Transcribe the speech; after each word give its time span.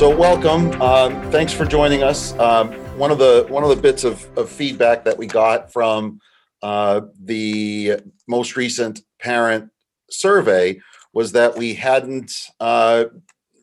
So 0.00 0.08
welcome. 0.16 0.80
Um, 0.80 1.30
thanks 1.30 1.52
for 1.52 1.66
joining 1.66 2.02
us. 2.02 2.32
Um, 2.38 2.72
one 2.96 3.10
of 3.10 3.18
the 3.18 3.44
one 3.50 3.64
of 3.64 3.68
the 3.68 3.76
bits 3.76 4.02
of, 4.02 4.26
of 4.38 4.48
feedback 4.48 5.04
that 5.04 5.18
we 5.18 5.26
got 5.26 5.70
from 5.70 6.22
uh, 6.62 7.02
the 7.22 8.00
most 8.26 8.56
recent 8.56 9.02
parent 9.18 9.70
survey 10.08 10.80
was 11.12 11.32
that 11.32 11.54
we 11.54 11.74
hadn't 11.74 12.48
uh, 12.60 13.04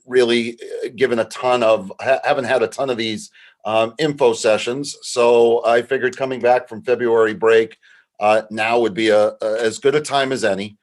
really 0.06 0.60
given 0.96 1.18
a 1.18 1.26
ton 1.26 1.64
of 1.64 1.92
ha- 2.00 2.20
haven't 2.24 2.46
had 2.46 2.62
a 2.62 2.68
ton 2.68 2.92
of 2.92 2.98
these 2.98 3.32
um, 3.66 3.96
info 3.98 4.34
sessions. 4.34 4.96
So 5.02 5.66
I 5.66 5.82
figured 5.82 6.18
coming 6.18 6.40
back 6.40 6.70
from 6.70 6.84
February 6.84 7.34
break 7.34 7.80
uh, 8.20 8.44
now 8.52 8.80
would 8.80 8.94
be 8.94 9.10
a, 9.10 9.30
a 9.42 9.58
as 9.60 9.80
good 9.80 9.96
a 9.96 10.02
time 10.02 10.32
as 10.32 10.44
any. 10.44 10.78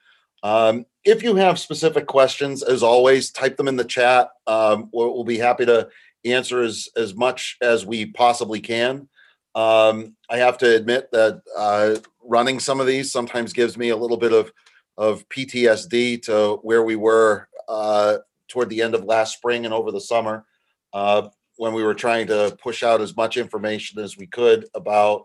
Um, 0.45 0.85
if 1.05 1.23
you 1.23 1.35
have 1.37 1.59
specific 1.59 2.07
questions, 2.07 2.63
as 2.63 2.83
always, 2.83 3.31
type 3.31 3.57
them 3.57 3.67
in 3.67 3.77
the 3.77 3.85
chat. 3.85 4.29
Um, 4.47 4.91
we'll, 4.93 5.15
we'll 5.15 5.25
be 5.25 5.39
happy 5.39 5.65
to 5.67 5.89
answer 6.25 6.63
as 6.63 6.89
as 6.97 7.15
much 7.15 7.57
as 7.63 7.85
we 7.85 8.07
possibly 8.07 8.61
can. 8.61 9.09
Um, 9.55 10.17
I 10.29 10.37
have 10.39 10.59
to 10.59 10.77
admit 10.77 11.11
that 11.13 11.41
uh, 11.57 11.97
running 12.23 12.61
some 12.61 12.79
of 12.79 12.87
these 12.87 13.11
sometimes 13.11 13.53
gives 13.53 13.79
me 13.79 13.89
a 13.89 13.97
little 13.97 14.19
bit 14.19 14.33
of 14.33 14.53
of 14.99 15.27
PTSD 15.31 16.23
to 16.23 16.59
where 16.63 16.83
we 16.83 16.97
were 16.97 17.49
uh, 17.69 18.19
toward 18.49 18.69
the 18.69 18.83
end 18.83 18.95
of 18.95 19.05
last 19.05 19.35
spring 19.35 19.65
and 19.65 19.73
over 19.73 19.91
the 19.91 20.01
summer 20.01 20.45
uh, 20.93 21.29
when 21.57 21.73
we 21.73 21.83
were 21.83 21.95
trying 21.95 22.27
to 22.27 22.57
push 22.63 22.83
out 22.83 23.01
as 23.01 23.17
much 23.17 23.39
information 23.39 23.99
as 23.99 24.17
we 24.19 24.27
could 24.27 24.67
about 24.75 25.23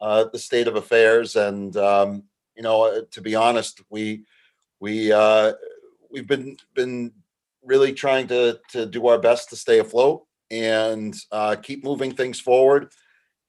uh, 0.00 0.24
the 0.32 0.38
state 0.38 0.66
of 0.66 0.76
affairs. 0.76 1.36
And 1.36 1.76
um, 1.76 2.24
you 2.56 2.62
know, 2.62 2.84
uh, 2.84 3.02
to 3.10 3.20
be 3.20 3.34
honest, 3.34 3.82
we 3.90 4.24
we 4.82 5.12
uh, 5.12 5.52
we've 6.10 6.26
been 6.26 6.56
been 6.74 7.12
really 7.62 7.92
trying 7.92 8.26
to 8.26 8.58
to 8.70 8.84
do 8.84 9.06
our 9.06 9.18
best 9.18 9.48
to 9.50 9.56
stay 9.56 9.78
afloat 9.78 10.24
and 10.50 11.14
uh, 11.30 11.54
keep 11.62 11.84
moving 11.84 12.12
things 12.12 12.40
forward. 12.40 12.92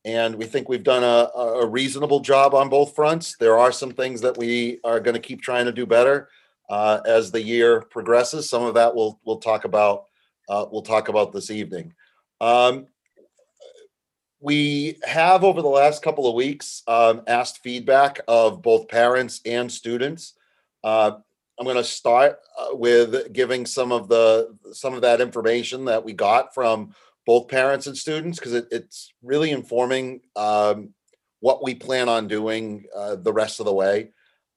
And 0.06 0.36
we 0.36 0.46
think 0.46 0.70
we've 0.70 0.84
done 0.84 1.04
a, 1.04 1.30
a 1.38 1.66
reasonable 1.66 2.20
job 2.20 2.54
on 2.54 2.70
both 2.70 2.94
fronts. 2.94 3.36
There 3.40 3.58
are 3.58 3.72
some 3.72 3.92
things 3.92 4.22
that 4.22 4.38
we 4.38 4.80
are 4.84 5.00
going 5.00 5.16
to 5.16 5.20
keep 5.20 5.42
trying 5.42 5.66
to 5.66 5.72
do 5.72 5.86
better 5.86 6.30
uh, 6.70 7.00
as 7.06 7.32
the 7.32 7.42
year 7.42 7.82
progresses. 7.82 8.48
Some 8.48 8.64
of 8.64 8.76
that 8.76 8.94
we'll 8.94 9.20
we'll 9.26 9.40
talk 9.40 9.66
about 9.66 10.06
uh, 10.48 10.68
we'll 10.72 10.84
talk 10.84 11.10
about 11.10 11.34
this 11.34 11.50
evening. 11.50 11.96
Um, 12.42 12.86
we 14.40 15.00
have 15.04 15.44
over 15.44 15.64
the 15.64 15.68
last 15.68 16.04
couple 16.04 16.28
of 16.28 16.36
weeks 16.36 16.84
um, 16.88 17.24
asked 17.26 17.64
feedback 17.64 18.20
of 18.28 18.62
both 18.62 18.88
parents 18.88 19.42
and 19.46 19.72
students. 19.72 20.36
Uh, 20.84 21.12
I'm 21.60 21.66
going 21.66 21.78
to 21.78 21.84
start 21.84 22.40
uh, 22.58 22.76
with 22.76 23.32
giving 23.32 23.66
some 23.66 23.92
of 23.92 24.08
the 24.08 24.58
some 24.74 24.94
of 24.94 25.02
that 25.02 25.22
information 25.22 25.86
that 25.86 26.04
we 26.04 26.14
got 26.14 26.54
from 26.54 26.96
both 27.26 27.48
parents 27.48 27.88
and 27.88 27.98
students 27.98 28.40
because 28.40 28.54
it, 28.54 28.68
it's 28.72 29.14
really 29.22 29.52
informing 29.52 30.22
um, 30.36 30.94
what 31.40 31.64
we 31.64 31.76
plan 31.76 32.10
on 32.10 32.28
doing 32.28 32.86
uh, 32.96 33.16
the 33.16 33.34
rest 33.34 33.60
of 33.60 33.66
the 33.66 33.74
way. 33.74 34.10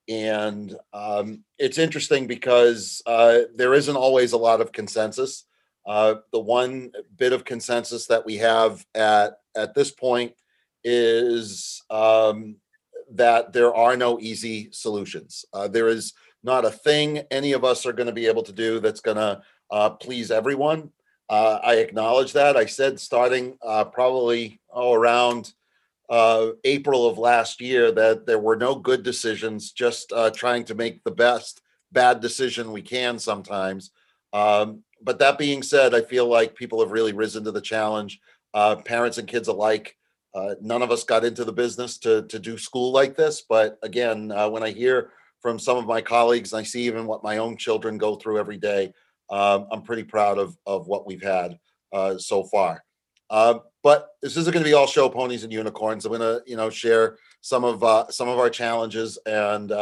And 0.09 0.75
um, 0.93 1.45
it's 1.59 1.79
interesting 1.79 2.27
because 2.27 3.03
uh, 3.07 3.41
there 3.55 3.75
isn't 3.75 3.97
always 3.97 4.33
a 4.33 4.39
lot 4.39 4.61
of 4.61 4.73
consensus. 4.73 5.45
Uh, 5.85 6.17
the 6.33 6.41
one 6.41 6.93
bit 7.17 7.33
of 7.33 7.45
consensus 7.45 8.07
that 8.07 8.25
we 8.25 8.37
have 8.37 8.85
at 8.95 9.39
at 9.57 9.75
this 9.75 9.91
point 9.91 10.33
is 10.83 11.83
um, 11.91 12.57
that 13.13 13.53
there 13.53 13.75
are 13.75 13.97
no 13.97 14.19
easy 14.21 14.69
solutions. 14.73 15.45
Uh, 15.53 15.69
there 15.69 15.89
is 15.89 16.13
not 16.43 16.65
a 16.65 16.71
thing 16.71 17.19
any 17.31 17.53
of 17.53 17.65
us 17.65 17.87
are 17.87 17.93
going 17.93 18.07
to 18.07 18.13
be 18.13 18.27
able 18.27 18.43
to 18.43 18.53
do 18.53 18.81
that's 18.81 19.01
going 19.01 19.17
to 19.17 19.43
uh, 19.71 19.91
please 19.91 20.31
everyone. 20.31 20.91
Uh, 21.29 21.59
I 21.63 21.77
acknowledge 21.77 22.33
that. 22.35 22.57
I 22.57 22.67
said 22.67 23.01
starting 23.01 23.59
uh, 23.65 23.85
probably 23.85 24.61
oh, 24.73 24.93
around 24.93 25.53
uh, 26.09 26.51
April 26.63 27.07
of 27.09 27.19
last 27.19 27.61
year 27.61 27.91
that 27.91 28.27
there 28.27 28.39
were 28.39 28.57
no 28.57 28.77
good 28.77 29.03
decisions, 29.03 29.73
just 29.73 30.13
uh, 30.13 30.31
trying 30.31 30.65
to 30.65 30.75
make 30.75 31.03
the 31.03 31.11
best 31.11 31.63
bad 31.91 32.21
decision 32.21 32.71
we 32.71 32.83
can 32.83 33.19
sometimes. 33.19 33.91
Um, 34.33 34.85
but 35.03 35.19
that 35.19 35.39
being 35.39 35.63
said, 35.63 35.95
I 35.95 36.03
feel 36.03 36.27
like 36.27 36.55
people 36.55 36.81
have 36.81 36.93
really 36.93 37.13
risen 37.13 37.43
to 37.45 37.53
the 37.53 37.61
challenge, 37.61 38.21
parents 38.85 39.19
and 39.19 39.27
kids 39.27 39.49
alike. 39.49 39.96
Uh, 40.37 40.55
none 40.61 40.83
of 40.83 40.91
us 40.91 41.03
got 41.03 41.25
into 41.25 41.45
the 41.45 41.53
business 41.53 41.97
to 41.97 42.23
to 42.27 42.39
do 42.39 42.59
school 42.59 42.93
like 42.93 43.17
this, 43.17 43.43
but 43.49 43.79
again, 43.83 44.31
uh, 44.31 44.49
when 44.49 44.63
I 44.63 44.71
hear 44.71 45.11
from 45.41 45.59
some 45.59 45.79
of 45.79 45.87
my 45.87 46.03
colleagues, 46.03 46.53
I 46.53 46.63
see 46.63 46.83
even 46.83 47.07
what 47.07 47.25
my 47.25 47.39
own 47.39 47.57
children 47.57 47.97
go 47.97 48.17
through 48.17 48.39
every 48.39 48.59
day 48.59 48.93
um, 49.31 49.67
I'm 49.71 49.83
pretty 49.83 50.05
proud 50.05 50.39
of 50.39 50.57
of 50.67 50.87
what 50.87 51.07
we've 51.07 51.23
had 51.23 51.59
uh, 51.93 52.19
so 52.19 52.45
far. 52.45 52.85
Uh, 53.31 53.61
but 53.83 54.11
this 54.23 54.37
isn't 54.37 54.53
going 54.53 54.65
to 54.65 54.69
be 54.69 54.75
all 54.75 54.87
show 54.87 55.09
ponies 55.09 55.43
and 55.43 55.53
unicorns. 55.53 56.05
I'm 56.05 56.13
going 56.13 56.21
to 56.21 56.43
you 56.47 56.57
know 56.57 56.71
share 56.71 57.17
some 57.41 57.65
of 57.65 57.83
uh, 57.83 58.11
some 58.11 58.29
of 58.29 58.39
our 58.39 58.51
challenges 58.51 59.19
and 59.27 59.73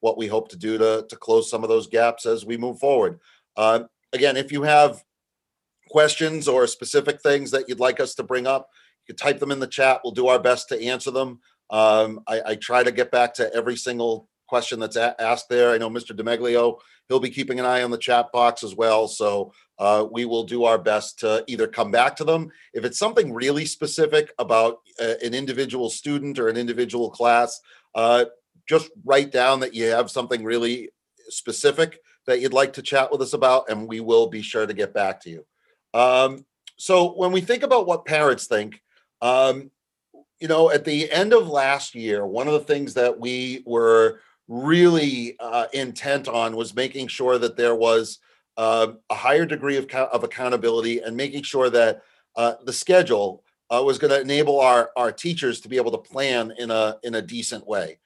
what 0.00 0.18
we 0.18 0.26
hope 0.26 0.48
to 0.50 0.56
do 0.56 0.78
to 0.78 1.04
to 1.08 1.16
close 1.16 1.50
some 1.50 1.62
of 1.62 1.68
those 1.68 1.88
gaps 1.88 2.26
as 2.26 2.46
we 2.46 2.56
move 2.56 2.78
forward. 2.78 3.18
Um, 3.56 3.88
again, 4.12 4.36
if 4.36 4.52
you 4.52 4.62
have 4.62 5.02
questions 5.88 6.48
or 6.48 6.66
specific 6.66 7.20
things 7.20 7.50
that 7.50 7.68
you'd 7.68 7.80
like 7.80 8.00
us 8.00 8.14
to 8.14 8.22
bring 8.22 8.46
up, 8.46 8.68
you 9.06 9.14
can 9.14 9.16
type 9.16 9.38
them 9.38 9.50
in 9.50 9.60
the 9.60 9.66
chat. 9.66 10.00
We'll 10.02 10.12
do 10.12 10.28
our 10.28 10.38
best 10.38 10.68
to 10.70 10.82
answer 10.82 11.10
them. 11.10 11.40
Um, 11.70 12.20
I, 12.26 12.42
I, 12.46 12.54
try 12.54 12.84
to 12.84 12.92
get 12.92 13.10
back 13.10 13.34
to 13.34 13.52
every 13.52 13.74
single 13.74 14.28
question 14.46 14.78
that's 14.78 14.94
a- 14.94 15.20
asked 15.20 15.48
there. 15.48 15.72
I 15.72 15.78
know 15.78 15.90
Mr. 15.90 16.16
DeMeglio 16.16 16.78
He'll 17.08 17.20
be 17.20 17.30
keeping 17.30 17.60
an 17.60 17.66
eye 17.66 17.82
on 17.82 17.90
the 17.90 17.98
chat 17.98 18.32
box 18.32 18.64
as 18.64 18.74
well. 18.74 19.06
So 19.06 19.52
uh, 19.78 20.06
we 20.10 20.24
will 20.24 20.44
do 20.44 20.64
our 20.64 20.78
best 20.78 21.20
to 21.20 21.44
either 21.46 21.68
come 21.68 21.90
back 21.90 22.16
to 22.16 22.24
them. 22.24 22.50
If 22.74 22.84
it's 22.84 22.98
something 22.98 23.32
really 23.32 23.64
specific 23.64 24.32
about 24.38 24.78
uh, 25.00 25.14
an 25.22 25.34
individual 25.34 25.88
student 25.88 26.38
or 26.38 26.48
an 26.48 26.56
individual 26.56 27.10
class, 27.10 27.60
uh, 27.94 28.24
just 28.68 28.90
write 29.04 29.30
down 29.30 29.60
that 29.60 29.74
you 29.74 29.86
have 29.86 30.10
something 30.10 30.42
really 30.42 30.90
specific 31.28 32.00
that 32.26 32.40
you'd 32.40 32.52
like 32.52 32.72
to 32.72 32.82
chat 32.82 33.12
with 33.12 33.22
us 33.22 33.32
about, 33.32 33.70
and 33.70 33.86
we 33.86 34.00
will 34.00 34.26
be 34.26 34.42
sure 34.42 34.66
to 34.66 34.74
get 34.74 34.92
back 34.92 35.20
to 35.20 35.30
you. 35.30 35.46
Um, 35.94 36.44
so 36.76 37.12
when 37.12 37.30
we 37.30 37.40
think 37.40 37.62
about 37.62 37.86
what 37.86 38.04
parents 38.04 38.48
think, 38.48 38.82
um, 39.22 39.70
you 40.40 40.48
know, 40.48 40.70
at 40.70 40.84
the 40.84 41.10
end 41.10 41.32
of 41.32 41.48
last 41.48 41.94
year, 41.94 42.26
one 42.26 42.46
of 42.46 42.52
the 42.52 42.60
things 42.60 42.94
that 42.94 43.18
we 43.18 43.62
were 43.66 44.20
really 44.48 45.36
uh, 45.40 45.66
intent 45.72 46.28
on 46.28 46.56
was 46.56 46.74
making 46.74 47.08
sure 47.08 47.38
that 47.38 47.56
there 47.56 47.74
was 47.74 48.18
uh, 48.56 48.88
a 49.10 49.14
higher 49.14 49.46
degree 49.46 49.76
of, 49.76 49.90
of 49.90 50.24
accountability 50.24 51.00
and 51.00 51.16
making 51.16 51.42
sure 51.42 51.70
that 51.70 52.02
uh, 52.36 52.54
the 52.64 52.72
schedule 52.72 53.42
uh, 53.70 53.82
was 53.84 53.98
going 53.98 54.10
to 54.10 54.20
enable 54.20 54.60
our, 54.60 54.90
our 54.96 55.10
teachers 55.10 55.60
to 55.60 55.68
be 55.68 55.76
able 55.76 55.90
to 55.90 55.98
plan 55.98 56.52
in 56.58 56.70
a 56.70 56.96
in 57.02 57.16
a 57.16 57.22
decent 57.22 57.66
way. 57.66 57.98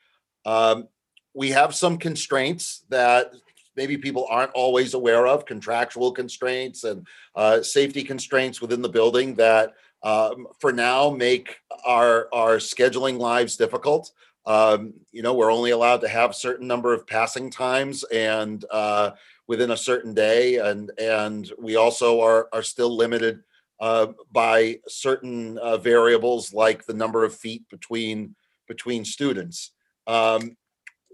Um, 0.47 0.89
we 1.35 1.51
have 1.51 1.75
some 1.75 1.99
constraints 1.99 2.85
that 2.89 3.33
maybe 3.77 3.97
people 3.97 4.27
aren't 4.29 4.53
always 4.53 4.95
aware 4.95 5.27
of, 5.27 5.47
contractual 5.47 6.13
constraints 6.13 6.85
and 6.85 7.07
uh, 7.35 7.63
safety 7.63 8.03
constraints 8.03 8.61
within 8.61 8.83
the 8.83 8.89
building 8.89 9.35
that 9.35 9.75
um, 10.03 10.47
for 10.59 10.73
now 10.73 11.11
make 11.11 11.59
our 11.87 12.29
our 12.33 12.57
scheduling 12.57 13.19
lives 13.19 13.57
difficult. 13.57 14.13
Um, 14.47 14.95
you 15.13 15.23
know, 15.23 15.35
we're 15.35 15.53
only 15.53 15.71
allowed 15.71 16.01
to 16.01 16.09
have 16.09 16.35
certain 16.35 16.67
number 16.67 16.95
of 16.95 17.07
passing 17.07 17.51
times 17.51 18.05
and 18.05 18.65
uh, 18.71 19.13
within 19.47 19.73
a 19.73 19.77
certain 19.77 20.15
day, 20.15 20.57
and 20.57 20.91
and 20.99 21.51
we 21.59 21.77
also 21.77 22.21
are 22.21 22.49
are 22.53 22.63
still 22.63 22.97
limited 22.97 23.43
uh, 23.81 24.09
by 24.33 24.79
certain 24.89 25.59
uh, 25.59 25.77
variables 25.77 26.53
like 26.53 26.87
the 26.87 26.95
number 26.95 27.25
of 27.25 27.35
feet 27.35 27.69
between 27.69 28.35
between 28.69 29.05
students. 29.05 29.73
Um, 30.07 30.57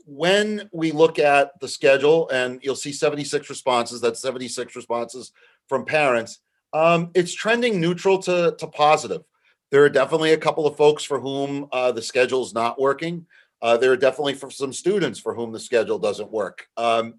when 0.07 0.69
we 0.73 0.93
look 0.93 1.19
at 1.19 1.59
the 1.61 1.69
schedule, 1.69 2.29
and 2.29 2.61
you'll 2.63 2.77
see 2.77 2.93
76 2.93 3.51
responses. 3.51 4.01
That's 4.01 4.23
76 4.23 4.77
responses 4.77 5.33
from 5.69 5.85
parents. 5.85 6.39
Um, 6.73 7.11
it's 7.15 7.35
trending 7.35 7.81
neutral 7.81 8.19
to 8.23 8.55
to 8.59 8.67
positive. 8.67 9.23
There 9.71 9.85
are 9.85 9.89
definitely 9.89 10.33
a 10.33 10.39
couple 10.39 10.67
of 10.67 10.77
folks 10.77 11.03
for 11.05 11.21
whom 11.21 11.69
uh, 11.73 11.93
the 11.93 12.03
schedule 12.03 12.43
is 12.43 12.55
not 12.55 12.81
working. 12.81 13.27
Uh, 13.63 13.77
there 13.77 13.91
are 13.91 13.97
definitely 13.97 14.35
for 14.35 14.51
some 14.51 14.73
students 14.73 15.19
for 15.19 15.35
whom 15.35 15.53
the 15.53 15.59
schedule 15.59 15.99
doesn't 15.99 16.31
work. 16.31 16.67
Um, 16.77 17.15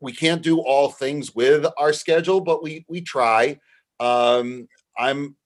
we 0.00 0.12
can't 0.12 0.42
do 0.42 0.60
all 0.60 0.90
things 0.90 1.34
with 1.34 1.66
our 1.78 1.92
schedule, 1.92 2.40
but 2.40 2.62
we 2.62 2.84
we 2.88 3.00
try. 3.00 3.58
Um, 4.00 4.68
I'm 4.98 5.36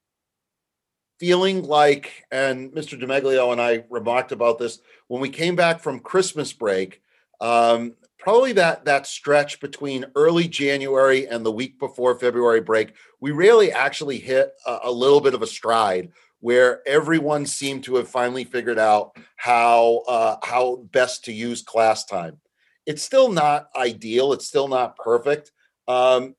feeling 1.19 1.63
like, 1.63 2.25
and 2.33 2.73
Mr. 2.73 3.01
DeMeglio 3.01 3.53
and 3.53 3.61
I 3.61 3.85
remarked 3.91 4.33
about 4.33 4.59
this 4.59 4.81
when 5.09 5.21
we 5.21 5.29
came 5.29 5.55
back 5.55 5.81
from 5.81 6.01
Christmas 6.01 6.53
break. 6.53 7.03
Um, 7.43 7.95
probably 8.21 8.53
that 8.53 8.85
that 8.85 9.07
stretch 9.07 9.61
between 9.61 10.05
early 10.15 10.47
January 10.47 11.27
and 11.27 11.45
the 11.45 11.51
week 11.51 11.79
before 11.79 12.15
February 12.15 12.61
break, 12.61 12.95
we 13.21 13.33
really 13.33 13.73
actually 13.73 14.19
hit 14.19 14.53
a, 14.67 14.79
a 14.85 14.93
little 14.93 15.21
bit 15.21 15.35
of 15.35 15.43
a 15.43 15.47
stride 15.47 16.13
where 16.41 16.87
everyone 16.87 17.45
seemed 17.47 17.85
to 17.85 17.97
have 17.97 18.09
finally 18.09 18.45
figured 18.45 18.79
out 18.79 19.17
how 19.37 20.03
uh, 20.07 20.37
how 20.43 20.77
best 20.93 21.25
to 21.25 21.33
use 21.33 21.63
class 21.63 22.05
time. 22.05 22.39
It's 22.87 23.03
still 23.03 23.31
not 23.31 23.69
ideal. 23.77 24.33
It's 24.33 24.47
still 24.47 24.69
not 24.69 24.97
perfect. 24.97 25.53
Um, 25.89 26.35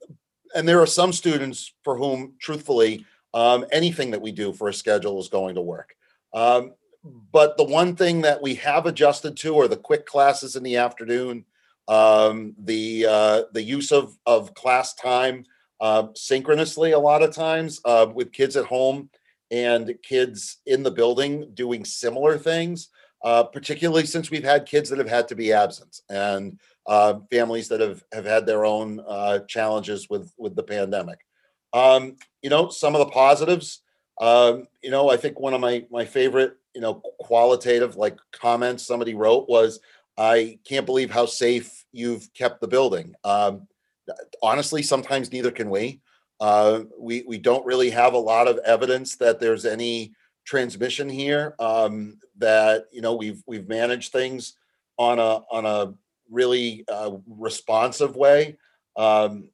and 0.56 0.68
there 0.68 0.82
are 0.82 0.88
some 0.88 1.14
students 1.14 1.74
for 1.84 1.98
whom, 1.98 2.34
truthfully, 2.40 3.06
um, 3.34 3.66
anything 3.72 4.12
that 4.12 4.22
we 4.22 4.32
do 4.32 4.54
for 4.54 4.68
a 4.68 4.74
schedule 4.74 5.20
is 5.20 5.30
going 5.30 5.56
to 5.56 5.62
work. 5.62 5.96
Um, 6.34 6.74
but 7.04 7.58
the 7.58 7.64
one 7.64 7.96
thing 7.96 8.22
that 8.22 8.42
we 8.42 8.56
have 8.56 8.86
adjusted 8.86 9.38
to 9.38 9.60
are 9.60 9.68
the 9.68 9.78
quick 9.78 10.06
classes 10.06 10.56
in 10.56 10.64
the 10.64 10.78
afternoon, 10.78 11.46
um, 11.92 12.56
the 12.58 13.06
uh, 13.06 13.42
the 13.52 13.62
use 13.62 13.92
of 13.92 14.18
of 14.26 14.54
class 14.54 14.94
time 14.94 15.46
uh, 15.82 16.08
synchronously 16.16 16.94
a 16.94 17.00
lot 17.00 17.22
of 17.22 17.36
times 17.36 17.82
uh, 17.84 18.08
with 18.14 18.32
kids 18.32 18.56
at 18.56 18.66
home 18.66 19.10
and 19.52 19.94
kids 20.02 20.60
in 20.66 20.84
the 20.84 20.92
building 20.92 21.52
doing 21.54 21.84
similar 21.84 22.38
things. 22.38 22.90
Uh, 23.24 23.44
particularly 23.44 24.04
since 24.04 24.32
we've 24.32 24.44
had 24.44 24.66
kids 24.66 24.90
that 24.90 24.98
have 24.98 25.08
had 25.08 25.28
to 25.28 25.36
be 25.36 25.54
absent 25.54 26.00
and 26.10 26.60
uh, 26.88 27.20
families 27.30 27.68
that 27.68 27.80
have 27.80 28.04
have 28.12 28.26
had 28.26 28.48
their 28.48 28.66
own 28.66 29.00
uh, 29.08 29.40
challenges 29.48 30.10
with 30.10 30.34
with 30.38 30.56
the 30.56 30.64
pandemic. 30.64 31.20
Um, 31.74 32.16
you 32.42 32.50
know, 32.50 32.70
some 32.70 32.96
of 32.96 33.00
the 33.00 33.12
positives. 33.12 33.82
Um, 34.20 34.68
you 34.82 34.92
know, 34.92 35.10
I 35.10 35.18
think 35.18 35.40
one 35.40 35.54
of 35.54 35.62
my 35.62 35.86
my 35.92 36.06
favorite 36.06 36.56
you 36.74 36.82
know 36.82 36.96
qualitative 37.20 37.96
like 37.96 38.18
comments 38.32 38.88
somebody 38.88 39.14
wrote 39.14 39.48
was, 39.48 39.80
"I 40.18 40.60
can't 40.66 40.86
believe 40.86 41.12
how 41.12 41.26
safe 41.26 41.86
you've 41.92 42.32
kept 42.34 42.62
the 42.62 42.68
building." 42.68 43.16
Um, 43.24 43.68
honestly, 44.42 44.82
sometimes 44.84 45.32
neither 45.32 45.52
can 45.52 45.70
we. 45.70 46.02
Uh, 46.40 46.82
we 47.00 47.24
we 47.28 47.38
don't 47.38 47.66
really 47.66 47.92
have 47.92 48.14
a 48.14 48.18
lot 48.18 48.48
of 48.48 48.58
evidence 48.66 49.16
that 49.18 49.40
there's 49.40 49.66
any 49.66 50.14
transmission 50.46 51.10
here. 51.10 51.56
Um, 51.60 52.18
that 52.38 52.86
you 52.92 53.02
know 53.02 53.16
we've 53.16 53.44
we've 53.46 53.68
managed 53.68 54.12
things 54.12 54.54
on 54.98 55.20
a 55.20 55.42
on 55.52 55.66
a 55.66 55.94
really 56.30 56.84
uh, 56.88 57.12
responsive 57.28 58.16
way. 58.16 58.58
Um, 58.98 59.50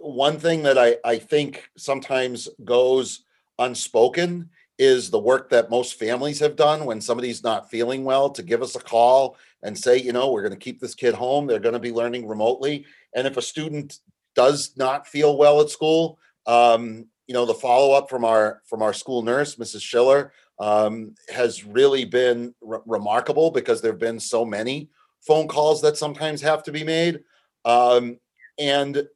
one 0.00 0.38
thing 0.38 0.62
that 0.62 0.78
I, 0.78 0.96
I 1.04 1.18
think 1.18 1.68
sometimes 1.76 2.48
goes 2.64 3.24
unspoken 3.58 4.50
is 4.78 5.10
the 5.10 5.18
work 5.18 5.48
that 5.50 5.70
most 5.70 5.98
families 5.98 6.38
have 6.40 6.54
done 6.54 6.84
when 6.84 7.00
somebody's 7.00 7.42
not 7.42 7.70
feeling 7.70 8.04
well 8.04 8.28
to 8.30 8.42
give 8.42 8.62
us 8.62 8.76
a 8.76 8.80
call 8.80 9.36
and 9.62 9.76
say, 9.76 9.96
you 9.96 10.12
know, 10.12 10.30
we're 10.30 10.42
going 10.42 10.52
to 10.52 10.58
keep 10.58 10.80
this 10.80 10.94
kid 10.94 11.14
home. 11.14 11.46
They're 11.46 11.58
going 11.58 11.72
to 11.72 11.78
be 11.78 11.92
learning 11.92 12.26
remotely. 12.26 12.86
And 13.14 13.26
if 13.26 13.36
a 13.36 13.42
student 13.42 13.98
does 14.34 14.76
not 14.76 15.06
feel 15.06 15.36
well 15.36 15.60
at 15.60 15.70
school, 15.70 16.18
um, 16.46 17.06
you 17.26 17.34
know, 17.34 17.46
the 17.46 17.54
follow 17.54 17.96
up 17.96 18.08
from 18.08 18.24
our 18.24 18.62
from 18.66 18.82
our 18.82 18.92
school 18.92 19.22
nurse, 19.22 19.56
Mrs. 19.56 19.82
Schiller, 19.82 20.32
um, 20.60 21.14
has 21.34 21.64
really 21.64 22.04
been 22.04 22.54
re- 22.60 22.78
remarkable 22.86 23.50
because 23.50 23.80
there 23.80 23.92
have 23.92 24.00
been 24.00 24.20
so 24.20 24.44
many 24.44 24.90
phone 25.26 25.48
calls 25.48 25.82
that 25.82 25.96
sometimes 25.96 26.40
have 26.40 26.62
to 26.62 26.72
be 26.72 26.84
made. 26.84 27.20
Um, 27.64 28.18
and 28.58 29.08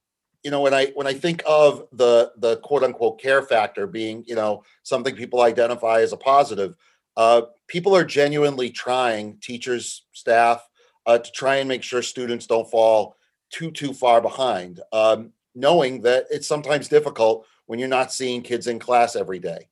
you 0.43 0.51
know 0.51 0.61
when 0.61 0.75
i 0.75 0.87
when 0.95 1.07
i 1.07 1.13
think 1.13 1.43
of 1.47 1.87
the 1.93 2.33
the 2.39 2.57
quote 2.59 2.83
unquote 2.83 3.21
care 3.21 3.43
factor 3.43 3.87
being 3.87 4.25
you 4.27 4.35
know 4.35 4.63
something 4.83 5.15
people 5.15 5.43
identify 5.43 6.01
as 6.01 6.13
a 6.13 6.17
positive 6.17 6.77
uh, 7.21 7.43
people 7.67 7.95
are 7.95 8.03
genuinely 8.03 8.71
trying 8.71 9.37
teachers 9.43 10.07
staff 10.13 10.67
uh, 11.05 11.19
to 11.19 11.31
try 11.33 11.57
and 11.57 11.69
make 11.69 11.83
sure 11.83 12.01
students 12.01 12.47
don't 12.47 12.71
fall 12.71 13.15
too 13.51 13.71
too 13.71 13.93
far 13.93 14.23
behind 14.23 14.81
um, 14.91 15.31
knowing 15.55 16.01
that 16.01 16.25
it's 16.31 16.49
sometimes 16.49 16.89
difficult 16.89 17.45
when 17.67 17.79
you're 17.79 17.89
not 17.89 18.11
seeing 18.11 18.41
kids 18.41 18.67
in 18.69 18.79
class 18.79 19.17
every 19.17 19.39
day. 19.39 19.69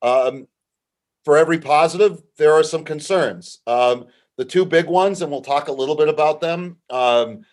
Um, 0.00 0.46
for 1.24 1.36
every 1.36 1.58
positive 1.58 2.22
there 2.38 2.52
are 2.52 2.62
some 2.62 2.84
concerns. 2.84 3.58
Um, 3.66 4.06
the 4.36 4.44
two 4.44 4.64
big 4.64 4.86
ones 4.86 5.22
and 5.22 5.30
we'll 5.32 5.42
talk 5.42 5.66
a 5.66 5.72
little 5.72 5.96
bit 5.96 6.08
about 6.08 6.40
them 6.40 6.76
um, 6.88 7.44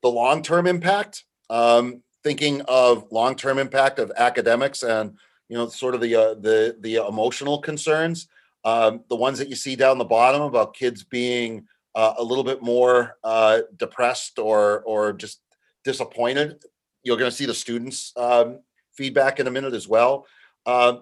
the 0.00 0.08
long-term 0.08 0.66
impact 0.66 1.24
um, 1.50 2.02
thinking 2.24 2.62
of 2.62 3.12
long-term 3.12 3.58
impact 3.58 3.98
of 3.98 4.10
academics 4.16 4.82
and 4.82 5.18
you 5.50 5.58
know 5.58 5.68
sort 5.68 5.94
of 5.94 6.00
the 6.00 6.16
uh, 6.16 6.34
the 6.34 6.78
the 6.80 6.94
emotional 6.94 7.58
concerns 7.60 8.26
um, 8.64 9.02
the 9.08 9.16
ones 9.16 9.38
that 9.38 9.48
you 9.48 9.56
see 9.56 9.76
down 9.76 9.98
the 9.98 10.04
bottom 10.04 10.42
about 10.42 10.74
kids 10.74 11.02
being 11.02 11.66
uh, 11.94 12.14
a 12.18 12.24
little 12.24 12.44
bit 12.44 12.62
more 12.62 13.16
uh, 13.24 13.60
depressed 13.76 14.38
or 14.38 14.80
or 14.82 15.12
just 15.12 15.40
disappointed 15.84 16.62
you're 17.02 17.16
going 17.16 17.30
to 17.30 17.36
see 17.36 17.46
the 17.46 17.54
students 17.54 18.12
um, 18.16 18.60
feedback 18.92 19.40
in 19.40 19.46
a 19.46 19.50
minute 19.50 19.74
as 19.74 19.88
well 19.88 20.26
uh, 20.66 20.96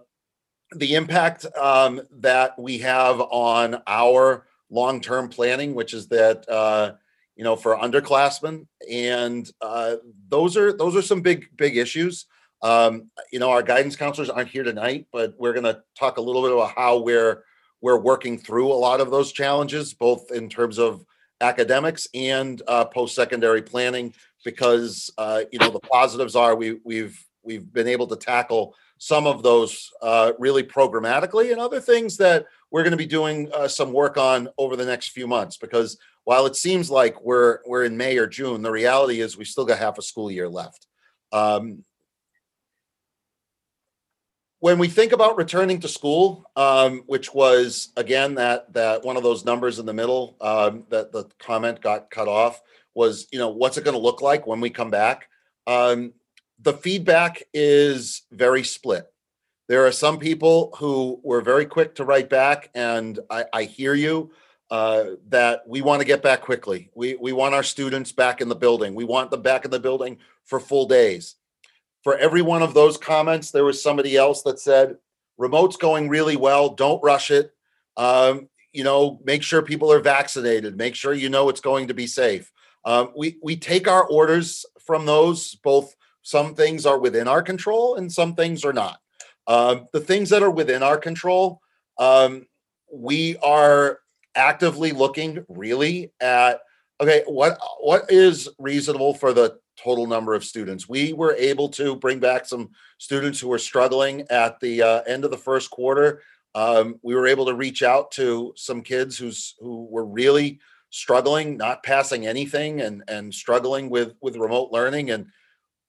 the 0.76 0.94
impact 0.94 1.46
um, 1.56 2.00
that 2.10 2.58
we 2.58 2.78
have 2.78 3.20
on 3.20 3.82
our 3.86 4.46
long-term 4.70 5.28
planning 5.28 5.74
which 5.74 5.92
is 5.92 6.08
that 6.08 6.48
uh, 6.48 6.92
you 7.38 7.44
know, 7.44 7.54
for 7.54 7.76
underclassmen, 7.76 8.66
and 8.90 9.48
uh, 9.60 9.94
those 10.28 10.56
are 10.56 10.72
those 10.72 10.96
are 10.96 11.02
some 11.02 11.22
big 11.22 11.46
big 11.56 11.76
issues. 11.76 12.26
Um, 12.62 13.10
you 13.32 13.38
know, 13.38 13.50
our 13.50 13.62
guidance 13.62 13.94
counselors 13.94 14.28
aren't 14.28 14.48
here 14.48 14.64
tonight, 14.64 15.06
but 15.12 15.34
we're 15.38 15.52
going 15.52 15.64
to 15.64 15.80
talk 15.96 16.18
a 16.18 16.20
little 16.20 16.42
bit 16.42 16.52
about 16.52 16.72
how 16.76 16.98
we're 16.98 17.44
we're 17.80 17.98
working 17.98 18.38
through 18.38 18.72
a 18.72 18.74
lot 18.74 19.00
of 19.00 19.10
those 19.10 19.32
challenges, 19.32 19.94
both 19.94 20.30
in 20.30 20.48
terms 20.48 20.78
of 20.78 21.04
academics 21.40 22.08
and 22.14 22.62
uh, 22.66 22.84
post-secondary 22.84 23.62
planning, 23.62 24.12
because 24.44 25.10
uh, 25.18 25.42
you 25.52 25.58
know 25.58 25.70
the 25.70 25.80
positives 25.80 26.36
are 26.36 26.54
we 26.54 26.78
we've 26.84 27.24
we've 27.42 27.72
been 27.72 27.88
able 27.88 28.06
to 28.06 28.16
tackle 28.16 28.74
some 28.98 29.26
of 29.26 29.42
those 29.42 29.90
uh, 30.02 30.32
really 30.38 30.62
programmatically, 30.62 31.52
and 31.52 31.60
other 31.60 31.80
things 31.80 32.16
that 32.16 32.46
we're 32.70 32.82
going 32.82 32.90
to 32.90 32.96
be 32.96 33.06
doing 33.06 33.50
uh, 33.54 33.68
some 33.68 33.92
work 33.92 34.16
on 34.16 34.48
over 34.58 34.76
the 34.76 34.84
next 34.84 35.10
few 35.10 35.26
months 35.26 35.56
because 35.56 35.96
while 36.24 36.44
it 36.44 36.56
seems 36.56 36.90
like 36.90 37.22
we're 37.22 37.60
we're 37.66 37.84
in 37.84 37.96
May 37.96 38.18
or 38.18 38.26
June, 38.26 38.60
the 38.60 38.70
reality 38.70 39.20
is 39.20 39.38
we 39.38 39.46
still 39.46 39.64
got 39.64 39.78
half 39.78 39.96
a 39.96 40.02
school 40.02 40.30
year 40.30 40.48
left. 40.48 40.86
Um, 41.32 41.84
when 44.60 44.78
we 44.78 44.88
think 44.88 45.12
about 45.12 45.36
returning 45.36 45.80
to 45.80 45.88
school, 45.88 46.44
um, 46.56 47.02
which 47.06 47.32
was 47.32 47.92
again 47.96 48.34
that 48.36 48.72
that 48.72 49.04
one 49.04 49.16
of 49.16 49.22
those 49.22 49.44
numbers 49.44 49.78
in 49.78 49.86
the 49.86 49.92
middle 49.92 50.36
um, 50.40 50.84
that 50.90 51.12
the 51.12 51.24
comment 51.38 51.80
got 51.80 52.10
cut 52.10 52.28
off 52.28 52.60
was, 52.94 53.28
you 53.30 53.38
know, 53.38 53.50
what's 53.50 53.76
it 53.76 53.84
going 53.84 53.96
to 53.96 54.02
look 54.02 54.20
like 54.20 54.46
when 54.46 54.60
we 54.60 54.70
come 54.70 54.90
back? 54.90 55.28
Um, 55.66 56.12
the 56.60 56.72
feedback 56.72 57.44
is 57.54 58.22
very 58.32 58.64
split. 58.64 59.06
There 59.68 59.86
are 59.86 59.92
some 59.92 60.18
people 60.18 60.74
who 60.78 61.20
were 61.22 61.42
very 61.42 61.66
quick 61.66 61.94
to 61.96 62.04
write 62.04 62.30
back, 62.30 62.70
and 62.74 63.18
I, 63.30 63.44
I 63.52 63.62
hear 63.64 63.94
you 63.94 64.32
uh, 64.70 65.04
that 65.28 65.68
we 65.68 65.82
want 65.82 66.00
to 66.00 66.06
get 66.06 66.22
back 66.22 66.40
quickly. 66.40 66.90
We 66.94 67.14
we 67.14 67.32
want 67.32 67.54
our 67.54 67.62
students 67.62 68.10
back 68.10 68.40
in 68.40 68.48
the 68.48 68.56
building. 68.56 68.94
We 68.94 69.04
want 69.04 69.30
them 69.30 69.42
back 69.42 69.64
in 69.64 69.70
the 69.70 69.78
building 69.78 70.18
for 70.44 70.58
full 70.58 70.86
days. 70.86 71.36
For 72.08 72.16
every 72.16 72.40
one 72.40 72.62
of 72.62 72.72
those 72.72 72.96
comments, 72.96 73.50
there 73.50 73.66
was 73.66 73.82
somebody 73.82 74.16
else 74.16 74.40
that 74.44 74.58
said, 74.58 74.96
"Remote's 75.36 75.76
going 75.76 76.08
really 76.08 76.36
well. 76.36 76.70
Don't 76.70 77.04
rush 77.04 77.30
it. 77.30 77.52
Um, 77.98 78.48
you 78.72 78.82
know, 78.82 79.20
make 79.24 79.42
sure 79.42 79.60
people 79.60 79.92
are 79.92 80.00
vaccinated. 80.00 80.78
Make 80.78 80.94
sure 80.94 81.12
you 81.12 81.28
know 81.28 81.50
it's 81.50 81.60
going 81.60 81.88
to 81.88 81.92
be 81.92 82.06
safe." 82.06 82.50
Um, 82.86 83.10
we 83.14 83.36
we 83.42 83.56
take 83.56 83.86
our 83.86 84.06
orders 84.06 84.64
from 84.86 85.04
those. 85.04 85.56
Both 85.56 85.94
some 86.22 86.54
things 86.54 86.86
are 86.86 86.98
within 86.98 87.28
our 87.28 87.42
control 87.42 87.96
and 87.96 88.10
some 88.10 88.34
things 88.34 88.64
are 88.64 88.72
not. 88.72 89.00
Um, 89.46 89.86
the 89.92 90.00
things 90.00 90.30
that 90.30 90.42
are 90.42 90.50
within 90.50 90.82
our 90.82 90.96
control, 90.96 91.60
um, 91.98 92.46
we 92.90 93.36
are 93.42 93.98
actively 94.34 94.92
looking 94.92 95.44
really 95.46 96.10
at 96.22 96.62
okay 97.02 97.22
what 97.26 97.58
what 97.80 98.10
is 98.10 98.48
reasonable 98.58 99.12
for 99.12 99.34
the 99.34 99.58
total 99.82 100.06
number 100.06 100.34
of 100.34 100.44
students. 100.44 100.88
We 100.88 101.12
were 101.12 101.34
able 101.34 101.68
to 101.70 101.96
bring 101.96 102.18
back 102.18 102.46
some 102.46 102.70
students 102.98 103.40
who 103.40 103.48
were 103.48 103.58
struggling 103.58 104.22
at 104.30 104.58
the 104.60 104.82
uh, 104.82 105.02
end 105.02 105.24
of 105.24 105.30
the 105.30 105.38
first 105.38 105.70
quarter. 105.70 106.22
Um, 106.54 106.98
we 107.02 107.14
were 107.14 107.26
able 107.26 107.46
to 107.46 107.54
reach 107.54 107.82
out 107.82 108.10
to 108.12 108.52
some 108.56 108.82
kids 108.82 109.16
who's 109.16 109.54
who 109.60 109.84
were 109.86 110.04
really 110.04 110.60
struggling 110.90 111.56
not 111.58 111.82
passing 111.82 112.26
anything 112.26 112.80
and 112.80 113.02
and 113.08 113.32
struggling 113.32 113.90
with 113.90 114.14
with 114.20 114.36
remote 114.36 114.72
learning. 114.72 115.10
And 115.10 115.26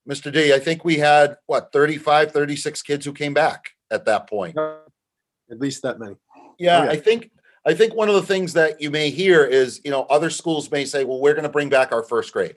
mr 0.08 0.32
d 0.32 0.54
i 0.54 0.60
think 0.60 0.84
we 0.84 0.98
had 0.98 1.38
what 1.46 1.72
35 1.72 2.32
36 2.32 2.82
kids 2.84 3.06
who 3.06 3.14
came 3.14 3.34
back 3.34 3.72
at 3.92 4.06
that 4.06 4.30
point. 4.30 4.58
At 4.58 5.60
least 5.60 5.82
that 5.84 6.00
many. 6.00 6.16
Yeah, 6.58 6.82
i 6.82 6.98
think 6.98 7.32
I 7.66 7.74
think 7.74 7.94
one 7.94 8.10
of 8.10 8.16
the 8.16 8.24
things 8.24 8.54
that 8.54 8.82
you 8.82 8.90
may 8.90 9.10
hear 9.10 9.46
is, 9.46 9.82
you 9.84 9.92
know, 9.92 10.04
other 10.04 10.30
schools 10.30 10.72
may 10.72 10.86
say, 10.86 11.04
well, 11.04 11.20
we're 11.20 11.34
going 11.34 11.44
to 11.44 11.50
bring 11.50 11.70
back 11.70 11.92
our 11.92 12.04
first 12.04 12.32
grade. 12.32 12.56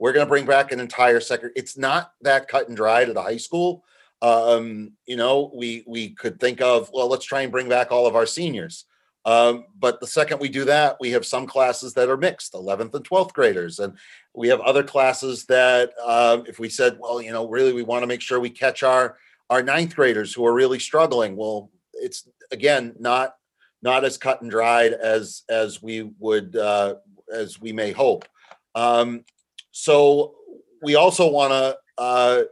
We're 0.00 0.12
going 0.12 0.26
to 0.26 0.28
bring 0.28 0.46
back 0.46 0.72
an 0.72 0.80
entire 0.80 1.20
second. 1.20 1.52
It's 1.54 1.76
not 1.76 2.12
that 2.22 2.48
cut 2.48 2.68
and 2.68 2.76
dried 2.76 3.08
at 3.08 3.14
the 3.14 3.22
high 3.22 3.36
school. 3.36 3.84
Um, 4.22 4.92
you 5.06 5.16
know, 5.16 5.52
we 5.54 5.84
we 5.86 6.10
could 6.10 6.40
think 6.40 6.60
of, 6.60 6.90
well, 6.92 7.08
let's 7.08 7.24
try 7.24 7.42
and 7.42 7.52
bring 7.52 7.68
back 7.68 7.92
all 7.92 8.06
of 8.06 8.16
our 8.16 8.26
seniors. 8.26 8.86
Um, 9.26 9.66
but 9.78 10.00
the 10.00 10.06
second 10.06 10.40
we 10.40 10.48
do 10.48 10.64
that, 10.64 10.96
we 10.98 11.10
have 11.10 11.26
some 11.26 11.46
classes 11.46 11.92
that 11.94 12.08
are 12.08 12.16
mixed, 12.16 12.54
11th 12.54 12.94
and 12.94 13.08
12th 13.08 13.34
graders. 13.34 13.78
And 13.78 13.96
we 14.34 14.48
have 14.48 14.60
other 14.60 14.82
classes 14.82 15.44
that, 15.46 15.92
um, 16.04 16.44
if 16.48 16.58
we 16.58 16.70
said, 16.70 16.98
well, 16.98 17.20
you 17.20 17.30
know, 17.30 17.46
really, 17.46 17.74
we 17.74 17.82
want 17.82 18.02
to 18.02 18.06
make 18.06 18.22
sure 18.22 18.40
we 18.40 18.48
catch 18.48 18.82
our, 18.82 19.18
our 19.50 19.62
ninth 19.62 19.94
graders 19.94 20.32
who 20.32 20.46
are 20.46 20.54
really 20.54 20.78
struggling. 20.78 21.36
Well, 21.36 21.70
it's 21.92 22.26
again, 22.50 22.94
not 22.98 23.34
not 23.82 24.04
as 24.04 24.18
cut 24.18 24.40
and 24.42 24.50
dried 24.50 24.92
as 24.92 25.42
as 25.48 25.82
we 25.82 26.10
would 26.18 26.56
uh, 26.56 26.94
as 27.32 27.60
we 27.60 27.72
may 27.72 27.92
hope. 27.92 28.26
Um, 28.74 29.24
so 29.70 30.34
we 30.82 30.94
also 30.94 31.30
want 31.30 31.52
to 31.52 31.76
uh, 31.98 32.42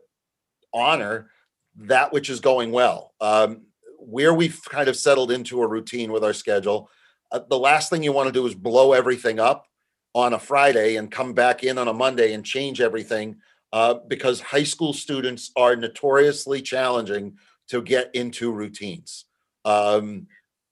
honor 0.74 1.30
that 1.76 2.12
which 2.12 2.30
is 2.30 2.40
going 2.40 2.72
well. 2.72 3.14
Um, 3.20 3.62
where 3.98 4.32
we've 4.32 4.60
kind 4.68 4.88
of 4.88 4.96
settled 4.96 5.30
into 5.30 5.62
a 5.62 5.66
routine 5.66 6.12
with 6.12 6.24
our 6.24 6.32
schedule, 6.32 6.90
uh, 7.30 7.40
the 7.48 7.58
last 7.58 7.90
thing 7.90 8.02
you 8.02 8.12
want 8.12 8.28
to 8.28 8.32
do 8.32 8.46
is 8.46 8.54
blow 8.54 8.92
everything 8.92 9.38
up 9.38 9.66
on 10.14 10.32
a 10.32 10.38
Friday 10.38 10.96
and 10.96 11.10
come 11.10 11.34
back 11.34 11.62
in 11.62 11.78
on 11.78 11.88
a 11.88 11.92
Monday 11.92 12.32
and 12.32 12.44
change 12.44 12.80
everything 12.80 13.36
uh, 13.72 13.94
because 14.08 14.40
high 14.40 14.62
school 14.62 14.92
students 14.92 15.50
are 15.56 15.76
notoriously 15.76 16.62
challenging 16.62 17.36
to 17.68 17.82
get 17.82 18.14
into 18.14 18.50
routines. 18.50 19.26
Um, 19.64 20.26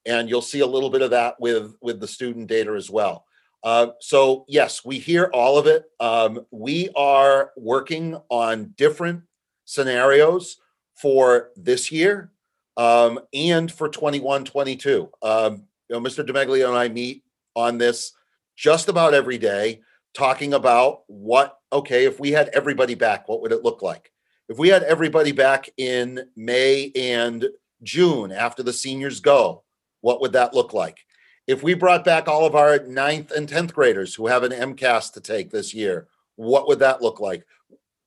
and 0.07 0.29
you'll 0.31 0.41
see 0.41 0.61
a 0.61 0.67
little 0.67 0.89
bit 0.89 1.03
of 1.03 1.11
that 1.11 1.39
with 1.41 1.75
with 1.83 2.01
the 2.01 2.09
student 2.09 2.47
data 2.47 2.73
as 2.73 2.89
well. 2.89 3.26
Uh, 3.63 3.89
so 4.01 4.45
yes, 4.49 4.85
we 4.85 4.99
hear 4.99 5.31
all 5.33 5.59
of 5.59 5.67
it. 5.67 5.85
Um, 6.01 6.47
we 6.51 6.89
are 6.97 7.53
working 7.57 8.17
on 8.29 8.75
different 8.77 9.23
scenarios 9.65 10.59
for 10.95 11.51
this 11.57 11.91
year 11.91 12.31
um, 12.77 13.19
and 13.33 13.71
for 13.71 13.89
21, 13.89 14.45
22. 14.45 15.11
Um, 15.23 15.65
you 15.89 15.97
know, 15.97 16.01
Mr. 16.01 16.27
DeMeglio 16.27 16.69
and 16.69 16.77
I 16.77 16.89
meet 16.89 17.23
on 17.55 17.79
this 17.79 18.13
just 18.57 18.89
about 18.89 19.15
every 19.15 19.39
day, 19.39 19.81
talking 20.15 20.55
about 20.55 21.03
what, 21.07 21.59
okay, 21.73 22.05
if 22.05 22.19
we 22.19 22.33
had 22.33 22.49
everybody 22.49 22.95
back, 22.95 23.29
what 23.29 23.43
would 23.43 23.53
it 23.53 23.63
look 23.63 23.83
like? 23.83 24.11
If 24.49 24.59
we 24.59 24.69
had 24.69 24.83
everybody 24.85 25.33
back 25.33 25.69
in 25.77 26.29
May 26.37 26.93
and 26.95 27.47
June 27.83 28.33
after 28.33 28.63
the 28.63 28.73
seniors 28.73 29.21
go, 29.21 29.65
what 30.01 30.21
would 30.21 30.33
that 30.33 30.55
look 30.55 30.73
like? 30.73 30.99
If 31.47 31.63
we 31.63 31.75
brought 31.75 32.05
back 32.05 32.27
all 32.27 32.45
of 32.45 32.57
our 32.57 32.81
ninth 32.81 33.31
and 33.31 33.49
10th 33.49 33.73
graders 33.73 34.15
who 34.15 34.27
have 34.27 34.43
an 34.43 34.51
MCAS 34.51 35.13
to 35.13 35.21
take 35.21 35.51
this 35.51 35.73
year, 35.73 36.09
what 36.35 36.67
would 36.67 36.81
that 36.81 37.03
look 37.03 37.21
like? 37.21 37.47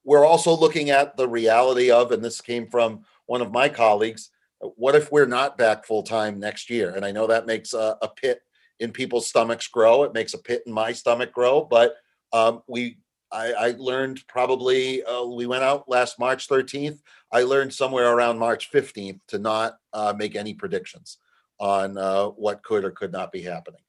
We're 0.04 0.26
also 0.26 0.56
looking 0.56 0.90
at 0.90 1.16
the 1.16 1.28
reality 1.28 1.90
of, 1.90 2.12
and 2.12 2.24
this 2.24 2.42
came 2.42 2.68
from 2.68 3.06
one 3.28 3.42
of 3.42 3.52
my 3.52 3.70
colleagues, 3.70 4.30
what 4.60 4.96
if 4.96 5.10
we're 5.12 5.26
not 5.26 5.58
back 5.58 5.86
full 5.86 6.04
time 6.04 6.40
next 6.40 6.70
year? 6.70 6.94
And 6.96 7.06
I 7.06 7.12
know 7.12 7.28
that 7.28 7.46
makes 7.46 7.74
a, 7.74 7.98
a, 8.02 8.10
pit 8.10 8.42
in 8.80 8.92
people's 8.92 9.28
stomachs 9.28 9.68
grow. 9.68 10.04
It 10.04 10.14
makes 10.14 10.34
a 10.34 10.38
pit 10.38 10.64
in 10.66 10.74
my 10.74 10.92
stomach 10.92 11.32
grow. 11.32 11.64
But 11.64 11.96
um, 12.34 12.62
we, 12.68 12.98
I, 13.32 13.54
I, 13.54 13.76
learned 13.78 14.28
probably 14.28 15.02
uh, 15.04 15.24
we 15.24 15.46
went 15.46 15.64
out 15.64 15.88
last 15.88 16.20
March 16.20 16.50
13th. 16.50 17.00
I 17.32 17.44
learned 17.44 17.74
somewhere 17.74 18.14
around 18.14 18.38
March 18.38 18.70
15th 18.70 19.22
to 19.30 19.40
not 19.40 19.78
uh, 19.94 20.14
make 20.18 20.36
any 20.36 20.54
predictions 20.54 21.20
on 21.60 21.98
uh, 21.98 22.26
what 22.28 22.64
could 22.64 22.86
or 22.86 22.92
could 22.92 23.12
not 23.12 23.32
be 23.32 23.42
happening. 23.42 23.82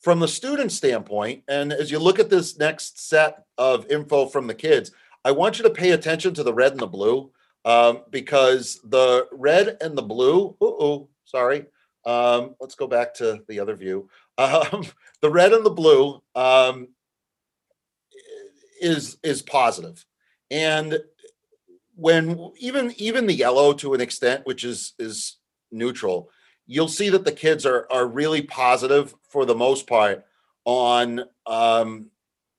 From 0.00 0.20
the 0.20 0.28
student 0.28 0.70
standpoint, 0.70 1.44
and 1.48 1.72
as 1.72 1.90
you 1.90 1.98
look 1.98 2.18
at 2.18 2.28
this 2.28 2.58
next 2.58 3.08
set 3.08 3.44
of 3.56 3.90
info 3.90 4.26
from 4.26 4.46
the 4.46 4.54
kids, 4.54 4.90
I 5.24 5.30
want 5.30 5.58
you 5.58 5.64
to 5.64 5.70
pay 5.70 5.92
attention 5.92 6.34
to 6.34 6.42
the 6.42 6.52
red 6.52 6.72
and 6.72 6.80
the 6.80 6.86
blue 6.86 7.30
um, 7.64 8.02
because 8.10 8.80
the 8.84 9.26
red 9.32 9.78
and 9.80 9.96
the 9.96 10.02
blue, 10.02 10.56
oh, 10.60 11.08
sorry. 11.24 11.66
Um, 12.04 12.54
let's 12.60 12.74
go 12.74 12.86
back 12.86 13.14
to 13.14 13.42
the 13.48 13.60
other 13.60 13.74
view. 13.74 14.10
Um, 14.36 14.86
the 15.22 15.30
red 15.30 15.52
and 15.52 15.64
the 15.64 15.70
blue 15.70 16.22
um, 16.34 16.88
is 18.80 19.16
is 19.22 19.40
positive, 19.40 20.04
and 20.50 20.98
when 21.96 22.52
even 22.58 22.92
even 22.98 23.26
the 23.26 23.32
yellow 23.32 23.72
to 23.74 23.94
an 23.94 24.02
extent, 24.02 24.44
which 24.44 24.64
is 24.64 24.92
is 24.98 25.38
neutral, 25.72 26.28
you'll 26.66 26.88
see 26.88 27.10
that 27.10 27.24
the 27.24 27.32
kids 27.32 27.66
are 27.66 27.86
are 27.90 28.06
really 28.06 28.42
positive 28.42 29.14
for 29.28 29.44
the 29.44 29.54
most 29.54 29.86
part 29.86 30.24
on 30.64 31.24
um, 31.46 32.10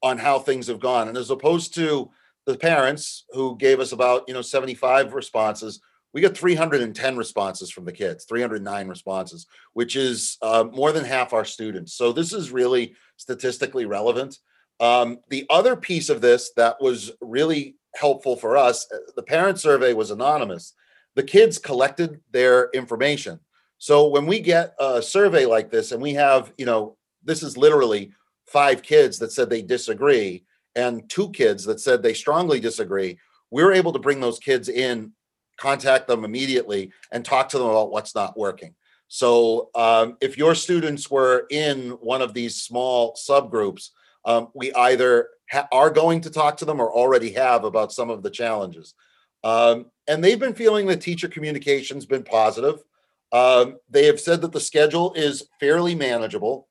on 0.02 0.18
how 0.18 0.40
things 0.40 0.68
have 0.68 0.80
gone, 0.80 1.08
and 1.08 1.18
as 1.18 1.30
opposed 1.30 1.74
to 1.76 2.12
the 2.46 2.58
parents 2.58 3.26
who 3.32 3.58
gave 3.58 3.80
us 3.80 3.92
about 3.92 4.24
you 4.28 4.34
know 4.34 4.42
75 4.42 5.14
responses 5.14 5.82
we 6.14 6.22
got 6.22 6.38
310 6.38 7.18
responses 7.18 7.70
from 7.70 7.84
the 7.84 7.92
kids 7.92 8.24
309 8.26 8.88
responses 8.88 9.48
which 9.74 9.96
is 9.96 10.38
uh, 10.42 10.64
more 10.72 10.92
than 10.92 11.04
half 11.04 11.34
our 11.34 11.46
students. 11.46 11.94
So 11.94 12.12
this 12.14 12.32
is 12.32 12.52
really 12.52 12.96
statistically 13.18 13.86
relevant. 13.86 14.40
Um, 14.80 15.20
the 15.30 15.46
other 15.50 15.76
piece 15.76 16.10
of 16.10 16.22
this 16.22 16.52
that 16.56 16.82
was 16.82 17.12
really 17.22 17.76
helpful 17.96 18.38
for 18.38 18.56
us 18.58 18.88
uh, 18.94 18.98
the 19.16 19.24
parent 19.24 19.60
survey 19.60 19.94
was 19.94 20.12
anonymous. 20.12 20.74
The 21.16 21.24
kids 21.24 21.58
collected 21.58 22.22
their 22.32 22.70
information 22.74 23.40
so 23.78 24.08
when 24.08 24.26
we 24.26 24.40
get 24.40 24.74
a 24.80 25.02
survey 25.02 25.46
like 25.46 25.70
this 25.70 25.92
and 25.92 26.02
we 26.02 26.14
have 26.14 26.54
you 26.58 26.66
know 26.66 26.98
this 27.24 27.44
is 27.44 27.58
literally 27.58 28.12
five 28.48 28.84
kids 28.84 29.20
that 29.20 29.32
said 29.32 29.50
they 29.50 29.62
disagree 29.62 30.46
and 30.76 31.10
two 31.10 31.30
kids 31.32 31.64
that 31.66 31.80
said 31.80 32.04
they 32.04 32.14
strongly 32.14 32.60
disagree, 32.60 33.18
we 33.50 33.64
were 33.64 33.74
able 33.74 33.94
to 33.94 34.00
bring 34.00 34.20
those 34.20 34.40
kids 34.40 34.70
in, 34.70 35.14
contact 35.58 36.08
them 36.08 36.26
immediately, 36.26 36.92
and 37.12 37.24
talk 37.24 37.50
to 37.50 37.58
them 37.58 37.68
about 37.68 37.92
what's 37.92 38.14
not 38.14 38.38
working. 38.38 38.76
So 39.08 39.70
um, 39.76 40.18
if 40.20 40.38
your 40.38 40.56
students 40.56 41.10
were 41.10 41.46
in 41.50 41.92
one 41.92 42.22
of 42.22 42.34
these 42.34 42.62
small 42.62 43.16
subgroups, 43.16 43.90
um, 44.26 44.50
we 44.54 44.74
either 44.74 45.30
ha- 45.50 45.68
are 45.72 45.90
going 45.90 46.22
to 46.22 46.32
talk 46.32 46.58
to 46.58 46.66
them 46.66 46.82
or 46.82 46.92
already 46.92 47.32
have 47.32 47.64
about 47.64 47.94
some 47.94 48.10
of 48.10 48.24
the 48.24 48.32
challenges. 48.32 48.96
Um, 49.44 49.86
and 50.08 50.24
they've 50.24 50.40
been 50.40 50.56
feeling 50.56 50.88
that 50.88 51.02
teacher 51.02 51.28
communication's 51.28 52.06
been 52.06 52.24
positive. 52.24 52.84
Um, 53.32 53.78
they 53.90 54.06
have 54.06 54.20
said 54.20 54.42
that 54.42 54.52
the 54.52 54.60
schedule 54.60 55.14
is 55.14 55.48
fairly 55.60 55.96
manageable 55.96 56.68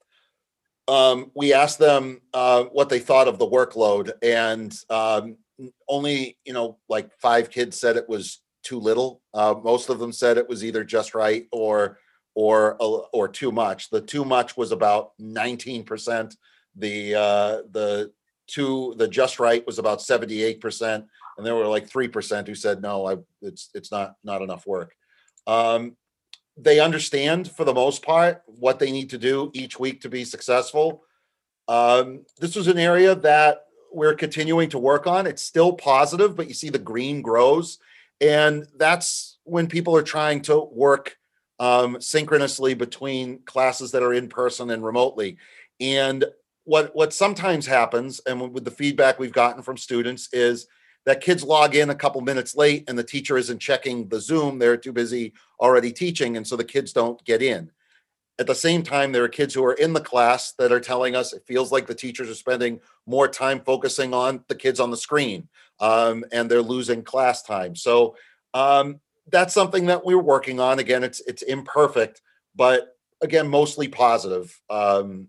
um, 0.86 1.30
we 1.34 1.52
asked 1.52 1.78
them 1.78 2.20
uh, 2.32 2.64
what 2.64 2.88
they 2.88 2.98
thought 2.98 3.28
of 3.28 3.38
the 3.38 3.46
workload, 3.46 4.12
and 4.22 4.76
um, 4.90 5.36
only 5.88 6.36
you 6.44 6.52
know 6.52 6.78
like 6.88 7.10
five 7.20 7.50
kids 7.50 7.78
said 7.78 7.96
it 7.96 8.08
was 8.08 8.42
too 8.62 8.78
little. 8.78 9.22
Uh, 9.32 9.54
most 9.62 9.88
of 9.88 9.98
them 9.98 10.12
said 10.12 10.36
it 10.36 10.48
was 10.48 10.64
either 10.64 10.84
just 10.84 11.14
right 11.14 11.46
or 11.52 11.98
or 12.34 12.76
or 13.12 13.28
too 13.28 13.50
much. 13.50 13.90
The 13.90 14.00
too 14.00 14.24
much 14.24 14.56
was 14.56 14.72
about 14.72 15.12
nineteen 15.18 15.84
percent. 15.84 16.36
The 16.76 17.14
uh, 17.14 17.56
the 17.70 18.12
two 18.46 18.94
the 18.98 19.08
just 19.08 19.40
right 19.40 19.66
was 19.66 19.78
about 19.78 20.02
seventy 20.02 20.42
eight 20.42 20.60
percent, 20.60 21.06
and 21.38 21.46
there 21.46 21.54
were 21.54 21.66
like 21.66 21.88
three 21.88 22.08
percent 22.08 22.46
who 22.46 22.54
said 22.54 22.82
no, 22.82 23.06
I 23.06 23.16
it's 23.40 23.70
it's 23.72 23.90
not 23.90 24.16
not 24.22 24.42
enough 24.42 24.66
work. 24.66 24.94
Um, 25.46 25.96
they 26.56 26.80
understand 26.80 27.50
for 27.50 27.64
the 27.64 27.74
most 27.74 28.02
part 28.02 28.42
what 28.46 28.78
they 28.78 28.92
need 28.92 29.10
to 29.10 29.18
do 29.18 29.50
each 29.54 29.78
week 29.78 30.00
to 30.02 30.08
be 30.08 30.24
successful. 30.24 31.02
Um, 31.66 32.24
this 32.38 32.54
was 32.54 32.68
an 32.68 32.78
area 32.78 33.14
that 33.14 33.66
we're 33.92 34.14
continuing 34.14 34.68
to 34.70 34.78
work 34.78 35.06
on. 35.06 35.26
It's 35.26 35.42
still 35.42 35.72
positive, 35.72 36.36
but 36.36 36.48
you 36.48 36.54
see 36.54 36.70
the 36.70 36.78
green 36.78 37.22
grows. 37.22 37.78
And 38.20 38.66
that's 38.76 39.38
when 39.44 39.66
people 39.66 39.96
are 39.96 40.02
trying 40.02 40.42
to 40.42 40.60
work 40.60 41.16
um, 41.58 42.00
synchronously 42.00 42.74
between 42.74 43.40
classes 43.44 43.92
that 43.92 44.02
are 44.02 44.14
in 44.14 44.28
person 44.28 44.70
and 44.70 44.84
remotely. 44.84 45.36
And 45.80 46.24
what 46.64 46.94
what 46.94 47.12
sometimes 47.12 47.66
happens, 47.66 48.20
and 48.26 48.52
with 48.52 48.64
the 48.64 48.70
feedback 48.70 49.18
we've 49.18 49.32
gotten 49.32 49.62
from 49.62 49.76
students, 49.76 50.28
is 50.32 50.66
that 51.06 51.20
kids 51.20 51.42
log 51.42 51.74
in 51.74 51.90
a 51.90 51.94
couple 51.94 52.20
minutes 52.20 52.56
late 52.56 52.84
and 52.88 52.98
the 52.98 53.04
teacher 53.04 53.36
isn't 53.36 53.58
checking 53.58 54.08
the 54.08 54.20
Zoom. 54.20 54.58
They're 54.58 54.76
too 54.76 54.92
busy 54.92 55.34
already 55.60 55.92
teaching. 55.92 56.36
And 56.36 56.46
so 56.46 56.56
the 56.56 56.64
kids 56.64 56.92
don't 56.92 57.22
get 57.24 57.42
in. 57.42 57.70
At 58.38 58.46
the 58.46 58.54
same 58.54 58.82
time, 58.82 59.12
there 59.12 59.22
are 59.22 59.28
kids 59.28 59.54
who 59.54 59.64
are 59.64 59.74
in 59.74 59.92
the 59.92 60.00
class 60.00 60.52
that 60.52 60.72
are 60.72 60.80
telling 60.80 61.14
us 61.14 61.32
it 61.32 61.46
feels 61.46 61.70
like 61.70 61.86
the 61.86 61.94
teachers 61.94 62.28
are 62.28 62.34
spending 62.34 62.80
more 63.06 63.28
time 63.28 63.60
focusing 63.60 64.12
on 64.12 64.44
the 64.48 64.56
kids 64.56 64.80
on 64.80 64.90
the 64.90 64.96
screen 64.96 65.48
um, 65.80 66.24
and 66.32 66.50
they're 66.50 66.62
losing 66.62 67.02
class 67.02 67.42
time. 67.42 67.76
So 67.76 68.16
um, 68.52 69.00
that's 69.30 69.54
something 69.54 69.86
that 69.86 70.04
we're 70.04 70.18
working 70.18 70.58
on. 70.58 70.78
Again, 70.78 71.04
it's 71.04 71.20
it's 71.20 71.42
imperfect, 71.42 72.22
but 72.54 72.96
again, 73.20 73.48
mostly 73.48 73.88
positive. 73.88 74.60
Um, 74.68 75.28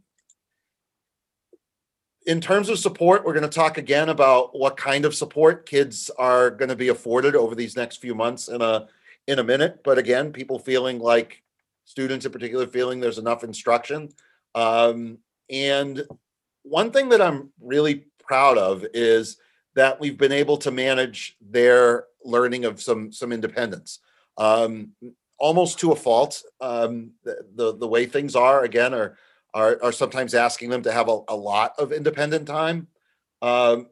in 2.25 2.41
terms 2.41 2.69
of 2.69 2.79
support, 2.79 3.23
we're 3.23 3.33
going 3.33 3.43
to 3.43 3.49
talk 3.49 3.77
again 3.77 4.09
about 4.09 4.57
what 4.57 4.77
kind 4.77 5.05
of 5.05 5.13
support 5.13 5.65
kids 5.65 6.09
are 6.17 6.49
going 6.49 6.69
to 6.69 6.75
be 6.75 6.87
afforded 6.89 7.35
over 7.35 7.53
these 7.55 7.75
next 7.75 7.97
few 7.97 8.15
months 8.15 8.47
in 8.47 8.61
a 8.61 8.87
in 9.27 9.39
a 9.39 9.43
minute. 9.43 9.81
But 9.83 9.97
again, 9.97 10.31
people 10.31 10.59
feeling 10.59 10.99
like 10.99 11.41
students 11.85 12.25
in 12.25 12.31
particular 12.31 12.67
feeling 12.67 12.99
there's 12.99 13.17
enough 13.17 13.43
instruction. 13.43 14.09
Um, 14.55 15.19
and 15.49 16.03
one 16.63 16.91
thing 16.91 17.09
that 17.09 17.21
I'm 17.21 17.51
really 17.61 18.05
proud 18.19 18.57
of 18.57 18.85
is 18.93 19.37
that 19.75 19.99
we've 19.99 20.17
been 20.17 20.31
able 20.31 20.57
to 20.57 20.71
manage 20.71 21.35
their 21.41 22.05
learning 22.23 22.65
of 22.65 22.81
some 22.81 23.11
some 23.11 23.31
independence. 23.31 23.99
Um, 24.37 24.91
almost 25.37 25.79
to 25.79 25.91
a 25.91 25.95
fault. 25.95 26.41
Um, 26.59 27.11
the, 27.23 27.45
the 27.55 27.77
the 27.77 27.87
way 27.87 28.05
things 28.05 28.35
are 28.35 28.63
again 28.63 28.93
are 28.93 29.17
are, 29.55 29.79
are 29.81 29.93
sometimes 29.93 30.35
asking 30.35 30.69
them 30.69 30.83
to 30.83 30.91
have 30.91 31.07
a, 31.07 31.19
a 31.29 31.35
lot 31.35 31.73
of 31.79 31.93
independent 31.93 32.45
time. 32.45 32.87
Um, 33.41 33.87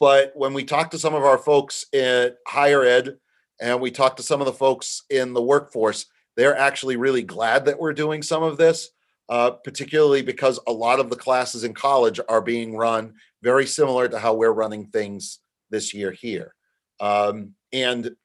but 0.00 0.32
when 0.34 0.54
we 0.54 0.64
talk 0.64 0.90
to 0.90 0.98
some 0.98 1.14
of 1.14 1.24
our 1.24 1.38
folks 1.38 1.84
in 1.92 2.32
higher 2.46 2.82
ed 2.82 3.18
and 3.60 3.80
we 3.80 3.90
talk 3.90 4.16
to 4.16 4.22
some 4.22 4.40
of 4.40 4.46
the 4.46 4.52
folks 4.52 5.02
in 5.10 5.34
the 5.34 5.42
workforce, 5.42 6.06
they're 6.36 6.56
actually 6.56 6.96
really 6.96 7.22
glad 7.22 7.66
that 7.66 7.78
we're 7.78 7.92
doing 7.92 8.22
some 8.22 8.42
of 8.42 8.56
this, 8.56 8.90
uh, 9.28 9.50
particularly 9.50 10.22
because 10.22 10.58
a 10.66 10.72
lot 10.72 11.00
of 11.00 11.10
the 11.10 11.16
classes 11.16 11.64
in 11.64 11.74
college 11.74 12.18
are 12.28 12.40
being 12.40 12.76
run 12.76 13.12
very 13.42 13.66
similar 13.66 14.08
to 14.08 14.18
how 14.18 14.34
we're 14.34 14.52
running 14.52 14.86
things 14.86 15.40
this 15.70 15.92
year 15.92 16.12
here. 16.12 16.54
Um, 17.00 17.54
and 17.72 18.16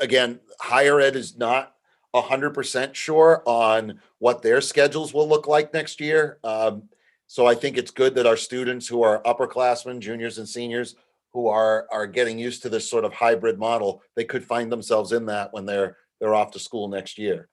again, 0.00 0.38
higher 0.60 1.00
ed 1.00 1.16
is 1.16 1.36
not 1.36 1.74
a 2.18 2.22
hundred 2.22 2.54
percent 2.54 2.94
sure 2.96 3.42
on 3.46 4.00
what 4.18 4.42
their 4.42 4.60
schedules 4.60 5.14
will 5.14 5.28
look 5.28 5.46
like 5.46 5.72
next 5.72 6.00
year. 6.00 6.38
Um, 6.44 6.88
so 7.26 7.46
I 7.46 7.54
think 7.54 7.76
it's 7.76 7.90
good 7.90 8.14
that 8.14 8.26
our 8.26 8.36
students 8.36 8.86
who 8.86 9.02
are 9.02 9.22
upperclassmen, 9.22 10.00
juniors 10.00 10.38
and 10.38 10.48
seniors 10.48 10.96
who 11.32 11.48
are 11.48 11.86
are 11.92 12.06
getting 12.06 12.38
used 12.38 12.62
to 12.62 12.68
this 12.68 12.88
sort 12.88 13.04
of 13.04 13.12
hybrid 13.12 13.58
model, 13.58 14.02
they 14.16 14.24
could 14.24 14.44
find 14.44 14.72
themselves 14.72 15.12
in 15.12 15.26
that 15.26 15.52
when 15.52 15.66
they're 15.66 15.96
they're 16.20 16.34
off 16.34 16.52
to 16.52 16.58
school 16.58 16.88
next 16.88 17.18
year. 17.18 17.48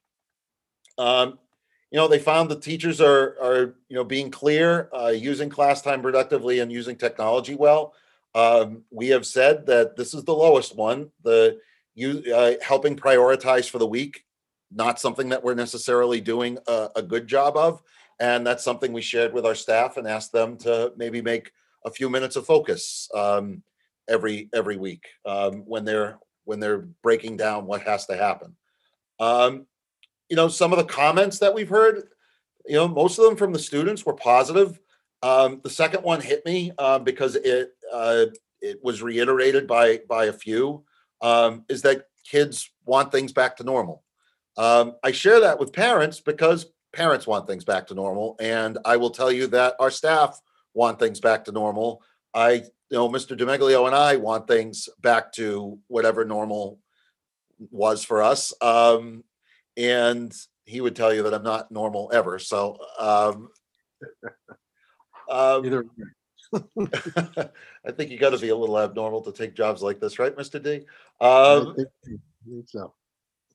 Um, 0.98 1.38
you 1.90 1.98
know, 1.98 2.08
they 2.08 2.18
found 2.18 2.50
the 2.50 2.58
teachers 2.58 3.00
are 3.00 3.36
are 3.40 3.74
you 3.88 3.96
know 3.96 4.04
being 4.04 4.30
clear, 4.30 4.88
uh, 4.92 5.08
using 5.08 5.48
class 5.48 5.82
time 5.82 6.02
productively, 6.02 6.60
and 6.60 6.72
using 6.72 6.96
technology 6.96 7.54
well. 7.54 7.94
Um, 8.34 8.82
we 8.90 9.08
have 9.08 9.24
said 9.24 9.66
that 9.66 9.96
this 9.96 10.12
is 10.12 10.24
the 10.24 10.34
lowest 10.34 10.76
one. 10.76 11.10
The 11.22 11.58
you 11.94 12.22
uh, 12.34 12.52
helping 12.62 12.96
prioritize 12.96 13.68
for 13.68 13.78
the 13.78 13.86
week, 13.86 14.25
not 14.70 15.00
something 15.00 15.28
that 15.30 15.42
we're 15.42 15.54
necessarily 15.54 16.20
doing 16.20 16.58
a, 16.66 16.88
a 16.96 17.02
good 17.02 17.26
job 17.26 17.56
of, 17.56 17.82
and 18.18 18.46
that's 18.46 18.64
something 18.64 18.92
we 18.92 19.02
shared 19.02 19.32
with 19.32 19.46
our 19.46 19.54
staff 19.54 19.96
and 19.96 20.06
asked 20.06 20.32
them 20.32 20.56
to 20.58 20.92
maybe 20.96 21.20
make 21.20 21.50
a 21.84 21.90
few 21.90 22.08
minutes 22.08 22.36
of 22.36 22.46
focus 22.46 23.08
um, 23.14 23.62
every 24.08 24.48
every 24.54 24.76
week 24.76 25.06
um, 25.24 25.62
when 25.66 25.84
they're 25.84 26.18
when 26.44 26.60
they're 26.60 26.88
breaking 27.02 27.36
down 27.36 27.66
what 27.66 27.82
has 27.82 28.06
to 28.06 28.16
happen. 28.16 28.56
Um, 29.20 29.66
you 30.28 30.36
know, 30.36 30.48
some 30.48 30.72
of 30.72 30.78
the 30.78 30.84
comments 30.84 31.38
that 31.38 31.54
we've 31.54 31.68
heard, 31.68 32.08
you 32.66 32.74
know, 32.74 32.88
most 32.88 33.18
of 33.18 33.24
them 33.24 33.36
from 33.36 33.52
the 33.52 33.58
students 33.58 34.04
were 34.04 34.14
positive. 34.14 34.80
Um, 35.22 35.60
the 35.62 35.70
second 35.70 36.02
one 36.02 36.20
hit 36.20 36.44
me 36.44 36.72
uh, 36.78 36.98
because 36.98 37.36
it 37.36 37.70
uh, 37.92 38.26
it 38.60 38.80
was 38.82 39.02
reiterated 39.02 39.66
by 39.66 40.00
by 40.08 40.26
a 40.26 40.32
few. 40.32 40.84
Um, 41.20 41.64
is 41.68 41.82
that 41.82 42.06
kids 42.24 42.70
want 42.84 43.12
things 43.12 43.32
back 43.32 43.56
to 43.56 43.64
normal? 43.64 44.02
Um, 44.56 44.94
I 45.02 45.12
share 45.12 45.40
that 45.40 45.58
with 45.58 45.72
parents 45.72 46.20
because 46.20 46.66
parents 46.92 47.26
want 47.26 47.46
things 47.46 47.64
back 47.64 47.86
to 47.88 47.94
normal, 47.94 48.36
and 48.40 48.78
I 48.84 48.96
will 48.96 49.10
tell 49.10 49.30
you 49.30 49.46
that 49.48 49.74
our 49.78 49.90
staff 49.90 50.40
want 50.74 50.98
things 50.98 51.20
back 51.20 51.44
to 51.44 51.52
normal. 51.52 52.02
I 52.34 52.52
you 52.90 52.96
know 52.98 53.08
Mr. 53.08 53.36
Demeglio 53.36 53.86
and 53.86 53.94
I 53.94 54.16
want 54.16 54.46
things 54.46 54.88
back 55.00 55.32
to 55.32 55.78
whatever 55.88 56.24
normal 56.24 56.78
was 57.70 58.04
for 58.04 58.22
us. 58.22 58.52
Um, 58.60 59.24
and 59.76 60.34
he 60.64 60.80
would 60.80 60.96
tell 60.96 61.14
you 61.14 61.22
that 61.24 61.34
I'm 61.34 61.42
not 61.42 61.70
normal 61.70 62.10
ever. 62.12 62.38
So, 62.38 62.78
um, 62.98 63.48
um, 65.30 65.90
I 66.78 67.92
think 67.92 68.10
you 68.10 68.18
got 68.18 68.30
to 68.30 68.38
be 68.38 68.50
a 68.50 68.56
little 68.56 68.78
abnormal 68.78 69.22
to 69.22 69.32
take 69.32 69.54
jobs 69.54 69.82
like 69.82 70.00
this, 70.00 70.18
right, 70.18 70.36
Mr. 70.36 70.62
D? 70.62 70.86
Um, 71.20 71.74
I 71.78 71.84
think 72.48 72.68
so. 72.68 72.94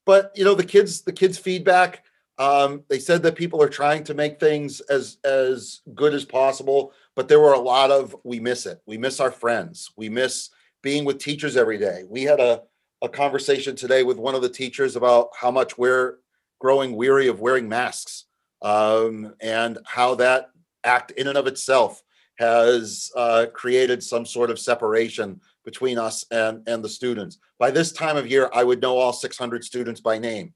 But 0.06 0.32
you 0.36 0.44
know, 0.44 0.56
the 0.56 0.64
kids, 0.64 1.02
the 1.02 1.14
kids' 1.14 1.38
feedback. 1.38 2.04
Um, 2.38 2.84
they 2.90 2.98
said 2.98 3.22
that 3.24 3.36
people 3.36 3.62
are 3.62 3.70
trying 3.70 4.04
to 4.06 4.14
make 4.16 4.40
things 4.40 4.80
as 4.82 5.18
as 5.24 5.82
good 5.94 6.14
as 6.14 6.26
possible, 6.26 6.94
but 7.16 7.28
there 7.28 7.40
were 7.40 7.54
a 7.54 7.60
lot 7.60 7.92
of 7.92 8.16
we 8.24 8.40
miss 8.40 8.66
it. 8.66 8.82
We 8.86 8.98
miss 8.98 9.20
our 9.20 9.32
friends. 9.32 9.92
We 9.96 10.10
miss 10.10 10.50
being 10.82 11.06
with 11.06 11.20
teachers 11.20 11.56
every 11.56 11.78
day. 11.78 12.04
We 12.08 12.24
had 12.24 12.40
a 12.40 12.64
a 13.02 13.10
conversation 13.10 13.76
today 13.76 14.04
with 14.04 14.18
one 14.18 14.36
of 14.36 14.42
the 14.42 14.50
teachers 14.50 14.96
about 14.96 15.30
how 15.40 15.52
much 15.52 15.78
we're 15.78 16.18
growing 16.60 16.96
weary 16.96 17.28
of 17.28 17.40
wearing 17.40 17.68
masks 17.68 18.26
um, 18.62 19.34
and 19.42 19.80
how 19.86 20.16
that 20.16 20.52
act 20.84 21.12
in 21.12 21.28
and 21.28 21.38
of 21.38 21.48
itself 21.48 22.04
has 22.38 23.12
uh, 23.16 23.48
created 23.54 24.04
some 24.04 24.26
sort 24.26 24.52
of 24.52 24.60
separation 24.60 25.42
between 25.64 25.98
us 25.98 26.26
and 26.32 26.68
and 26.68 26.84
the 26.84 26.90
students. 26.90 27.38
By 27.60 27.72
this 27.72 27.92
time 27.92 28.18
of 28.18 28.30
year, 28.30 28.50
I 28.54 28.64
would 28.64 28.82
know 28.82 28.98
all 28.98 29.14
600 29.14 29.64
students 29.64 30.02
by 30.02 30.18
name 30.18 30.54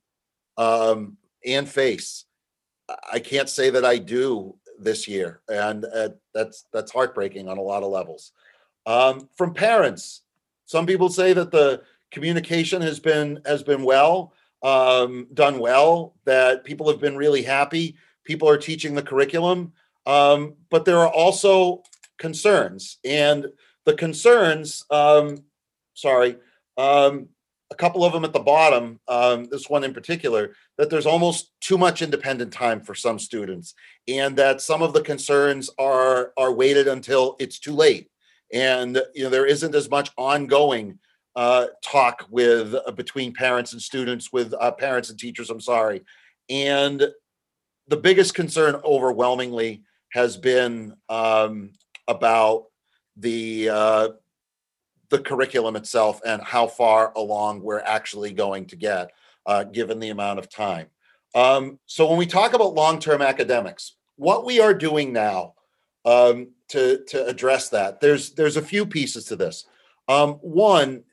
um, 0.57 1.17
and 1.45 1.67
face. 1.67 2.25
I- 3.11 3.19
can't 3.19 3.49
say 3.49 3.69
that 3.71 3.85
I 3.85 3.97
do 3.97 4.55
this 4.79 5.07
year, 5.07 5.41
and 5.49 5.85
uh, 5.85 6.09
that's 6.33 6.65
that's 6.73 6.91
heartbreaking 6.91 7.47
on 7.47 7.57
a 7.57 7.61
lot 7.61 7.83
of 7.83 7.91
levels. 7.91 8.31
Um, 8.85 9.29
from 9.35 9.53
parents, 9.53 10.21
some 10.65 10.85
people 10.85 11.09
say 11.09 11.33
that 11.33 11.51
the 11.51 11.81
communication 12.11 12.81
has 12.81 12.99
been 12.99 13.41
has 13.45 13.63
been 13.63 13.83
well 13.83 14.33
um, 14.63 15.27
done 15.33 15.59
well. 15.59 16.15
That 16.25 16.63
people 16.63 16.89
have 16.89 16.99
been 16.99 17.15
really 17.15 17.43
happy. 17.43 17.95
People 18.23 18.49
are 18.49 18.57
teaching 18.57 18.95
the 18.95 19.03
curriculum, 19.03 19.73
um, 20.05 20.55
but 20.69 20.85
there 20.85 20.97
are 20.97 21.09
also 21.11 21.83
concerns, 22.17 22.97
and 23.03 23.47
the 23.85 23.93
concerns. 23.93 24.83
Um, 24.89 25.43
sorry, 25.93 26.37
um, 26.77 27.29
a 27.71 27.75
couple 27.75 28.03
of 28.03 28.13
them 28.13 28.25
at 28.25 28.33
the 28.33 28.39
bottom. 28.39 28.99
Um, 29.07 29.45
this 29.45 29.69
one 29.69 29.83
in 29.83 29.93
particular, 29.93 30.53
that 30.77 30.89
there's 30.89 31.05
almost 31.05 31.51
too 31.61 31.77
much 31.77 32.01
independent 32.01 32.53
time 32.53 32.81
for 32.81 32.93
some 32.93 33.17
students, 33.17 33.73
and 34.07 34.35
that 34.37 34.61
some 34.61 34.81
of 34.81 34.93
the 34.93 35.01
concerns 35.01 35.69
are 35.79 36.33
are 36.37 36.53
waited 36.53 36.87
until 36.87 37.35
it's 37.39 37.59
too 37.59 37.73
late, 37.73 38.09
and 38.53 39.01
you 39.13 39.23
know 39.23 39.29
there 39.29 39.45
isn't 39.45 39.75
as 39.75 39.89
much 39.89 40.11
ongoing 40.17 40.99
uh, 41.35 41.67
talk 41.83 42.25
with 42.29 42.75
uh, 42.75 42.91
between 42.91 43.33
parents 43.33 43.73
and 43.73 43.81
students, 43.81 44.31
with 44.31 44.53
uh, 44.59 44.71
parents 44.71 45.09
and 45.09 45.19
teachers. 45.19 45.49
I'm 45.49 45.61
sorry, 45.61 46.03
and 46.49 47.07
the 47.87 47.97
biggest 47.97 48.33
concern 48.33 48.79
overwhelmingly 48.83 49.83
has 50.11 50.37
been 50.37 50.95
um, 51.09 51.71
about 52.07 52.65
the 53.17 53.69
uh, 53.69 54.09
the 55.09 55.19
curriculum 55.19 55.75
itself 55.75 56.21
and 56.25 56.41
how 56.41 56.67
far 56.67 57.13
along 57.15 57.61
we're 57.61 57.81
actually 57.81 58.33
going 58.33 58.65
to 58.65 58.75
get, 58.75 59.11
uh, 59.45 59.63
given 59.63 59.99
the 59.99 60.09
amount 60.09 60.39
of 60.39 60.49
time. 60.49 60.87
Um, 61.35 61.79
so 61.85 62.07
when 62.07 62.17
we 62.17 62.25
talk 62.25 62.53
about 62.53 62.73
long-term 62.73 63.21
academics, 63.21 63.95
what 64.15 64.45
we 64.45 64.59
are 64.59 64.73
doing 64.73 65.13
now 65.13 65.53
um, 66.05 66.49
to 66.69 67.03
to 67.07 67.25
address 67.25 67.69
that, 67.69 67.99
there's 67.99 68.31
there's 68.31 68.57
a 68.57 68.61
few 68.61 68.85
pieces 68.85 69.25
to 69.25 69.35
this. 69.35 69.65
Um, 70.07 70.33
one 70.35 71.03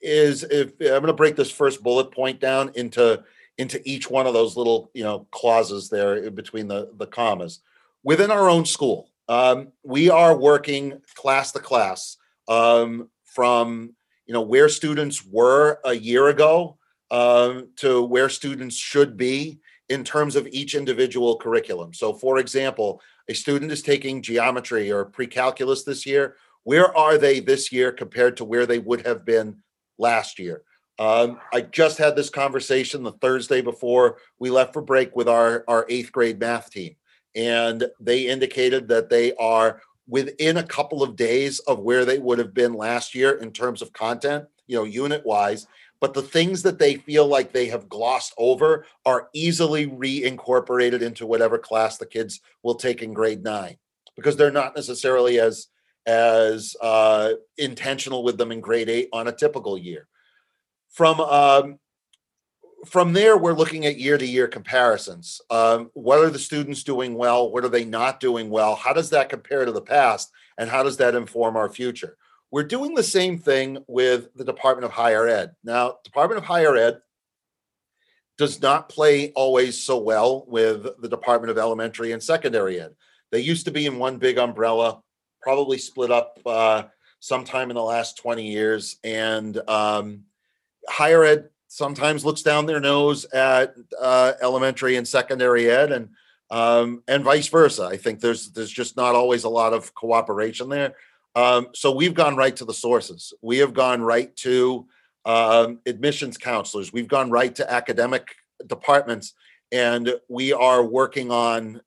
is 0.00 0.44
if 0.44 0.72
I'm 0.80 0.86
going 0.86 1.06
to 1.06 1.12
break 1.12 1.36
this 1.36 1.50
first 1.50 1.82
bullet 1.82 2.10
point 2.12 2.40
down 2.40 2.70
into 2.74 3.22
into 3.58 3.80
each 3.88 4.10
one 4.10 4.26
of 4.26 4.34
those 4.34 4.56
little 4.56 4.90
you 4.94 5.04
know 5.04 5.26
clauses 5.30 5.88
there 5.88 6.30
between 6.30 6.68
the 6.68 6.90
the 6.96 7.06
commas 7.06 7.60
within 8.02 8.30
our 8.30 8.48
own 8.48 8.64
school. 8.64 9.10
Um, 9.28 9.72
we 9.82 10.10
are 10.10 10.36
working 10.36 11.00
class 11.14 11.52
to 11.52 11.58
class 11.58 12.16
um, 12.48 13.10
from 13.24 13.94
you 14.26 14.34
know 14.34 14.42
where 14.42 14.68
students 14.68 15.24
were 15.24 15.78
a 15.84 15.94
year 15.94 16.28
ago 16.28 16.78
um, 17.10 17.68
to 17.76 18.02
where 18.02 18.28
students 18.28 18.76
should 18.76 19.16
be 19.16 19.60
in 19.88 20.04
terms 20.04 20.36
of 20.36 20.46
each 20.48 20.74
individual 20.74 21.36
curriculum. 21.36 21.94
So, 21.94 22.12
for 22.12 22.38
example, 22.38 23.00
a 23.28 23.34
student 23.34 23.70
is 23.72 23.82
taking 23.82 24.22
geometry 24.22 24.90
or 24.90 25.04
pre-calculus 25.04 25.84
this 25.84 26.04
year. 26.06 26.36
Where 26.64 26.96
are 26.96 27.18
they 27.18 27.38
this 27.38 27.70
year 27.70 27.92
compared 27.92 28.36
to 28.38 28.44
where 28.44 28.66
they 28.66 28.80
would 28.80 29.06
have 29.06 29.24
been 29.24 29.58
last 29.98 30.38
year? 30.40 30.62
Um, 30.98 31.38
I 31.52 31.60
just 31.60 31.98
had 31.98 32.16
this 32.16 32.30
conversation 32.30 33.02
the 33.02 33.12
Thursday 33.12 33.60
before 33.60 34.18
we 34.38 34.50
left 34.50 34.72
for 34.72 34.82
break 34.82 35.14
with 35.14 35.28
our 35.28 35.64
our 35.68 35.86
eighth 35.88 36.10
grade 36.10 36.40
math 36.40 36.70
team, 36.70 36.96
and 37.36 37.84
they 38.00 38.26
indicated 38.26 38.88
that 38.88 39.10
they 39.10 39.34
are 39.34 39.82
within 40.08 40.56
a 40.56 40.66
couple 40.66 41.02
of 41.02 41.16
days 41.16 41.58
of 41.60 41.80
where 41.80 42.04
they 42.04 42.18
would 42.18 42.38
have 42.38 42.54
been 42.54 42.72
last 42.72 43.14
year 43.14 43.32
in 43.38 43.52
terms 43.52 43.82
of 43.82 43.92
content, 43.92 44.46
you 44.66 44.76
know, 44.76 44.84
unit 44.84 45.24
wise. 45.24 45.66
But 46.00 46.14
the 46.14 46.22
things 46.22 46.62
that 46.62 46.78
they 46.78 46.96
feel 46.96 47.26
like 47.26 47.52
they 47.52 47.66
have 47.66 47.88
glossed 47.88 48.34
over 48.38 48.86
are 49.04 49.28
easily 49.32 49.86
reincorporated 49.86 51.02
into 51.02 51.26
whatever 51.26 51.58
class 51.58 51.98
the 51.98 52.06
kids 52.06 52.40
will 52.62 52.74
take 52.74 53.02
in 53.02 53.12
grade 53.12 53.42
nine 53.42 53.76
because 54.14 54.36
they're 54.36 54.50
not 54.50 54.74
necessarily 54.74 55.38
as 55.38 55.68
as 56.06 56.76
uh, 56.80 57.32
intentional 57.58 58.22
with 58.22 58.38
them 58.38 58.52
in 58.52 58.60
grade 58.60 58.88
eight 58.88 59.08
on 59.12 59.26
a 59.26 59.32
typical 59.32 59.76
year. 59.76 60.06
From 60.90 61.20
um, 61.20 61.78
from 62.84 63.12
there, 63.12 63.36
we're 63.36 63.54
looking 63.54 63.86
at 63.86 63.98
year 63.98 64.18
to 64.18 64.26
year 64.26 64.46
comparisons. 64.46 65.40
Um, 65.50 65.90
what 65.94 66.18
are 66.20 66.30
the 66.30 66.38
students 66.38 66.82
doing 66.82 67.14
well? 67.14 67.50
What 67.50 67.64
are 67.64 67.68
they 67.68 67.84
not 67.84 68.20
doing 68.20 68.50
well? 68.50 68.74
How 68.74 68.92
does 68.92 69.10
that 69.10 69.28
compare 69.28 69.64
to 69.64 69.72
the 69.72 69.80
past? 69.80 70.30
And 70.58 70.68
how 70.68 70.82
does 70.82 70.96
that 70.98 71.14
inform 71.14 71.56
our 71.56 71.68
future? 71.68 72.16
We're 72.50 72.64
doing 72.64 72.94
the 72.94 73.02
same 73.02 73.38
thing 73.38 73.78
with 73.86 74.28
the 74.34 74.44
Department 74.44 74.84
of 74.84 74.92
Higher 74.92 75.26
Ed. 75.26 75.54
Now, 75.64 75.98
Department 76.04 76.38
of 76.38 76.44
Higher 76.44 76.76
Ed 76.76 77.00
does 78.38 78.60
not 78.60 78.88
play 78.88 79.32
always 79.32 79.82
so 79.82 79.98
well 79.98 80.44
with 80.46 80.86
the 81.00 81.08
Department 81.08 81.50
of 81.50 81.58
Elementary 81.58 82.12
and 82.12 82.22
Secondary 82.22 82.80
Ed. 82.80 82.94
They 83.32 83.40
used 83.40 83.64
to 83.64 83.70
be 83.70 83.86
in 83.86 83.98
one 83.98 84.18
big 84.18 84.38
umbrella, 84.38 85.00
probably 85.42 85.78
split 85.78 86.10
up 86.10 86.38
uh, 86.46 86.84
sometime 87.20 87.70
in 87.70 87.76
the 87.76 87.82
last 87.82 88.18
20 88.18 88.46
years. 88.46 88.96
And 89.02 89.56
um, 89.68 90.24
higher 90.88 91.24
ed 91.24 91.48
sometimes 91.68 92.24
looks 92.24 92.42
down 92.42 92.66
their 92.66 92.80
nose 92.80 93.24
at 93.26 93.74
uh, 94.00 94.32
elementary 94.40 94.96
and 94.96 95.06
secondary 95.06 95.70
ed 95.70 95.92
and 95.92 96.10
um, 96.50 97.02
and 97.08 97.24
vice 97.24 97.48
versa. 97.48 97.84
I 97.84 97.96
think 97.96 98.20
there's 98.20 98.50
there's 98.52 98.70
just 98.70 98.96
not 98.96 99.14
always 99.14 99.44
a 99.44 99.48
lot 99.48 99.72
of 99.72 99.94
cooperation 99.94 100.68
there. 100.68 100.94
Um, 101.34 101.68
so 101.74 101.92
we've 101.92 102.14
gone 102.14 102.36
right 102.36 102.54
to 102.56 102.64
the 102.64 102.74
sources. 102.74 103.34
We 103.42 103.58
have 103.58 103.74
gone 103.74 104.00
right 104.00 104.34
to 104.36 104.86
um, 105.24 105.80
admissions 105.86 106.38
counselors. 106.38 106.92
We've 106.92 107.08
gone 107.08 107.30
right 107.30 107.54
to 107.56 107.70
academic 107.70 108.36
departments, 108.66 109.34
and 109.72 110.14
we 110.28 110.52
are 110.52 110.84
working 110.84 111.30
on 111.30 111.80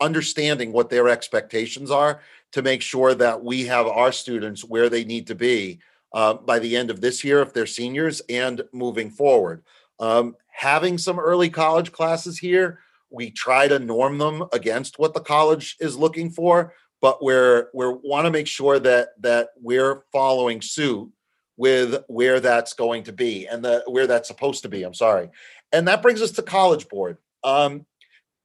understanding 0.00 0.72
what 0.72 0.90
their 0.90 1.08
expectations 1.08 1.90
are 1.90 2.20
to 2.52 2.62
make 2.62 2.82
sure 2.82 3.14
that 3.14 3.42
we 3.42 3.64
have 3.66 3.86
our 3.86 4.12
students 4.12 4.62
where 4.62 4.88
they 4.88 5.04
need 5.04 5.28
to 5.28 5.34
be 5.34 5.80
uh, 6.12 6.34
by 6.34 6.58
the 6.58 6.76
end 6.76 6.90
of 6.90 7.00
this 7.00 7.24
year 7.24 7.40
if 7.42 7.52
they're 7.52 7.66
seniors 7.66 8.20
and 8.28 8.62
moving 8.72 9.10
forward. 9.10 9.62
Um, 9.98 10.36
having 10.50 10.98
some 10.98 11.18
early 11.18 11.50
college 11.50 11.92
classes 11.92 12.38
here, 12.38 12.80
we 13.10 13.30
try 13.30 13.68
to 13.68 13.78
norm 13.78 14.18
them 14.18 14.44
against 14.52 14.98
what 14.98 15.14
the 15.14 15.20
college 15.20 15.76
is 15.80 15.96
looking 15.96 16.30
for, 16.30 16.74
but 17.00 17.22
we're 17.22 17.68
we 17.72 17.86
want 17.86 18.26
to 18.26 18.30
make 18.30 18.46
sure 18.46 18.78
that 18.78 19.10
that 19.20 19.50
we're 19.60 20.02
following 20.12 20.60
suit 20.60 21.10
with 21.56 22.02
where 22.08 22.40
that's 22.40 22.74
going 22.74 23.04
to 23.04 23.12
be 23.12 23.46
and 23.46 23.64
the 23.64 23.82
where 23.86 24.06
that's 24.06 24.28
supposed 24.28 24.62
to 24.62 24.68
be. 24.68 24.82
I'm 24.82 24.94
sorry, 24.94 25.30
and 25.72 25.86
that 25.88 26.02
brings 26.02 26.20
us 26.20 26.32
to 26.32 26.42
College 26.42 26.88
Board. 26.88 27.18
Um, 27.44 27.86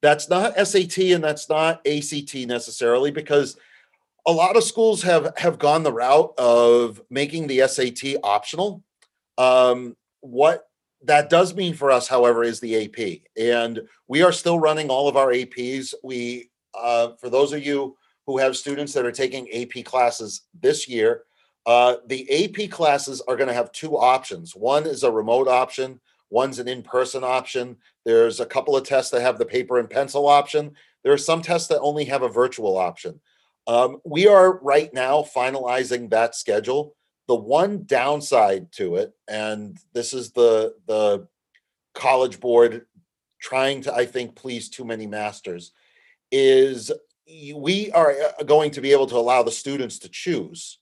that's 0.01 0.29
not 0.29 0.55
SAT 0.55 0.97
and 0.97 1.23
that's 1.23 1.49
not 1.49 1.85
ACT 1.87 2.35
necessarily 2.47 3.11
because 3.11 3.57
a 4.25 4.31
lot 4.31 4.55
of 4.55 4.63
schools 4.63 5.01
have 5.03 5.33
have 5.37 5.59
gone 5.59 5.83
the 5.83 5.93
route 5.93 6.33
of 6.37 7.01
making 7.09 7.47
the 7.47 7.67
SAT 7.67 8.17
optional. 8.23 8.83
Um, 9.37 9.95
what 10.21 10.67
that 11.03 11.29
does 11.29 11.55
mean 11.55 11.73
for 11.73 11.89
us, 11.91 12.07
however, 12.07 12.43
is 12.43 12.59
the 12.59 12.85
AP, 12.85 13.21
and 13.35 13.81
we 14.07 14.21
are 14.21 14.31
still 14.31 14.59
running 14.59 14.89
all 14.89 15.07
of 15.07 15.17
our 15.17 15.29
APs. 15.29 15.93
We, 16.03 16.51
uh, 16.75 17.13
for 17.19 17.29
those 17.29 17.53
of 17.53 17.65
you 17.65 17.97
who 18.27 18.37
have 18.37 18.55
students 18.55 18.93
that 18.93 19.05
are 19.05 19.11
taking 19.11 19.51
AP 19.51 19.83
classes 19.83 20.43
this 20.61 20.87
year, 20.87 21.23
uh, 21.65 21.95
the 22.05 22.45
AP 22.45 22.69
classes 22.69 23.21
are 23.21 23.35
going 23.35 23.47
to 23.47 23.53
have 23.53 23.71
two 23.71 23.97
options. 23.97 24.55
One 24.55 24.85
is 24.85 25.03
a 25.03 25.11
remote 25.11 25.47
option. 25.47 25.99
One's 26.29 26.59
an 26.59 26.67
in-person 26.67 27.23
option. 27.23 27.75
There's 28.05 28.39
a 28.39 28.45
couple 28.45 28.77
of 28.77 28.85
tests 28.85 29.11
that 29.11 29.21
have 29.21 29.37
the 29.37 29.45
paper 29.45 29.79
and 29.79 29.89
pencil 29.89 30.27
option. 30.27 30.75
There 31.03 31.11
are 31.11 31.17
some 31.17 31.41
tests 31.41 31.67
that 31.69 31.81
only 31.81 32.05
have 32.05 32.21
a 32.21 32.29
virtual 32.29 32.77
option. 32.77 33.19
Um, 33.67 33.97
we 34.03 34.27
are 34.27 34.59
right 34.59 34.93
now 34.93 35.21
finalizing 35.21 36.09
that 36.09 36.35
schedule. 36.35 36.95
The 37.27 37.35
one 37.35 37.83
downside 37.85 38.71
to 38.73 38.95
it, 38.95 39.13
and 39.29 39.77
this 39.93 40.13
is 40.13 40.31
the 40.31 40.75
the 40.87 41.27
college 41.93 42.39
board 42.39 42.85
trying 43.39 43.81
to, 43.81 43.93
I 43.93 44.05
think, 44.05 44.35
please 44.35 44.69
too 44.69 44.85
many 44.85 45.07
masters, 45.07 45.71
is 46.31 46.91
we 47.55 47.91
are 47.91 48.11
uh, 48.11 48.43
going 48.43 48.71
to 48.71 48.81
be 48.81 48.91
able 48.91 49.07
to 49.07 49.17
allow 49.17 49.43
the 49.43 49.51
students 49.51 49.99
to 49.99 50.09
choose 50.09 50.79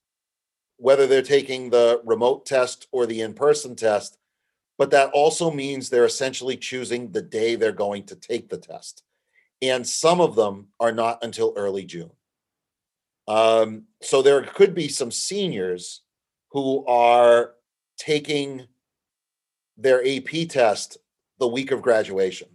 whether 0.77 1.05
they're 1.05 1.21
taking 1.21 1.69
the 1.69 2.01
remote 2.05 2.45
test 2.45 2.87
or 2.91 3.05
the 3.05 3.21
in-person 3.21 3.75
test 3.75 4.17
but 4.77 4.91
that 4.91 5.11
also 5.11 5.51
means 5.51 5.89
they're 5.89 6.05
essentially 6.05 6.55
choosing 6.55 7.11
the 7.11 7.21
day 7.21 7.55
they're 7.55 7.71
going 7.71 8.03
to 8.03 8.15
take 8.15 8.49
the 8.49 8.57
test 8.57 9.03
and 9.61 9.85
some 9.85 10.21
of 10.21 10.35
them 10.35 10.67
are 10.79 10.91
not 10.91 11.23
until 11.23 11.53
early 11.55 11.83
june 11.83 12.11
um, 13.29 13.83
so 14.01 14.21
there 14.21 14.41
could 14.41 14.75
be 14.75 14.89
some 14.89 15.11
seniors 15.11 16.01
who 16.51 16.85
are 16.85 17.53
taking 17.97 18.67
their 19.77 20.05
ap 20.05 20.49
test 20.49 20.97
the 21.39 21.47
week 21.47 21.71
of 21.71 21.81
graduation 21.81 22.49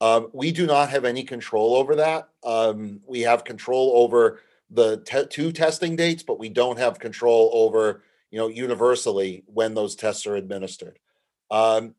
um, 0.00 0.28
we 0.32 0.52
do 0.52 0.66
not 0.66 0.90
have 0.90 1.04
any 1.04 1.24
control 1.24 1.74
over 1.74 1.96
that. 1.96 2.28
Um, 2.44 3.00
we 3.06 3.20
have 3.22 3.44
control 3.44 3.92
over 3.96 4.40
the 4.70 4.98
te- 4.98 5.26
two 5.26 5.50
testing 5.52 5.96
dates, 5.96 6.22
but 6.22 6.38
we 6.38 6.48
don't 6.48 6.78
have 6.78 6.98
control 6.98 7.50
over, 7.52 8.02
you 8.30 8.38
know, 8.38 8.48
universally 8.48 9.42
when 9.46 9.74
those 9.74 9.96
tests 9.96 10.26
are 10.26 10.36
administered. 10.36 10.98
Um, 11.50 11.94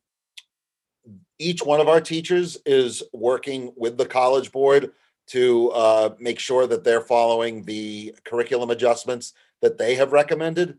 each 1.40 1.64
one 1.64 1.82
of 1.82 1.90
our 1.90 2.00
teachers 2.00 2.58
is 2.66 3.04
working 3.12 3.74
with 3.76 3.98
the 3.98 4.06
college 4.06 4.52
board 4.52 4.92
to 5.30 5.70
uh, 5.72 6.10
make 6.20 6.40
sure 6.40 6.68
that 6.68 6.84
they're 6.84 7.02
following 7.02 7.64
the 7.64 8.16
curriculum 8.26 8.70
adjustments 8.72 9.34
that 9.62 9.78
they 9.78 9.96
have 9.96 10.12
recommended. 10.12 10.78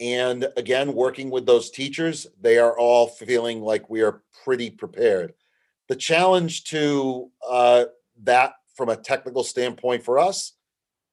And 0.00 0.48
again, 0.56 0.94
working 0.94 1.30
with 1.30 1.46
those 1.46 1.70
teachers, 1.70 2.26
they 2.40 2.58
are 2.58 2.76
all 2.76 3.06
feeling 3.06 3.62
like 3.62 3.88
we 3.88 4.02
are 4.02 4.22
pretty 4.44 4.70
prepared. 4.70 5.34
The 5.88 5.96
challenge 5.96 6.64
to 6.64 7.30
uh, 7.48 7.84
that 8.24 8.54
from 8.74 8.88
a 8.88 8.96
technical 8.96 9.44
standpoint 9.44 10.02
for 10.02 10.18
us, 10.18 10.54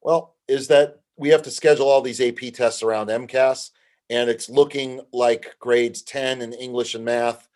well, 0.01 0.35
is 0.47 0.67
that 0.69 1.01
we 1.17 1.29
have 1.29 1.43
to 1.43 1.51
schedule 1.51 1.87
all 1.87 2.01
these 2.01 2.21
AP 2.21 2.53
tests 2.53 2.81
around 2.81 3.07
MCAS, 3.07 3.71
and 4.09 4.29
it's 4.29 4.49
looking 4.49 5.01
like 5.11 5.55
grades 5.59 6.01
10 6.01 6.41
in 6.41 6.53
English 6.53 6.95
and 6.95 7.05
math, 7.05 7.47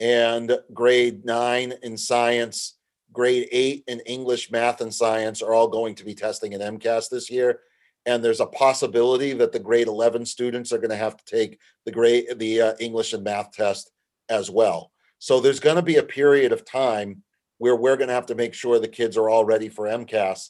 and 0.00 0.58
grade 0.74 1.24
nine 1.24 1.72
in 1.82 1.96
science, 1.96 2.74
grade 3.12 3.48
eight 3.52 3.84
in 3.86 4.00
English, 4.00 4.50
math, 4.50 4.80
and 4.80 4.94
science 4.94 5.42
are 5.42 5.52
all 5.52 5.68
going 5.68 5.94
to 5.96 6.04
be 6.04 6.14
testing 6.14 6.52
in 6.52 6.60
MCAS 6.60 7.08
this 7.08 7.30
year. 7.30 7.60
And 8.04 8.24
there's 8.24 8.40
a 8.40 8.46
possibility 8.46 9.32
that 9.34 9.52
the 9.52 9.60
grade 9.60 9.86
11 9.86 10.26
students 10.26 10.72
are 10.72 10.78
going 10.78 10.90
to 10.90 10.96
have 10.96 11.16
to 11.16 11.24
take 11.24 11.58
the 11.84 11.92
grade 11.92 12.26
the 12.36 12.60
uh, 12.60 12.74
English 12.80 13.12
and 13.12 13.22
math 13.22 13.52
test 13.52 13.90
as 14.28 14.50
well. 14.50 14.90
So 15.18 15.40
there's 15.40 15.60
going 15.60 15.76
to 15.76 15.82
be 15.82 15.96
a 15.96 16.02
period 16.02 16.52
of 16.52 16.64
time 16.64 17.22
where 17.58 17.76
we're 17.76 17.96
going 17.96 18.08
to 18.08 18.14
have 18.14 18.26
to 18.26 18.34
make 18.34 18.54
sure 18.54 18.80
the 18.80 18.88
kids 18.88 19.16
are 19.16 19.28
all 19.28 19.44
ready 19.44 19.68
for 19.68 19.86
MCAS. 19.86 20.48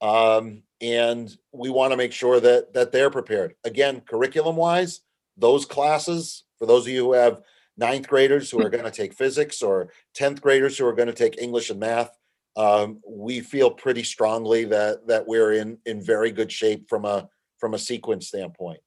Um, 0.00 0.62
and 0.80 1.34
we 1.52 1.68
want 1.68 1.92
to 1.92 1.96
make 1.96 2.12
sure 2.12 2.40
that 2.40 2.72
that 2.72 2.90
they're 2.90 3.10
prepared. 3.10 3.54
Again, 3.64 4.00
curriculum 4.00 4.56
wise, 4.56 5.00
those 5.36 5.66
classes, 5.66 6.44
for 6.58 6.66
those 6.66 6.86
of 6.86 6.92
you 6.92 7.04
who 7.04 7.12
have 7.12 7.42
ninth 7.76 8.08
graders 8.08 8.50
who 8.50 8.60
are 8.60 8.70
going 8.70 8.84
to 8.84 8.90
take 8.90 9.14
physics 9.14 9.62
or 9.62 9.90
10th 10.16 10.40
graders 10.40 10.78
who 10.78 10.86
are 10.86 10.92
going 10.92 11.08
to 11.08 11.14
take 11.14 11.40
English 11.40 11.70
and 11.70 11.80
math, 11.80 12.16
um, 12.56 13.00
we 13.08 13.40
feel 13.40 13.70
pretty 13.70 14.04
strongly 14.04 14.64
that 14.64 15.06
that 15.08 15.26
we're 15.26 15.54
in 15.54 15.78
in 15.86 16.00
very 16.00 16.30
good 16.30 16.52
shape 16.52 16.88
from 16.88 17.04
a 17.04 17.28
from 17.58 17.74
a 17.74 17.78
sequence 17.78 18.28
standpoint. 18.28 18.80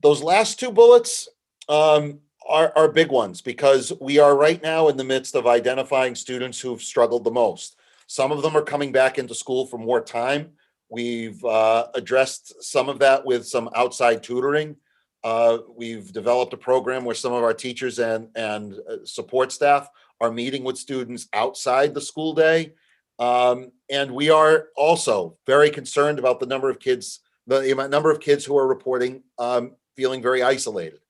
Those 0.00 0.22
last 0.22 0.60
two 0.60 0.70
bullets, 0.70 1.28
um, 1.68 2.20
are, 2.48 2.72
are 2.74 2.88
big 2.88 3.10
ones 3.10 3.40
because 3.40 3.92
we 4.00 4.18
are 4.18 4.36
right 4.36 4.62
now 4.62 4.88
in 4.88 4.96
the 4.96 5.04
midst 5.04 5.34
of 5.34 5.46
identifying 5.46 6.14
students 6.14 6.60
who've 6.60 6.82
struggled 6.82 7.24
the 7.24 7.30
most. 7.30 7.76
Some 8.06 8.32
of 8.32 8.42
them 8.42 8.56
are 8.56 8.62
coming 8.62 8.90
back 8.90 9.18
into 9.18 9.34
school 9.34 9.66
for 9.66 9.78
more 9.78 10.00
time. 10.00 10.52
We've 10.88 11.44
uh, 11.44 11.88
addressed 11.94 12.62
some 12.64 12.88
of 12.88 12.98
that 13.00 13.24
with 13.24 13.46
some 13.46 13.68
outside 13.76 14.22
tutoring. 14.22 14.76
Uh, 15.24 15.58
we've 15.76 16.12
developed 16.12 16.52
a 16.52 16.56
program 16.56 17.04
where 17.04 17.14
some 17.14 17.32
of 17.32 17.42
our 17.42 17.54
teachers 17.54 17.98
and, 17.98 18.28
and 18.36 18.74
uh, 18.88 18.96
support 19.04 19.52
staff 19.52 19.88
are 20.20 20.30
meeting 20.30 20.64
with 20.64 20.78
students 20.78 21.28
outside 21.32 21.94
the 21.94 22.00
school 22.00 22.34
day. 22.34 22.72
Um, 23.18 23.72
and 23.90 24.12
we 24.12 24.30
are 24.30 24.68
also 24.76 25.36
very 25.46 25.70
concerned 25.70 26.18
about 26.18 26.38
the 26.38 26.46
number 26.46 26.70
of 26.70 26.78
kids, 26.78 27.20
the 27.46 27.74
number 27.90 28.10
of 28.10 28.20
kids 28.20 28.44
who 28.44 28.56
are 28.56 28.66
reporting 28.66 29.22
um, 29.38 29.74
feeling 29.96 30.22
very 30.22 30.42
isolated. 30.42 31.00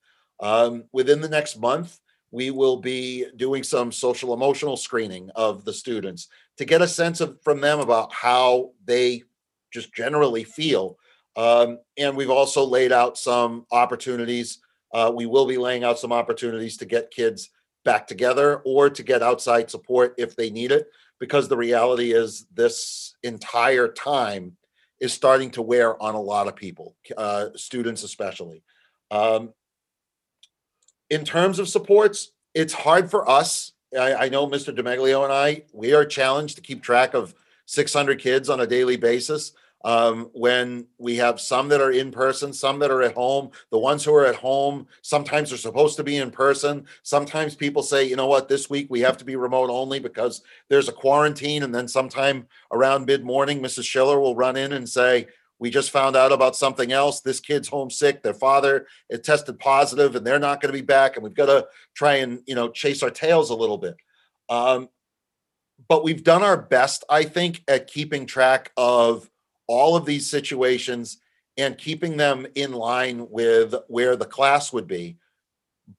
Um, 0.41 0.85
within 0.93 1.21
the 1.21 1.29
next 1.29 1.59
month, 1.59 1.99
we 2.31 2.51
will 2.51 2.77
be 2.77 3.27
doing 3.37 3.63
some 3.63 3.91
social 3.93 4.35
emotional 4.35 4.77
screening 4.77 5.31
of 5.35 5.65
the 5.65 5.73
students 5.73 6.29
to 6.59 6.65
get 6.65 6.83
a 6.83 6.89
sense 6.89 7.21
of 7.21 7.41
from 7.43 7.61
them 7.61 7.81
about 7.81 8.13
how 8.13 8.73
they 8.85 9.23
just 9.73 9.93
generally 9.95 10.45
feel. 10.45 10.99
Um, 11.39 11.79
and 11.97 12.17
we've 12.17 12.31
also 12.31 12.65
laid 12.65 12.91
out 12.91 13.17
some 13.17 13.65
opportunities. 13.71 14.59
Uh, 14.93 15.13
we 15.15 15.25
will 15.25 15.47
be 15.47 15.57
laying 15.57 15.85
out 15.85 16.01
some 16.01 16.13
opportunities 16.13 16.77
to 16.79 16.85
get 16.85 17.13
kids 17.13 17.51
back 17.85 18.09
together 18.09 18.61
or 18.65 18.91
to 18.91 19.03
get 19.05 19.23
outside 19.23 19.71
support 19.71 20.15
if 20.19 20.35
they 20.35 20.51
need 20.51 20.73
it, 20.73 20.89
because 21.21 21.47
the 21.47 21.57
reality 21.57 22.13
is 22.13 22.45
this 22.53 23.15
entire 23.23 23.87
time 23.87 24.57
is 25.01 25.13
starting 25.13 25.53
to 25.53 25.63
wear 25.63 26.03
on 26.03 26.17
a 26.17 26.21
lot 26.21 26.49
of 26.49 26.57
people, 26.57 26.97
uh, 27.17 27.51
students 27.55 28.03
especially. 28.03 28.65
Um, 29.13 29.55
in 31.09 31.25
terms 31.25 31.61
of 31.61 31.69
supports, 31.69 32.33
it's 32.53 32.73
hard 32.73 33.13
for 33.13 33.31
us. 33.31 33.73
I, 33.97 34.15
I 34.15 34.29
know 34.29 34.49
Mr. 34.49 34.77
Demeglio 34.77 35.23
and 35.23 35.33
I, 35.33 35.63
we 35.73 35.95
are 35.95 36.05
challenged 36.05 36.57
to 36.57 36.63
keep 36.63 36.83
track 36.83 37.15
of 37.15 37.33
600 37.67 38.19
kids 38.19 38.51
on 38.51 38.59
a 38.59 38.67
daily 38.67 38.97
basis. 38.97 39.53
Um, 39.85 40.31
when 40.33 40.87
we 40.99 41.17
have 41.17 41.41
some 41.41 41.69
that 41.69 41.81
are 41.81 41.93
in 41.93 42.11
person, 42.11 42.53
some 42.53 42.81
that 42.81 42.91
are 42.91 43.03
at 43.03 43.15
home. 43.15 43.51
The 43.71 43.79
ones 43.79 44.05
who 44.05 44.13
are 44.13 44.27
at 44.27 44.35
home 44.35 44.89
sometimes 45.03 45.53
are 45.53 45.57
supposed 45.57 45.97
to 45.99 46.05
be 46.05 46.17
in 46.17 46.33
person. 46.33 46.87
Sometimes 47.05 47.55
people 47.55 47.83
say, 47.83 48.05
you 48.05 48.17
know 48.17 48.27
what, 48.27 48.49
this 48.49 48.69
week 48.69 48.89
we 48.91 49.01
have 49.01 49.17
to 49.19 49.25
be 49.25 49.37
remote 49.37 49.71
only 49.71 50.01
because 50.01 50.43
there's 50.69 50.89
a 50.89 50.93
quarantine. 50.93 51.63
And 51.63 51.73
then 51.73 51.87
sometime 51.87 52.49
around 52.73 53.07
mid 53.07 53.25
morning, 53.25 53.61
Mrs. 53.61 53.85
Schiller 53.85 54.19
will 54.19 54.35
run 54.35 54.57
in 54.57 54.73
and 54.73 54.89
say, 54.89 55.29
we 55.59 55.71
just 55.71 55.91
found 55.91 56.17
out 56.17 56.33
about 56.33 56.57
something 56.57 56.93
else. 56.93 57.21
This 57.21 57.41
kid's 57.41 57.69
homesick. 57.69 58.23
Their 58.23 58.35
father 58.35 58.87
it 59.09 59.25
tested 59.25 59.59
positive, 59.59 60.15
and 60.15 60.27
they're 60.27 60.39
not 60.39 60.61
going 60.61 60.73
to 60.73 60.79
be 60.79 60.85
back. 60.85 61.17
And 61.17 61.25
we've 61.25 61.35
got 61.35 61.47
to 61.47 61.67
try 61.95 62.17
and 62.17 62.41
you 62.47 62.55
know 62.55 62.71
chase 62.71 63.03
our 63.03 63.11
tails 63.11 63.51
a 63.51 63.57
little 63.57 63.79
bit. 63.79 63.97
Um, 64.49 64.89
but 65.89 66.05
we've 66.05 66.25
done 66.25 66.43
our 66.43 66.57
best, 66.57 67.05
I 67.09 67.25
think, 67.25 67.63
at 67.69 67.87
keeping 67.87 68.27
track 68.27 68.73
of 68.77 69.29
all 69.69 69.97
of 69.97 70.05
these 70.05 70.29
situations 70.29 71.19
and 71.57 71.79
keeping 71.79 72.17
them 72.17 72.47
in 72.55 72.73
line 72.73 73.29
with 73.31 73.75
where 73.87 74.17
the 74.17 74.25
class 74.25 74.73
would 74.73 74.89
be. 74.89 75.17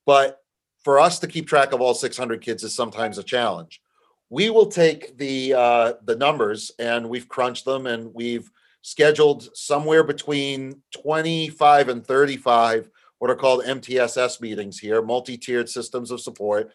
But 0.06 0.42
for 0.84 1.00
us 1.00 1.20
to 1.20 1.28
keep 1.28 1.48
track 1.48 1.72
of 1.72 1.82
all 1.82 1.94
600 1.94 2.42
kids 2.42 2.64
is 2.64 2.76
sometimes 2.76 3.18
a 3.18 3.24
challenge. 3.24 3.82
We 4.30 4.50
will 4.50 4.68
take 4.68 5.18
the 5.18 5.54
uh, 5.54 5.94
the 6.04 6.16
numbers 6.16 6.72
and 6.78 7.10
we've 7.10 7.28
crunched 7.28 7.66
them 7.66 7.88
and 7.88 8.14
we've 8.14 8.52
scheduled 8.82 9.56
somewhere 9.56 10.04
between 10.04 10.82
25 10.94 11.90
and 11.90 12.06
35 12.06 12.90
what 13.20 13.30
are 13.30 13.36
called 13.36 13.66
MTSS 13.66 14.42
meetings 14.42 14.80
here, 14.80 15.02
multi-tiered 15.02 15.70
systems 15.70 16.10
of 16.10 16.22
support. 16.22 16.72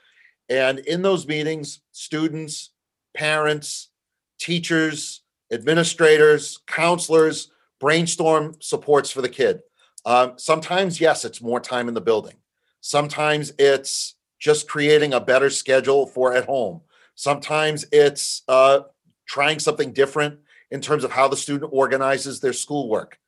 And 0.49 0.79
in 0.81 1.01
those 1.01 1.27
meetings, 1.27 1.81
students, 1.91 2.71
parents, 3.15 3.89
teachers, 4.39 5.23
administrators, 5.53 6.61
counselors 6.67 7.51
brainstorm 7.81 8.55
supports 8.61 9.11
for 9.11 9.23
the 9.23 9.29
kid. 9.29 9.61
Um, 10.07 10.35
sometimes, 10.37 11.01
yes, 11.01 11.25
it's 11.25 11.43
more 11.43 11.61
time 11.61 11.89
in 11.89 11.95
the 11.95 12.01
building. 12.01 12.35
Sometimes 12.81 13.53
it's 13.59 14.15
just 14.39 14.69
creating 14.69 15.15
a 15.15 15.21
better 15.21 15.51
schedule 15.51 16.07
for 16.07 16.35
at 16.35 16.45
home. 16.45 16.83
Sometimes 17.15 17.87
it's 17.93 18.43
uh, 18.49 18.81
trying 19.27 19.59
something 19.59 19.93
different 19.93 20.41
in 20.71 20.81
terms 20.81 21.05
of 21.05 21.11
how 21.11 21.29
the 21.29 21.37
student 21.37 21.71
organizes 21.73 22.41
their 22.41 22.53
schoolwork. 22.53 23.19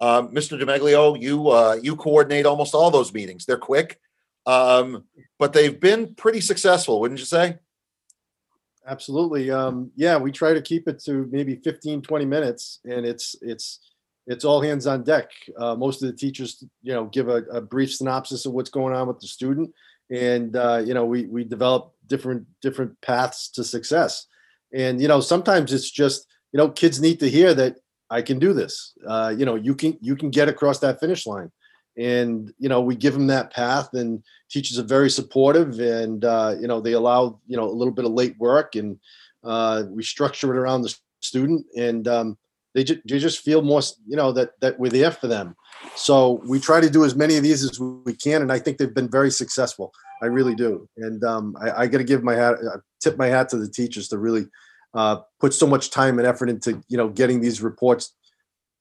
Um, 0.00 0.28
Mr. 0.28 0.60
DeMeglio, 0.60 1.20
you 1.20 1.48
uh, 1.48 1.78
you 1.82 1.96
coordinate 1.96 2.44
almost 2.44 2.74
all 2.74 2.90
those 2.90 3.14
meetings. 3.14 3.46
They're 3.46 3.56
quick, 3.56 3.98
um, 4.44 5.04
but 5.38 5.54
they've 5.54 5.78
been 5.78 6.14
pretty 6.14 6.40
successful, 6.40 7.00
wouldn't 7.00 7.20
you 7.20 7.26
say? 7.26 7.58
Absolutely. 8.86 9.50
Um, 9.50 9.90
yeah, 9.96 10.16
we 10.16 10.30
try 10.30 10.54
to 10.54 10.62
keep 10.62 10.86
it 10.86 11.00
to 11.04 11.28
maybe 11.32 11.56
15, 11.56 12.02
20 12.02 12.24
minutes 12.24 12.78
and 12.84 13.04
it's, 13.04 13.34
it's, 13.42 13.80
it's 14.28 14.44
all 14.44 14.60
hands 14.60 14.86
on 14.86 15.02
deck. 15.02 15.30
Uh, 15.58 15.74
most 15.74 16.02
of 16.02 16.10
the 16.10 16.16
teachers, 16.16 16.62
you 16.82 16.92
know, 16.92 17.06
give 17.06 17.28
a, 17.28 17.42
a 17.50 17.60
brief 17.60 17.92
synopsis 17.92 18.46
of 18.46 18.52
what's 18.52 18.70
going 18.70 18.94
on 18.94 19.08
with 19.08 19.20
the 19.20 19.26
student. 19.26 19.72
And, 20.10 20.56
uh, 20.56 20.82
you 20.84 20.94
know, 20.94 21.04
we, 21.04 21.26
we 21.26 21.44
develop 21.44 21.94
different, 22.06 22.46
different 22.62 23.00
paths 23.00 23.48
to 23.50 23.64
success. 23.64 24.26
And, 24.72 25.00
you 25.00 25.08
know, 25.08 25.20
sometimes 25.20 25.72
it's 25.72 25.90
just, 25.90 26.26
you 26.52 26.58
know, 26.58 26.68
kids 26.68 27.00
need 27.00 27.20
to 27.20 27.30
hear 27.30 27.54
that 27.54 27.76
I 28.08 28.22
can 28.22 28.38
do 28.38 28.52
this. 28.52 28.94
Uh, 29.06 29.34
you 29.36 29.44
know, 29.44 29.56
you 29.56 29.74
can, 29.74 29.98
you 30.00 30.14
can 30.14 30.30
get 30.30 30.48
across 30.48 30.78
that 30.80 31.00
finish 31.00 31.26
line 31.26 31.50
and 31.96 32.52
you 32.58 32.68
know 32.68 32.80
we 32.80 32.94
give 32.94 33.14
them 33.14 33.26
that 33.26 33.52
path 33.52 33.92
and 33.94 34.22
teachers 34.50 34.78
are 34.78 34.84
very 34.84 35.10
supportive 35.10 35.80
and 35.80 36.24
uh, 36.24 36.54
you 36.60 36.66
know 36.66 36.80
they 36.80 36.92
allow 36.92 37.38
you 37.46 37.56
know 37.56 37.64
a 37.64 37.72
little 37.72 37.92
bit 37.92 38.04
of 38.04 38.12
late 38.12 38.36
work 38.38 38.74
and 38.74 38.98
uh, 39.44 39.84
we 39.88 40.02
structure 40.02 40.54
it 40.54 40.58
around 40.58 40.82
the 40.82 40.94
student 41.20 41.64
and 41.76 42.08
um, 42.08 42.36
they, 42.74 42.84
ju- 42.84 43.00
they 43.08 43.18
just 43.18 43.40
feel 43.40 43.62
more 43.62 43.80
you 44.06 44.16
know 44.16 44.32
that 44.32 44.60
that 44.60 44.78
we're 44.78 44.90
there 44.90 45.10
for 45.10 45.26
them. 45.26 45.56
So 45.94 46.42
we 46.44 46.60
try 46.60 46.80
to 46.80 46.90
do 46.90 47.04
as 47.04 47.14
many 47.14 47.36
of 47.36 47.42
these 47.42 47.64
as 47.64 47.80
we 47.80 48.14
can 48.14 48.42
and 48.42 48.52
i 48.52 48.58
think 48.58 48.78
they've 48.78 48.94
been 48.94 49.10
very 49.10 49.30
successful. 49.30 49.92
I 50.22 50.26
really 50.26 50.54
do. 50.54 50.88
And 50.96 51.22
um, 51.24 51.56
i, 51.60 51.82
I 51.82 51.86
got 51.86 51.98
to 51.98 52.04
give 52.04 52.22
my 52.22 52.34
hat 52.34 52.54
uh, 52.54 52.78
tip 53.00 53.16
my 53.16 53.28
hat 53.28 53.48
to 53.50 53.56
the 53.56 53.68
teachers 53.68 54.08
to 54.08 54.18
really 54.18 54.46
uh, 54.94 55.20
put 55.40 55.52
so 55.54 55.66
much 55.66 55.90
time 55.90 56.18
and 56.18 56.26
effort 56.26 56.50
into 56.50 56.82
you 56.88 56.98
know 56.98 57.08
getting 57.08 57.40
these 57.40 57.62
reports 57.62 58.12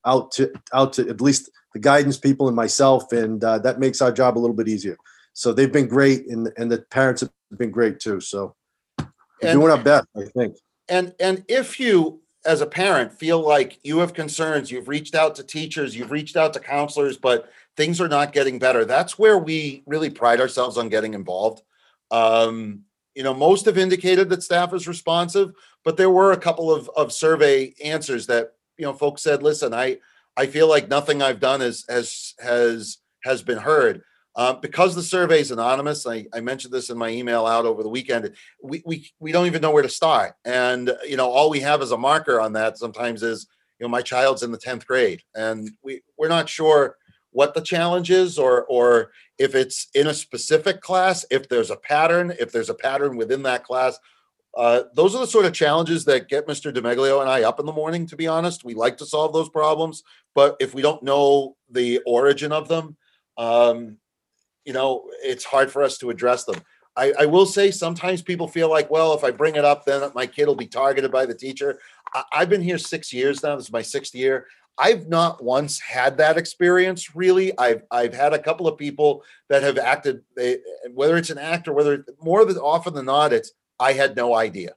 out 0.06 0.32
to 0.34 0.52
out 0.74 0.94
to 0.94 1.08
at 1.10 1.22
least 1.22 1.50
the 1.74 1.80
guidance 1.80 2.18
people 2.18 2.48
and 2.48 2.56
myself, 2.56 3.12
and 3.12 3.44
uh, 3.44 3.60
that 3.60 3.80
makes 3.80 4.02
our 4.02 4.12
job 4.12 4.38
a 4.38 4.40
little 4.40 4.56
bit 4.56 4.68
easier. 4.68 4.98
So 5.34 5.52
they've 5.52 5.72
been 5.72 5.88
great, 5.88 6.28
and 6.28 6.52
and 6.58 6.72
the 6.72 6.80
parents 6.80 7.22
have 7.22 7.32
been 7.58 7.72
great 7.72 8.00
too. 8.00 8.20
So 8.20 8.56
we're 9.00 9.06
And- 9.50 9.60
doing 9.60 9.72
our 9.72 9.82
best, 9.84 10.08
I 10.16 10.24
think. 10.26 10.58
And 10.88 11.14
and 11.20 11.44
if 11.48 11.80
you 11.80 12.22
as 12.46 12.62
a 12.62 12.66
parent 12.68 13.12
feel 13.12 13.40
like 13.40 13.80
you 13.84 13.98
have 14.00 14.14
concerns, 14.14 14.70
you've 14.70 14.88
reached 14.88 15.16
out 15.16 15.34
to 15.36 15.44
teachers, 15.44 15.96
you've 15.96 16.12
reached 16.12 16.38
out 16.38 16.54
to 16.54 16.60
counselors, 16.60 17.18
but 17.18 17.50
things 17.76 18.00
are 18.00 18.08
not 18.08 18.34
getting 18.34 18.60
better. 18.60 18.86
That's 18.86 19.18
where 19.18 19.40
we 19.40 19.82
really 19.88 20.12
pride 20.12 20.40
ourselves 20.40 20.78
on 20.78 20.88
getting 20.90 21.16
involved. 21.16 21.64
Um, 22.12 22.82
you 23.16 23.24
know, 23.24 23.34
most 23.34 23.66
have 23.66 23.80
indicated 23.80 24.30
that 24.30 24.44
staff 24.44 24.74
is 24.76 24.88
responsive, 24.88 25.54
but 25.84 25.98
there 25.98 26.12
were 26.12 26.34
a 26.34 26.38
couple 26.38 26.72
of 26.72 26.90
of 26.96 27.12
survey 27.12 27.74
answers 27.84 28.28
that 28.28 28.54
you 28.78 28.86
know 28.86 28.94
folks 28.94 29.24
said, 29.24 29.44
"Listen, 29.44 29.74
I 29.74 29.98
I 30.38 30.48
feel 30.48 30.68
like 30.68 30.90
nothing 30.90 31.22
I've 31.22 31.40
done 31.40 31.62
has 31.62 31.86
has 31.90 32.34
has 32.40 32.98
has 33.24 33.42
been 33.44 33.60
heard." 33.60 34.02
Uh, 34.36 34.52
because 34.52 34.94
the 34.96 35.02
survey 35.02 35.40
is 35.40 35.52
anonymous, 35.52 36.06
I, 36.06 36.26
I 36.34 36.42
mentioned 36.42 36.74
this 36.74 36.90
in 36.90 36.98
my 36.98 37.08
email 37.08 37.46
out 37.46 37.66
over 37.66 37.82
the 37.82 37.90
weekend 37.90 38.34
we, 38.62 38.84
we 38.86 39.10
we 39.20 39.32
don't 39.32 39.46
even 39.46 39.62
know 39.62 39.72
where 39.72 39.82
to 39.82 39.88
start 39.88 40.34
and 40.44 40.92
you 41.08 41.16
know 41.16 41.30
all 41.30 41.50
we 41.50 41.62
have 41.62 41.82
as 41.82 41.92
a 41.92 41.98
marker 41.98 42.42
on 42.42 42.52
that 42.54 42.78
sometimes 42.78 43.24
is 43.24 43.48
you 43.80 43.86
know 43.86 43.90
my 43.90 44.02
child's 44.02 44.44
in 44.44 44.52
the 44.52 44.58
10th 44.58 44.86
grade 44.86 45.22
and 45.36 45.72
we 45.84 46.02
we're 46.18 46.28
not 46.28 46.50
sure 46.50 46.98
what 47.32 47.54
the 47.54 47.62
challenge 47.62 48.12
is 48.12 48.38
or 48.38 48.66
or 48.66 49.12
if 49.38 49.56
it's 49.56 49.88
in 49.96 50.08
a 50.08 50.14
specific 50.14 50.82
class 50.82 51.26
if 51.32 51.48
there's 51.48 51.72
a 51.72 51.78
pattern 51.78 52.34
if 52.38 52.52
there's 52.52 52.70
a 52.70 52.76
pattern 52.76 53.16
within 53.16 53.44
that 53.44 53.64
class 53.64 53.98
uh, 54.56 54.84
those 54.94 55.14
are 55.14 55.20
the 55.20 55.28
sort 55.28 55.46
of 55.46 55.54
challenges 55.54 56.06
that 56.06 56.30
get 56.30 56.48
Mr. 56.48 56.74
DeMeglio 56.74 57.20
and 57.22 57.30
I 57.30 57.44
up 57.44 57.60
in 57.60 57.66
the 57.66 57.74
morning. 57.74 58.08
To 58.08 58.16
be 58.16 58.28
honest, 58.28 58.64
we 58.64 58.74
like 58.74 58.98
to 58.98 59.06
solve 59.06 59.34
those 59.34 59.50
problems, 59.50 60.04
but 60.34 60.56
if 60.60 60.74
we 60.74 60.82
don't 60.82 61.04
know 61.04 61.58
the 61.70 62.02
origin 62.06 62.52
of 62.52 62.68
them, 62.68 62.96
um, 63.38 63.98
you 64.64 64.74
know, 64.74 65.10
it's 65.24 65.44
hard 65.44 65.72
for 65.72 65.84
us 65.84 65.98
to 66.00 66.10
address 66.10 66.46
them. 66.46 66.56
I, 66.96 67.14
I 67.20 67.26
will 67.26 67.46
say 67.46 67.72
sometimes 67.72 68.22
people 68.22 68.48
feel 68.48 68.70
like, 68.70 68.90
well, 68.90 69.14
if 69.14 69.26
I 69.26 69.32
bring 69.32 69.58
it 69.58 69.66
up, 69.66 69.84
then 69.84 70.10
my 70.16 70.26
kid 70.26 70.48
will 70.48 70.56
be 70.56 70.68
targeted 70.68 71.12
by 71.12 71.26
the 71.26 71.36
teacher. 71.36 71.80
I, 72.14 72.24
I've 72.32 72.50
been 72.50 72.62
here 72.62 72.78
six 72.78 73.12
years 73.12 73.44
now. 73.44 73.58
This 73.58 73.66
is 73.66 73.74
my 73.74 73.82
sixth 73.82 74.16
year. 74.16 74.48
I've 74.78 75.08
not 75.08 75.44
once 75.44 75.80
had 75.80 76.18
that 76.18 76.38
experience 76.38 77.16
really. 77.16 77.58
I've 77.58 77.84
I've 77.92 78.14
had 78.14 78.34
a 78.34 78.40
couple 78.40 78.68
of 78.68 78.78
people 78.78 79.24
that 79.50 79.64
have 79.64 79.78
acted, 79.78 80.22
they, 80.36 80.60
whether 80.94 81.18
it's 81.18 81.30
an 81.30 81.38
act 81.38 81.68
or 81.68 81.74
whether 81.74 82.06
more 82.22 82.44
than 82.44 82.58
often 82.58 82.94
than 82.94 83.06
not, 83.06 83.32
it's 83.32 83.52
I 83.80 83.94
had 83.94 84.16
no 84.16 84.36
idea, 84.36 84.74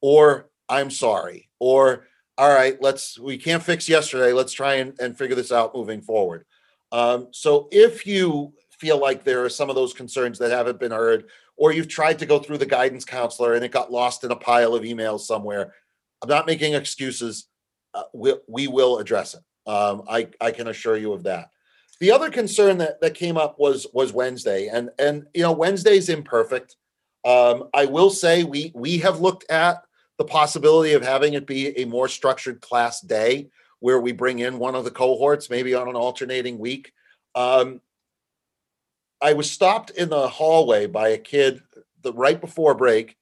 or 0.00 0.50
I'm 0.68 0.90
sorry, 0.90 1.48
or 1.58 2.06
all 2.38 2.54
right, 2.54 2.80
let's 2.82 3.18
we 3.18 3.38
can't 3.38 3.62
fix 3.62 3.88
yesterday. 3.88 4.32
Let's 4.32 4.52
try 4.52 4.74
and, 4.74 4.98
and 5.00 5.16
figure 5.16 5.36
this 5.36 5.52
out 5.52 5.74
moving 5.74 6.02
forward. 6.02 6.44
Um, 6.92 7.28
so 7.32 7.68
if 7.72 8.06
you 8.06 8.52
feel 8.78 9.00
like 9.00 9.24
there 9.24 9.44
are 9.44 9.48
some 9.48 9.70
of 9.70 9.76
those 9.76 9.94
concerns 9.94 10.38
that 10.38 10.50
haven't 10.50 10.78
been 10.78 10.92
heard, 10.92 11.24
or 11.56 11.72
you've 11.72 11.88
tried 11.88 12.18
to 12.18 12.26
go 12.26 12.38
through 12.38 12.58
the 12.58 12.66
guidance 12.66 13.04
counselor 13.04 13.54
and 13.54 13.64
it 13.64 13.72
got 13.72 13.90
lost 13.90 14.24
in 14.24 14.30
a 14.30 14.36
pile 14.36 14.74
of 14.74 14.82
emails 14.82 15.20
somewhere, 15.20 15.72
I'm 16.22 16.28
not 16.28 16.46
making 16.46 16.74
excuses. 16.74 17.48
Uh, 17.94 18.02
we, 18.12 18.34
we 18.46 18.68
will 18.68 18.98
address 18.98 19.34
it. 19.34 19.40
Um, 19.68 20.02
I, 20.08 20.28
I 20.40 20.50
can 20.50 20.68
assure 20.68 20.96
you 20.96 21.12
of 21.12 21.24
that. 21.24 21.50
The 22.00 22.12
other 22.12 22.30
concern 22.30 22.78
that, 22.78 23.00
that 23.00 23.14
came 23.14 23.38
up 23.38 23.58
was 23.58 23.86
was 23.94 24.12
Wednesday, 24.12 24.68
and 24.68 24.90
and 24.98 25.24
you 25.32 25.40
know 25.40 25.52
Wednesday's 25.52 26.10
imperfect. 26.10 26.76
Um, 27.26 27.70
I 27.74 27.86
will 27.86 28.10
say 28.10 28.44
we 28.44 28.70
we 28.72 28.98
have 28.98 29.20
looked 29.20 29.50
at 29.50 29.82
the 30.16 30.24
possibility 30.24 30.92
of 30.92 31.02
having 31.02 31.34
it 31.34 31.44
be 31.44 31.76
a 31.76 31.84
more 31.84 32.08
structured 32.08 32.60
class 32.60 33.00
day 33.00 33.48
where 33.80 34.00
we 34.00 34.12
bring 34.12 34.38
in 34.38 34.60
one 34.60 34.76
of 34.76 34.84
the 34.84 34.92
cohorts, 34.92 35.50
maybe 35.50 35.74
on 35.74 35.88
an 35.88 35.96
alternating 35.96 36.56
week. 36.58 36.92
Um, 37.34 37.80
I 39.20 39.32
was 39.32 39.50
stopped 39.50 39.90
in 39.90 40.08
the 40.08 40.28
hallway 40.28 40.86
by 40.86 41.08
a 41.08 41.18
kid 41.18 41.62
the 42.02 42.12
right 42.12 42.40
before 42.40 42.74
break. 42.74 43.16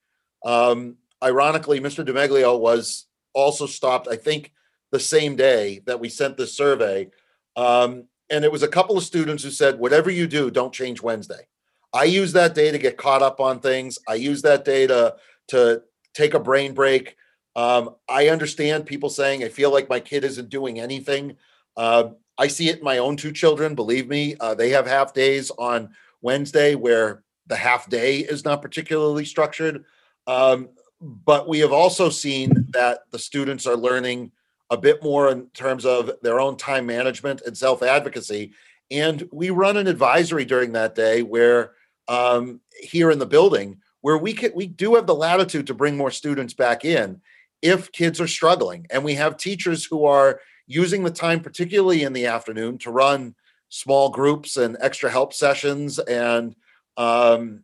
Um, 0.45 0.97
ironically, 1.23 1.81
Mr. 1.81 2.07
DeMeglio 2.07 2.61
was 2.61 3.07
also 3.33 3.67
stopped, 3.67 4.07
I 4.07 4.17
think, 4.17 4.53
the 4.93 5.01
same 5.01 5.35
day 5.35 5.81
that 5.87 5.99
we 5.99 6.11
sent 6.11 6.37
this 6.37 6.55
survey. 6.55 7.09
Um, 7.57 8.05
and 8.31 8.45
it 8.45 8.53
was 8.53 8.63
a 8.63 8.69
couple 8.69 8.99
of 8.99 9.05
students 9.05 9.43
who 9.43 9.51
said, 9.51 9.79
whatever 9.79 10.11
you 10.11 10.27
do, 10.27 10.51
don't 10.51 10.75
change 10.75 11.01
Wednesday. 11.01 11.47
I 11.95 12.05
use 12.05 12.33
that 12.33 12.55
day 12.55 12.73
to 12.73 12.79
get 12.79 12.97
caught 12.97 13.23
up 13.23 13.41
on 13.41 13.61
things. 13.61 13.99
I 14.09 14.15
use 14.17 14.43
that 14.43 14.65
day 14.65 14.87
to, 14.89 15.15
to 15.49 15.83
take 16.13 16.35
a 16.35 16.41
brain 16.41 16.75
break. 16.75 17.17
Um, 17.55 17.95
I 18.09 18.29
understand 18.29 18.85
people 18.85 19.09
saying, 19.09 19.45
I 19.45 19.49
feel 19.49 19.73
like 19.73 19.89
my 19.89 20.01
kid 20.01 20.25
isn't 20.25 20.49
doing 20.49 20.81
anything. 20.81 21.37
Uh, 21.77 22.11
I 22.37 22.49
see 22.49 22.69
it 22.69 22.79
in 22.79 22.85
my 22.85 22.99
own 22.99 23.17
two 23.17 23.31
children. 23.31 23.77
Believe 23.77 24.09
me, 24.09 24.35
uh, 24.41 24.55
they 24.55 24.71
have 24.71 24.89
half 24.89 25.15
days 25.15 25.53
on 25.57 25.91
Wednesday 26.21 26.75
where 26.75 27.23
the 27.47 27.55
half 27.55 27.89
day 27.89 28.19
is 28.19 28.45
not 28.45 28.61
particularly 28.61 29.25
structured. 29.25 29.85
Um, 30.27 30.71
but 31.01 31.49
we 31.49 31.61
have 31.61 31.73
also 31.73 32.09
seen 32.09 32.67
that 32.71 33.01
the 33.13 33.19
students 33.21 33.67
are 33.67 33.77
learning 33.77 34.33
a 34.71 34.77
bit 34.77 35.03
more 35.03 35.29
in 35.29 35.47
terms 35.51 35.85
of 35.85 36.11
their 36.23 36.41
own 36.41 36.57
time 36.57 36.87
management 36.87 37.43
and 37.43 37.57
self 37.57 37.83
advocacy. 37.83 38.53
And 38.91 39.29
we 39.33 39.51
run 39.51 39.77
an 39.77 39.87
advisory 39.87 40.45
during 40.45 40.73
that 40.73 40.95
day 40.95 41.23
where 41.23 41.73
um, 42.09 42.61
here 42.81 43.11
in 43.11 43.19
the 43.19 43.27
building 43.27 43.79
where 44.01 44.19
we 44.19 44.33
can 44.33 44.53
we 44.55 44.67
do 44.67 44.95
have 44.95 45.07
the 45.07 45.15
latitude 45.15 45.67
to 45.67 45.75
bring 45.75 45.97
more 45.97 46.11
students 46.11 46.55
back 46.55 46.85
in 46.85 47.21
if 47.63 47.91
kids 47.93 48.21
are 48.21 48.27
struggling 48.27 48.87
and 48.91 49.03
we 49.03 49.15
have 49.15 49.37
teachers 49.37 49.85
who 49.85 50.05
are 50.05 50.41
using 50.67 51.03
the 51.03 51.11
time 51.11 51.41
particularly 51.41 52.03
in 52.03 52.13
the 52.13 52.27
afternoon 52.27 52.79
to 52.79 52.91
run 52.91 53.35
small 53.69 54.11
groups 54.11 54.57
and 54.57 54.77
extra 54.81 55.11
help 55.11 55.33
sessions 55.33 55.99
and 55.99 56.55
um, 56.97 57.63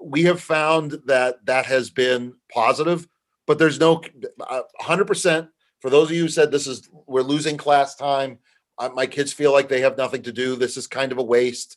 we 0.00 0.22
have 0.22 0.40
found 0.40 0.98
that 1.06 1.44
that 1.46 1.66
has 1.66 1.90
been 1.90 2.34
positive 2.52 3.08
but 3.46 3.58
there's 3.58 3.80
no 3.80 4.02
uh, 4.48 4.62
100% 4.80 5.48
for 5.80 5.90
those 5.90 6.10
of 6.10 6.16
you 6.16 6.22
who 6.22 6.28
said 6.28 6.50
this 6.50 6.66
is 6.66 6.88
we're 7.06 7.22
losing 7.22 7.56
class 7.56 7.94
time 7.96 8.38
uh, 8.78 8.88
my 8.94 9.06
kids 9.06 9.32
feel 9.32 9.52
like 9.52 9.68
they 9.68 9.80
have 9.80 9.98
nothing 9.98 10.22
to 10.22 10.32
do. 10.32 10.56
This 10.56 10.76
is 10.76 10.86
kind 10.86 11.12
of 11.12 11.18
a 11.18 11.22
waste. 11.22 11.76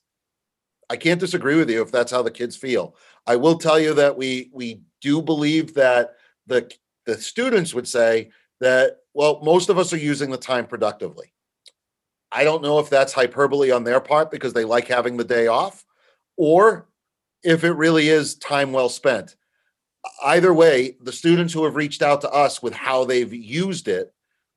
I 0.92 0.98
can't 0.98 1.22
disagree 1.22 1.56
with 1.56 1.70
you 1.70 1.82
if 1.82 1.90
that's 1.90 2.12
how 2.12 2.22
the 2.22 2.30
kids 2.30 2.58
feel. 2.58 2.98
I 3.26 3.38
will 3.38 3.58
tell 3.58 3.80
you 3.80 3.94
that 3.94 4.18
we 4.18 4.50
we 4.52 4.82
do 5.00 5.22
believe 5.22 5.74
that 5.76 6.16
the 6.48 6.70
the 7.06 7.16
students 7.16 7.74
would 7.74 7.88
say 7.88 8.32
that 8.60 8.98
well, 9.14 9.40
most 9.42 9.70
of 9.70 9.78
us 9.78 9.94
are 9.94 9.98
using 9.98 10.32
the 10.32 10.38
time 10.38 10.68
productively. 10.68 11.32
I 12.30 12.44
don't 12.44 12.62
know 12.62 12.78
if 12.80 12.90
that's 12.90 13.14
hyperbole 13.14 13.72
on 13.72 13.86
their 13.86 14.02
part 14.02 14.32
because 14.32 14.52
they 14.52 14.66
like 14.66 14.90
having 14.90 15.16
the 15.16 15.24
day 15.24 15.48
off, 15.48 15.86
or 16.36 16.90
if 17.42 17.64
it 17.64 17.72
really 17.72 18.10
is 18.10 18.36
time 18.36 18.74
well 18.74 18.90
spent. 18.90 19.38
Either 20.22 20.54
way, 20.54 20.98
the 21.02 21.14
students 21.14 21.54
who 21.54 21.64
have 21.64 21.78
reached 21.78 22.02
out 22.02 22.20
to 22.22 22.32
us 22.32 22.62
with 22.62 22.74
how 22.74 23.06
they've 23.06 23.34
used 23.34 23.88
it, 23.88 24.14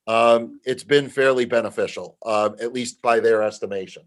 um, 0.09 0.61
it's 0.65 0.85
been 0.85 1.09
fairly 1.09 1.45
beneficial, 1.45 2.17
um, 2.27 2.57
at 2.61 2.73
least 2.73 3.01
by 3.03 3.21
their 3.21 3.45
estimation. 3.45 4.03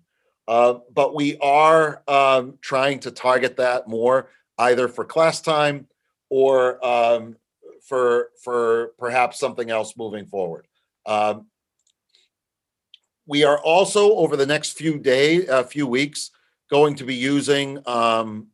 Uh, 0.47 0.75
but 0.93 1.13
we 1.13 1.38
are 1.39 2.03
um, 2.07 2.57
trying 2.62 2.99
to 3.01 3.12
target 3.12 3.57
that 3.57 3.88
more, 3.88 4.29
either 4.57 4.88
for 4.88 5.03
class 5.03 5.41
time 5.41 5.88
or 6.29 6.83
um, 6.86 7.36
for 7.88 8.29
for 8.43 8.91
perhaps 8.97 9.39
something 9.39 9.69
else 9.69 9.95
moving 9.97 10.25
forward. 10.25 10.67
Um, 11.05 11.47
we 13.25 13.43
are 13.43 13.60
also 13.60 14.13
over 14.15 14.38
the 14.38 14.45
next 14.45 14.77
few 14.77 14.97
days, 14.99 15.49
a 15.49 15.63
few 15.63 15.86
weeks, 15.86 16.31
going 16.69 16.95
to 16.95 17.03
be 17.03 17.15
using 17.15 17.79
um, 17.86 18.47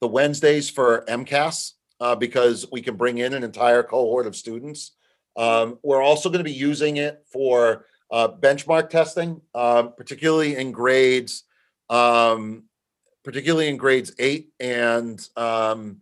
the 0.00 0.08
Wednesdays 0.08 0.68
for 0.68 1.04
MCAS 1.08 1.72
uh, 2.00 2.14
because 2.14 2.66
we 2.70 2.82
can 2.82 2.96
bring 2.96 3.18
in 3.18 3.32
an 3.32 3.44
entire 3.44 3.82
cohort 3.82 4.26
of 4.26 4.36
students. 4.36 4.92
Um, 5.36 5.78
we're 5.82 6.02
also 6.02 6.28
going 6.28 6.40
to 6.40 6.44
be 6.44 6.52
using 6.52 6.98
it 6.98 7.24
for 7.32 7.86
uh, 8.10 8.28
benchmark 8.28 8.90
testing, 8.90 9.40
um, 9.54 9.92
particularly 9.96 10.56
in 10.56 10.72
grades, 10.72 11.44
um, 11.88 12.64
particularly 13.24 13.68
in 13.68 13.76
grades 13.76 14.12
eight 14.18 14.50
and 14.58 15.28
um, 15.36 15.98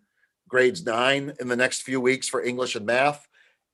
grades 0.48 0.84
nine 0.84 1.32
in 1.40 1.48
the 1.48 1.56
next 1.56 1.82
few 1.82 2.00
weeks 2.00 2.28
for 2.28 2.42
English 2.42 2.74
and 2.74 2.86
math. 2.86 3.26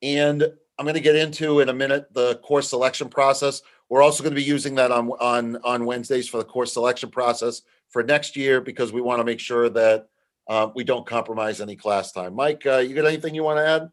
And 0.02 0.42
I'm 0.78 0.84
going 0.84 0.94
to 0.94 1.00
get 1.00 1.16
into 1.16 1.60
in 1.60 1.68
a 1.68 1.74
minute 1.74 2.12
the 2.12 2.36
course 2.36 2.68
selection 2.70 3.08
process. 3.08 3.62
We're 3.88 4.02
also 4.02 4.22
going 4.22 4.34
to 4.34 4.40
be 4.40 4.42
using 4.42 4.74
that 4.76 4.90
on 4.90 5.10
on 5.20 5.56
on 5.62 5.84
Wednesdays 5.84 6.28
for 6.28 6.38
the 6.38 6.44
course 6.44 6.72
selection 6.72 7.10
process 7.10 7.62
for 7.90 8.02
next 8.02 8.36
year 8.36 8.60
because 8.60 8.92
we 8.92 9.00
want 9.00 9.20
to 9.20 9.24
make 9.24 9.38
sure 9.38 9.68
that 9.68 10.08
uh, 10.48 10.68
we 10.74 10.82
don't 10.84 11.06
compromise 11.06 11.60
any 11.60 11.76
class 11.76 12.10
time. 12.10 12.34
Mike, 12.34 12.66
uh, 12.66 12.78
you 12.78 12.94
got 12.94 13.06
anything 13.06 13.34
you 13.34 13.44
want 13.44 13.58
to 13.58 13.66
add? 13.66 13.90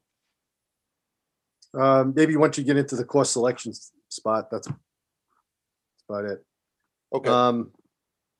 Um, 1.73 2.13
maybe 2.15 2.35
once 2.35 2.57
you 2.57 2.63
get 2.63 2.77
into 2.77 2.95
the 2.95 3.05
course 3.05 3.31
selection 3.31 3.71
s- 3.71 3.91
spot, 4.11 4.49
that's 4.51 4.67
that's 4.67 4.79
about 6.09 6.25
it. 6.25 6.43
Okay. 7.13 7.29
Um, 7.29 7.71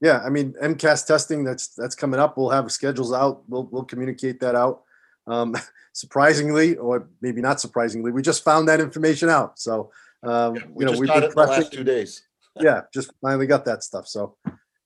yeah, 0.02 0.20
I 0.26 0.30
mean, 0.30 0.56
MCAS 0.62 1.06
testing, 1.06 1.44
that's, 1.44 1.68
that's 1.76 1.96
coming 1.96 2.20
up. 2.20 2.36
We'll 2.36 2.50
have 2.50 2.72
schedules 2.72 3.14
out. 3.14 3.44
We'll, 3.48 3.70
we'll 3.72 3.84
communicate 3.84 4.40
that 4.40 4.56
out. 4.56 4.82
Um, 5.28 5.56
surprisingly, 5.94 6.76
or 6.76 7.08
maybe 7.22 7.42
not 7.42 7.62
surprisingly, 7.62 8.12
we 8.12 8.24
just 8.24 8.44
found 8.44 8.68
that 8.68 8.82
information 8.82 9.30
out. 9.30 9.60
So, 9.60 9.92
um, 10.24 10.56
Yeah, 10.56 10.62
you 10.78 10.86
know, 10.86 10.92
we've 10.98 11.08
got 11.08 11.16
been 11.16 11.24
it 11.24 11.30
in 11.30 11.36
the 11.36 11.42
last 11.42 11.72
two 11.72 11.84
days. 11.84 12.24
yeah, 12.60 12.82
just 12.94 13.12
finally 13.22 13.48
got 13.48 13.64
that 13.66 13.84
stuff. 13.84 14.08
So, 14.08 14.36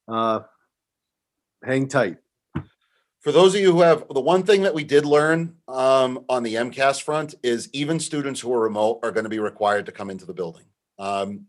uh, 0.08 0.41
hang 1.63 1.88
tight. 1.88 2.17
For 3.21 3.32
those 3.32 3.56
of 3.56 3.62
you 3.62 3.71
who 3.71 3.82
have, 3.82 4.06
the 4.13 4.21
one 4.21 4.43
thing 4.43 4.62
that 4.63 4.74
we 4.76 4.84
did 4.84 5.04
learn 5.04 5.56
um, 5.67 6.26
on 6.30 6.43
the 6.43 6.56
MCAS 6.56 7.02
front 7.02 7.34
is 7.41 7.69
even 7.74 8.00
students 8.00 8.39
who 8.39 8.54
are 8.54 8.60
remote 8.60 9.00
are 9.02 9.12
going 9.12 9.24
to 9.24 9.32
be 9.32 9.39
required 9.39 9.88
to 9.88 9.91
come 9.91 10.12
into 10.12 10.26
the 10.26 10.34
building. 10.34 10.65
Um, 10.97 11.47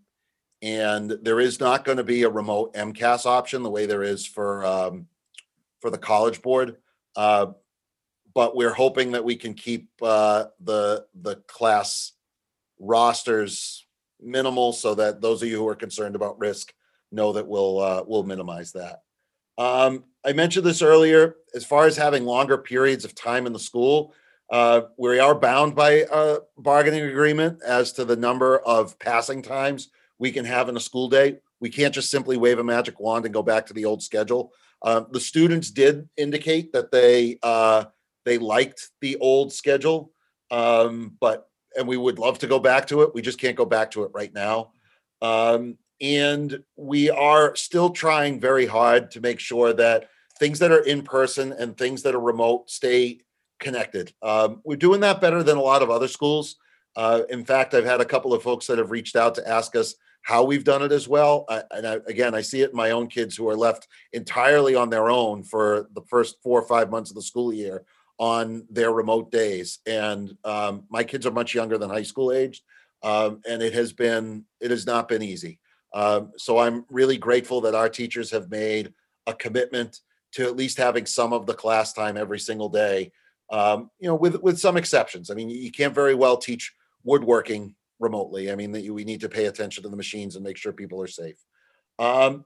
and 0.62 1.10
there 1.22 1.40
is 1.40 1.60
not 1.60 1.84
going 1.84 1.98
to 1.98 2.04
be 2.04 2.22
a 2.22 2.30
remote 2.30 2.74
MCAS 2.74 3.26
option 3.26 3.62
the 3.62 3.70
way 3.70 3.86
there 3.86 4.02
is 4.02 4.26
for 4.26 4.64
um, 4.64 5.06
for 5.80 5.90
the 5.90 5.98
College 5.98 6.42
Board. 6.42 6.76
Uh, 7.14 7.48
but 8.34 8.56
we're 8.56 8.72
hoping 8.72 9.12
that 9.12 9.24
we 9.24 9.36
can 9.36 9.54
keep 9.54 9.88
uh, 10.02 10.46
the 10.60 11.06
the 11.14 11.36
class 11.46 12.12
rosters 12.78 13.86
minimal 14.20 14.72
so 14.72 14.94
that 14.94 15.20
those 15.20 15.42
of 15.42 15.48
you 15.48 15.56
who 15.56 15.68
are 15.68 15.76
concerned 15.76 16.14
about 16.14 16.38
risk 16.38 16.72
know 17.12 17.32
that 17.32 17.46
we'll 17.46 17.78
uh, 17.78 18.04
we'll 18.06 18.22
minimize 18.24 18.72
that. 18.72 19.02
Um, 19.58 20.04
I 20.24 20.32
mentioned 20.32 20.66
this 20.66 20.82
earlier, 20.82 21.36
as 21.54 21.64
far 21.64 21.86
as 21.86 21.96
having 21.96 22.24
longer 22.24 22.58
periods 22.58 23.04
of 23.04 23.14
time 23.14 23.46
in 23.46 23.52
the 23.52 23.58
school, 23.58 24.12
uh, 24.50 24.82
we 24.96 25.18
are 25.18 25.34
bound 25.34 25.74
by 25.74 26.04
a 26.10 26.38
bargaining 26.56 27.02
agreement 27.02 27.60
as 27.66 27.92
to 27.92 28.04
the 28.04 28.16
number 28.16 28.58
of 28.58 28.98
passing 28.98 29.42
times 29.42 29.90
we 30.18 30.30
can 30.30 30.44
have 30.44 30.68
in 30.68 30.76
a 30.76 30.80
school 30.80 31.08
day. 31.08 31.38
We 31.60 31.70
can't 31.70 31.94
just 31.94 32.10
simply 32.10 32.36
wave 32.36 32.58
a 32.58 32.64
magic 32.64 33.00
wand 33.00 33.24
and 33.24 33.34
go 33.34 33.42
back 33.42 33.66
to 33.66 33.74
the 33.74 33.84
old 33.84 34.02
schedule. 34.02 34.52
Uh, 34.82 35.02
the 35.10 35.20
students 35.20 35.70
did 35.70 36.08
indicate 36.16 36.72
that 36.72 36.92
they 36.92 37.38
uh, 37.42 37.84
they 38.24 38.38
liked 38.38 38.90
the 39.00 39.16
old 39.16 39.52
schedule, 39.52 40.12
um, 40.50 41.16
but 41.20 41.48
and 41.76 41.88
we 41.88 41.96
would 41.96 42.18
love 42.18 42.38
to 42.40 42.46
go 42.46 42.58
back 42.58 42.86
to 42.88 43.02
it. 43.02 43.14
We 43.14 43.22
just 43.22 43.40
can't 43.40 43.56
go 43.56 43.64
back 43.64 43.90
to 43.92 44.04
it 44.04 44.10
right 44.14 44.32
now. 44.32 44.72
Um, 45.22 45.78
and 46.00 46.62
we 46.76 47.10
are 47.10 47.56
still 47.56 47.90
trying 47.90 48.38
very 48.38 48.66
hard 48.66 49.10
to 49.12 49.20
make 49.20 49.40
sure 49.40 49.72
that 49.72 50.08
things 50.38 50.58
that 50.58 50.72
are 50.72 50.84
in 50.84 51.02
person 51.02 51.52
and 51.52 51.76
things 51.76 52.02
that 52.02 52.14
are 52.14 52.20
remote 52.20 52.70
stay 52.70 53.20
connected. 53.58 54.12
Um, 54.22 54.60
we're 54.64 54.76
doing 54.76 55.00
that 55.00 55.20
better 55.20 55.42
than 55.42 55.56
a 55.56 55.62
lot 55.62 55.82
of 55.82 55.90
other 55.90 56.08
schools. 56.08 56.56
Uh, 56.94 57.22
in 57.28 57.44
fact, 57.44 57.74
I've 57.74 57.84
had 57.84 58.00
a 58.00 58.06
couple 58.06 58.32
of 58.32 58.42
folks 58.42 58.66
that 58.66 58.78
have 58.78 58.90
reached 58.90 59.16
out 59.16 59.34
to 59.36 59.48
ask 59.48 59.76
us 59.76 59.94
how 60.22 60.42
we've 60.42 60.64
done 60.64 60.82
it 60.82 60.90
as 60.90 61.06
well. 61.06 61.44
I, 61.48 61.62
and 61.70 61.86
I, 61.86 61.98
again, 62.08 62.34
I 62.34 62.40
see 62.40 62.62
it 62.62 62.70
in 62.70 62.76
my 62.76 62.90
own 62.90 63.06
kids 63.06 63.36
who 63.36 63.48
are 63.48 63.56
left 63.56 63.86
entirely 64.12 64.74
on 64.74 64.90
their 64.90 65.08
own 65.08 65.44
for 65.44 65.88
the 65.94 66.02
first 66.02 66.36
four 66.42 66.60
or 66.60 66.66
five 66.66 66.90
months 66.90 67.10
of 67.10 67.14
the 67.14 67.22
school 67.22 67.52
year 67.52 67.84
on 68.18 68.66
their 68.70 68.92
remote 68.92 69.30
days. 69.30 69.78
And 69.86 70.36
um, 70.44 70.84
my 70.90 71.04
kids 71.04 71.26
are 71.26 71.30
much 71.30 71.54
younger 71.54 71.78
than 71.78 71.90
high 71.90 72.02
school 72.02 72.32
age, 72.32 72.62
um, 73.02 73.40
and 73.48 73.62
it 73.62 73.74
has 73.74 73.92
been 73.92 74.44
it 74.60 74.70
has 74.70 74.86
not 74.86 75.06
been 75.06 75.22
easy. 75.22 75.60
Um, 75.94 76.32
so 76.36 76.58
I'm 76.58 76.84
really 76.90 77.18
grateful 77.18 77.60
that 77.60 77.74
our 77.74 77.88
teachers 77.88 78.30
have 78.32 78.50
made 78.50 78.92
a 79.26 79.34
commitment 79.34 80.00
to 80.32 80.44
at 80.44 80.56
least 80.56 80.76
having 80.76 81.06
some 81.06 81.32
of 81.32 81.46
the 81.46 81.54
class 81.54 81.92
time 81.92 82.16
every 82.16 82.38
single 82.38 82.68
day. 82.68 83.12
Um, 83.50 83.90
you 84.00 84.08
know, 84.08 84.16
with 84.16 84.42
with 84.42 84.58
some 84.58 84.76
exceptions. 84.76 85.30
I 85.30 85.34
mean, 85.34 85.48
you 85.48 85.70
can't 85.70 85.94
very 85.94 86.14
well 86.14 86.36
teach 86.36 86.74
woodworking 87.04 87.74
remotely. 88.00 88.50
I 88.50 88.56
mean, 88.56 88.72
that 88.72 88.92
we 88.92 89.04
need 89.04 89.20
to 89.20 89.28
pay 89.28 89.46
attention 89.46 89.82
to 89.84 89.88
the 89.88 89.96
machines 89.96 90.34
and 90.34 90.44
make 90.44 90.56
sure 90.56 90.72
people 90.72 91.00
are 91.00 91.06
safe. 91.06 91.36
Um, 91.98 92.44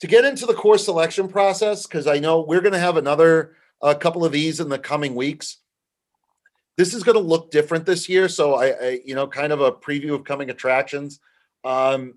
to 0.00 0.06
get 0.06 0.24
into 0.24 0.46
the 0.46 0.54
course 0.54 0.84
selection 0.84 1.28
process, 1.28 1.86
because 1.86 2.06
I 2.06 2.18
know 2.18 2.42
we're 2.42 2.60
going 2.60 2.72
to 2.72 2.78
have 2.78 2.96
another 2.96 3.56
a 3.82 3.94
couple 3.94 4.24
of 4.24 4.32
these 4.32 4.60
in 4.60 4.68
the 4.68 4.78
coming 4.78 5.14
weeks. 5.14 5.58
This 6.76 6.94
is 6.94 7.02
going 7.02 7.16
to 7.16 7.22
look 7.22 7.50
different 7.50 7.86
this 7.86 8.08
year, 8.08 8.28
so 8.28 8.54
I, 8.54 8.66
I, 8.66 9.00
you 9.04 9.14
know, 9.14 9.26
kind 9.26 9.52
of 9.52 9.60
a 9.60 9.72
preview 9.72 10.14
of 10.14 10.24
coming 10.24 10.50
attractions. 10.50 11.20
Um, 11.64 12.14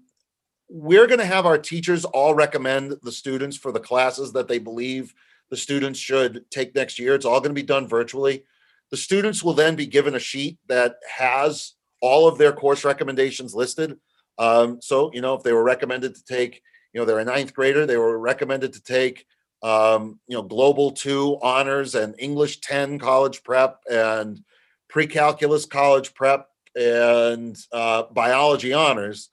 we're 0.69 1.07
going 1.07 1.19
to 1.19 1.25
have 1.25 1.45
our 1.45 1.57
teachers 1.57 2.05
all 2.05 2.33
recommend 2.35 2.95
the 3.01 3.11
students 3.11 3.57
for 3.57 3.71
the 3.71 3.79
classes 3.79 4.33
that 4.33 4.47
they 4.47 4.59
believe 4.59 5.13
the 5.49 5.57
students 5.57 5.99
should 5.99 6.45
take 6.51 6.75
next 6.75 6.99
year. 6.99 7.15
It's 7.15 7.25
all 7.25 7.39
going 7.39 7.55
to 7.55 7.61
be 7.61 7.63
done 7.63 7.87
virtually. 7.87 8.43
The 8.91 8.97
students 8.97 9.43
will 9.43 9.53
then 9.53 9.75
be 9.75 9.85
given 9.85 10.15
a 10.15 10.19
sheet 10.19 10.57
that 10.67 10.95
has 11.17 11.73
all 12.01 12.27
of 12.27 12.37
their 12.37 12.53
course 12.53 12.83
recommendations 12.83 13.53
listed. 13.53 13.97
Um, 14.37 14.79
so, 14.81 15.11
you 15.13 15.21
know, 15.21 15.35
if 15.35 15.43
they 15.43 15.53
were 15.53 15.63
recommended 15.63 16.15
to 16.15 16.23
take, 16.23 16.61
you 16.93 16.99
know, 16.99 17.05
they're 17.05 17.19
a 17.19 17.25
ninth 17.25 17.53
grader, 17.53 17.85
they 17.85 17.97
were 17.97 18.17
recommended 18.17 18.73
to 18.73 18.81
take, 18.81 19.25
um, 19.61 20.19
you 20.27 20.35
know, 20.35 20.43
Global 20.43 20.91
2 20.91 21.39
honors 21.41 21.95
and 21.95 22.15
English 22.17 22.61
10 22.61 22.99
college 22.99 23.43
prep 23.43 23.79
and 23.91 24.39
pre 24.87 25.07
calculus 25.07 25.65
college 25.65 26.13
prep 26.13 26.47
and 26.75 27.57
uh, 27.71 28.03
biology 28.11 28.73
honors 28.73 29.29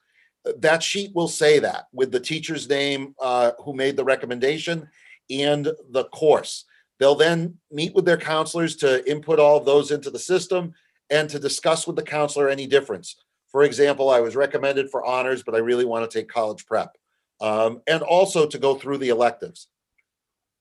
that 0.58 0.82
sheet 0.82 1.14
will 1.14 1.28
say 1.28 1.58
that 1.58 1.86
with 1.92 2.12
the 2.12 2.20
teacher's 2.20 2.68
name 2.68 3.14
uh, 3.20 3.52
who 3.64 3.74
made 3.74 3.96
the 3.96 4.04
recommendation 4.04 4.88
and 5.30 5.70
the 5.90 6.04
course. 6.04 6.64
They'll 6.98 7.14
then 7.14 7.58
meet 7.70 7.94
with 7.94 8.04
their 8.04 8.16
counselors 8.16 8.76
to 8.76 9.08
input 9.10 9.38
all 9.38 9.58
of 9.58 9.66
those 9.66 9.90
into 9.90 10.10
the 10.10 10.18
system 10.18 10.72
and 11.10 11.28
to 11.30 11.38
discuss 11.38 11.86
with 11.86 11.96
the 11.96 12.02
counselor 12.02 12.48
any 12.48 12.66
difference. 12.66 13.16
For 13.48 13.62
example, 13.62 14.10
I 14.10 14.20
was 14.20 14.36
recommended 14.36 14.90
for 14.90 15.04
honors, 15.04 15.42
but 15.42 15.54
I 15.54 15.58
really 15.58 15.84
want 15.84 16.10
to 16.10 16.18
take 16.18 16.28
college 16.28 16.66
prep. 16.66 16.96
Um, 17.40 17.82
and 17.86 18.02
also 18.02 18.46
to 18.46 18.58
go 18.58 18.74
through 18.74 18.98
the 18.98 19.10
electives. 19.10 19.68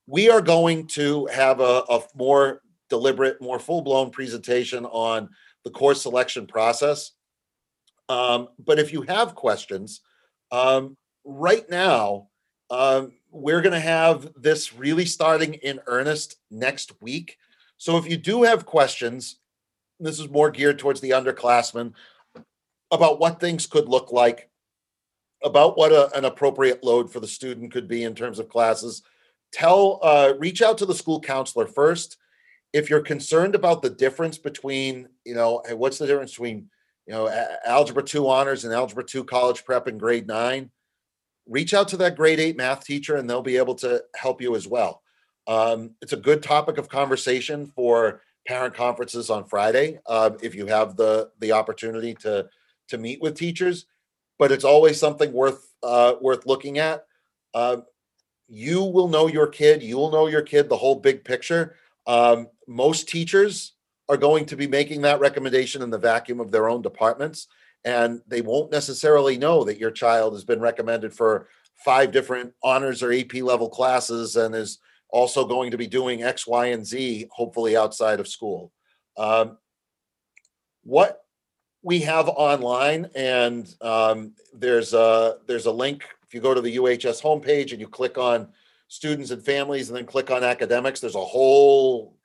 We 0.06 0.28
are 0.28 0.42
going 0.42 0.86
to 0.88 1.26
have 1.26 1.60
a, 1.60 1.82
a 1.88 2.02
more 2.14 2.60
deliberate, 2.90 3.40
more 3.40 3.58
full 3.58 3.82
blown 3.82 4.10
presentation 4.10 4.84
on 4.84 5.30
the 5.64 5.70
course 5.70 6.02
selection 6.02 6.46
process. 6.46 7.12
Um, 8.08 8.48
but 8.58 8.78
if 8.78 8.92
you 8.92 9.02
have 9.02 9.34
questions, 9.34 10.02
um, 10.52 10.96
right 11.24 11.68
now, 11.68 12.28
um, 12.70 13.12
we're 13.42 13.62
going 13.62 13.72
to 13.72 13.80
have 13.80 14.32
this 14.34 14.74
really 14.74 15.06
starting 15.06 15.54
in 15.54 15.80
earnest 15.86 16.36
next 16.50 16.92
week. 17.00 17.38
So 17.76 17.96
if 17.98 18.08
you 18.08 18.16
do 18.16 18.42
have 18.42 18.64
questions, 18.66 19.38
this 20.00 20.18
is 20.18 20.28
more 20.28 20.50
geared 20.50 20.78
towards 20.78 21.00
the 21.00 21.10
underclassmen 21.10 21.92
about 22.90 23.20
what 23.20 23.40
things 23.40 23.66
could 23.66 23.88
look 23.88 24.12
like. 24.12 24.50
about 25.44 25.76
what 25.76 25.92
a, 25.92 26.14
an 26.16 26.24
appropriate 26.24 26.82
load 26.82 27.10
for 27.10 27.20
the 27.20 27.26
student 27.26 27.72
could 27.72 27.88
be 27.88 28.04
in 28.04 28.14
terms 28.14 28.38
of 28.38 28.48
classes, 28.48 29.02
tell, 29.52 30.00
uh, 30.02 30.32
reach 30.38 30.62
out 30.62 30.78
to 30.78 30.86
the 30.86 30.94
school 30.94 31.20
counselor 31.20 31.66
first. 31.66 32.16
If 32.72 32.90
you're 32.90 33.00
concerned 33.00 33.54
about 33.54 33.82
the 33.82 33.90
difference 33.90 34.38
between, 34.38 35.08
you 35.24 35.34
know, 35.34 35.62
what's 35.72 35.98
the 35.98 36.06
difference 36.06 36.32
between, 36.32 36.68
you 37.06 37.14
know, 37.14 37.28
algebra 37.64 38.02
two 38.02 38.28
honors 38.28 38.64
and 38.64 38.74
algebra 38.74 39.04
two 39.04 39.24
college 39.24 39.64
prep 39.64 39.88
in 39.88 39.98
grade 39.98 40.26
nine, 40.26 40.70
reach 41.46 41.74
out 41.74 41.88
to 41.88 41.96
that 41.98 42.16
grade 42.16 42.40
eight 42.40 42.56
math 42.56 42.84
teacher 42.84 43.16
and 43.16 43.28
they'll 43.28 43.42
be 43.42 43.56
able 43.56 43.74
to 43.76 44.02
help 44.14 44.40
you 44.40 44.56
as 44.56 44.66
well. 44.66 45.02
Um, 45.46 45.92
it's 46.02 46.12
a 46.12 46.16
good 46.16 46.42
topic 46.42 46.78
of 46.78 46.88
conversation 46.88 47.66
for 47.66 48.22
parent 48.46 48.74
conferences 48.74 49.30
on 49.30 49.44
Friday, 49.44 49.98
uh, 50.06 50.30
if 50.42 50.54
you 50.54 50.66
have 50.66 50.96
the, 50.96 51.30
the 51.40 51.52
opportunity 51.52 52.14
to, 52.14 52.48
to 52.88 52.98
meet 52.98 53.20
with 53.20 53.36
teachers. 53.36 53.86
But 54.38 54.52
it's 54.52 54.64
always 54.64 54.98
something 54.98 55.32
worth, 55.32 55.72
uh, 55.82 56.14
worth 56.20 56.46
looking 56.46 56.78
at. 56.78 57.06
Uh, 57.54 57.78
you 58.48 58.82
will 58.82 59.08
know 59.08 59.26
your 59.26 59.46
kid, 59.46 59.82
you 59.82 59.96
will 59.96 60.12
know 60.12 60.26
your 60.26 60.42
kid, 60.42 60.68
the 60.68 60.76
whole 60.76 60.96
big 60.96 61.24
picture. 61.24 61.76
Um, 62.06 62.48
most 62.68 63.08
teachers 63.08 63.72
are 64.08 64.16
going 64.16 64.46
to 64.46 64.56
be 64.56 64.66
making 64.66 65.02
that 65.02 65.20
recommendation 65.20 65.82
in 65.82 65.90
the 65.90 65.98
vacuum 65.98 66.38
of 66.38 66.50
their 66.50 66.68
own 66.68 66.82
departments. 66.82 67.48
And 67.86 68.20
they 68.26 68.42
won't 68.42 68.72
necessarily 68.72 69.38
know 69.38 69.64
that 69.64 69.78
your 69.78 69.92
child 69.92 70.34
has 70.34 70.44
been 70.44 70.60
recommended 70.60 71.14
for 71.14 71.48
five 71.76 72.10
different 72.10 72.52
honors 72.62 73.02
or 73.02 73.12
AP 73.12 73.34
level 73.34 73.70
classes 73.70 74.36
and 74.36 74.54
is 74.54 74.78
also 75.08 75.46
going 75.46 75.70
to 75.70 75.78
be 75.78 75.86
doing 75.86 76.24
X, 76.24 76.48
Y, 76.48 76.66
and 76.66 76.84
Z, 76.84 77.28
hopefully 77.30 77.76
outside 77.76 78.18
of 78.18 78.26
school. 78.26 78.72
Um, 79.16 79.56
what 80.82 81.22
we 81.82 82.00
have 82.00 82.28
online, 82.28 83.08
and 83.14 83.72
um, 83.80 84.32
there's 84.52 84.92
a 84.92 85.38
there's 85.46 85.66
a 85.66 85.72
link. 85.72 86.04
If 86.26 86.34
you 86.34 86.40
go 86.40 86.54
to 86.54 86.60
the 86.60 86.76
UHS 86.76 87.22
homepage 87.22 87.70
and 87.70 87.80
you 87.80 87.86
click 87.86 88.18
on 88.18 88.48
students 88.88 89.30
and 89.30 89.44
families, 89.44 89.88
and 89.88 89.96
then 89.96 90.06
click 90.06 90.30
on 90.32 90.42
academics, 90.42 90.98
there's 90.98 91.14
a 91.14 91.24
whole 91.24 92.16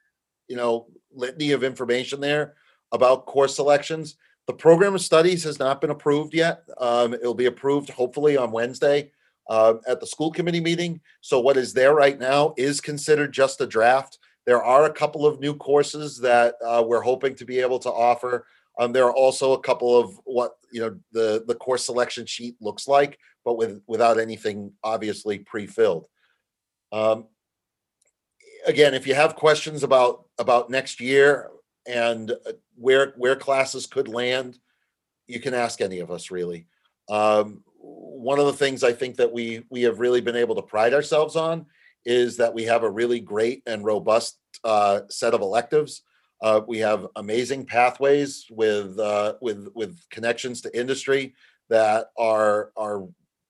you 0.47 0.55
know 0.55 0.87
litany 1.13 1.51
of 1.51 1.63
information 1.63 2.19
there 2.19 2.55
about 2.91 3.27
course 3.27 3.55
selections. 3.55 4.15
The 4.51 4.57
program 4.57 4.95
of 4.95 5.01
studies 5.01 5.45
has 5.45 5.59
not 5.59 5.79
been 5.79 5.91
approved 5.91 6.33
yet. 6.33 6.63
Um, 6.77 7.13
it'll 7.13 7.33
be 7.33 7.45
approved 7.45 7.89
hopefully 7.89 8.35
on 8.35 8.51
Wednesday 8.51 9.13
uh, 9.49 9.75
at 9.87 10.01
the 10.01 10.05
school 10.05 10.29
committee 10.29 10.59
meeting. 10.59 10.99
So 11.21 11.39
what 11.39 11.55
is 11.55 11.71
there 11.71 11.95
right 11.95 12.19
now 12.19 12.53
is 12.57 12.81
considered 12.81 13.31
just 13.31 13.61
a 13.61 13.65
draft. 13.65 14.19
There 14.45 14.61
are 14.61 14.83
a 14.83 14.93
couple 14.93 15.25
of 15.25 15.39
new 15.39 15.55
courses 15.55 16.17
that 16.17 16.55
uh, 16.65 16.83
we're 16.85 16.99
hoping 16.99 17.33
to 17.35 17.45
be 17.45 17.59
able 17.61 17.79
to 17.79 17.89
offer. 17.89 18.45
Um, 18.77 18.91
there 18.91 19.05
are 19.05 19.15
also 19.15 19.53
a 19.53 19.61
couple 19.61 19.97
of 19.97 20.19
what 20.25 20.57
you 20.73 20.81
know 20.81 20.99
the 21.13 21.45
the 21.47 21.55
course 21.55 21.85
selection 21.85 22.25
sheet 22.25 22.57
looks 22.59 22.89
like, 22.89 23.19
but 23.45 23.57
with 23.57 23.81
without 23.87 24.19
anything 24.19 24.73
obviously 24.83 25.39
pre-filled. 25.39 26.07
Um, 26.91 27.27
again, 28.67 28.95
if 28.95 29.07
you 29.07 29.15
have 29.15 29.37
questions 29.37 29.83
about 29.83 30.25
about 30.37 30.69
next 30.69 30.99
year 30.99 31.51
and 31.87 32.31
uh, 32.31 32.51
where 32.75 33.13
where 33.17 33.35
classes 33.35 33.85
could 33.85 34.07
land, 34.07 34.59
you 35.27 35.39
can 35.39 35.53
ask 35.53 35.81
any 35.81 35.99
of 35.99 36.11
us 36.11 36.31
really. 36.31 36.67
Um, 37.09 37.63
one 37.79 38.39
of 38.39 38.45
the 38.45 38.53
things 38.53 38.83
I 38.83 38.93
think 38.93 39.15
that 39.17 39.31
we 39.31 39.63
we 39.69 39.81
have 39.83 39.99
really 39.99 40.21
been 40.21 40.35
able 40.35 40.55
to 40.55 40.61
pride 40.61 40.93
ourselves 40.93 41.35
on 41.35 41.65
is 42.05 42.37
that 42.37 42.53
we 42.53 42.63
have 42.63 42.83
a 42.83 42.89
really 42.89 43.19
great 43.19 43.63
and 43.65 43.83
robust 43.83 44.39
uh, 44.63 45.01
set 45.09 45.33
of 45.33 45.41
electives. 45.41 46.03
Uh, 46.41 46.61
we 46.67 46.79
have 46.79 47.07
amazing 47.15 47.65
pathways 47.65 48.45
with 48.49 48.97
uh, 48.99 49.33
with 49.41 49.69
with 49.75 49.99
connections 50.09 50.61
to 50.61 50.79
industry 50.79 51.33
that 51.69 52.07
are 52.17 52.71
are 52.75 53.07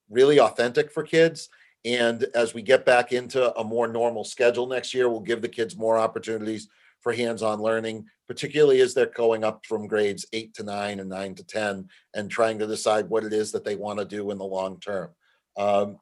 really 0.10 0.40
authentic 0.40 0.92
for 0.92 1.04
kids. 1.04 1.50
And 1.84 2.26
as 2.36 2.54
we 2.54 2.62
get 2.62 2.86
back 2.86 3.12
into 3.12 3.58
a 3.58 3.64
more 3.64 3.88
normal 3.88 4.24
schedule 4.24 4.68
next 4.68 4.94
year, 4.94 5.10
we'll 5.10 5.22
give 5.22 5.42
the 5.42 5.50
kids 5.50 5.76
more 5.76 5.98
opportunities 5.98 6.68
for 7.00 7.12
hands-on 7.12 7.60
learning, 7.60 8.06
particularly 8.32 8.80
as 8.80 8.94
they're 8.94 9.08
going 9.08 9.44
up 9.44 9.66
from 9.66 9.88
grades 9.88 10.26
eight 10.32 10.54
to 10.54 10.64
nine 10.64 11.02
and 11.02 11.10
nine 11.10 11.36
to 11.36 11.44
10 11.44 11.90
and 12.14 12.32
trying 12.32 12.58
to 12.58 12.66
decide 12.66 13.10
what 13.10 13.26
it 13.26 13.34
is 13.34 13.52
that 13.52 13.66
they 13.66 13.76
want 13.76 14.00
to 14.00 14.06
do 14.06 14.32
in 14.32 14.38
the 14.38 14.46
long 14.46 14.80
term. 14.80 15.10
Um, 15.58 16.00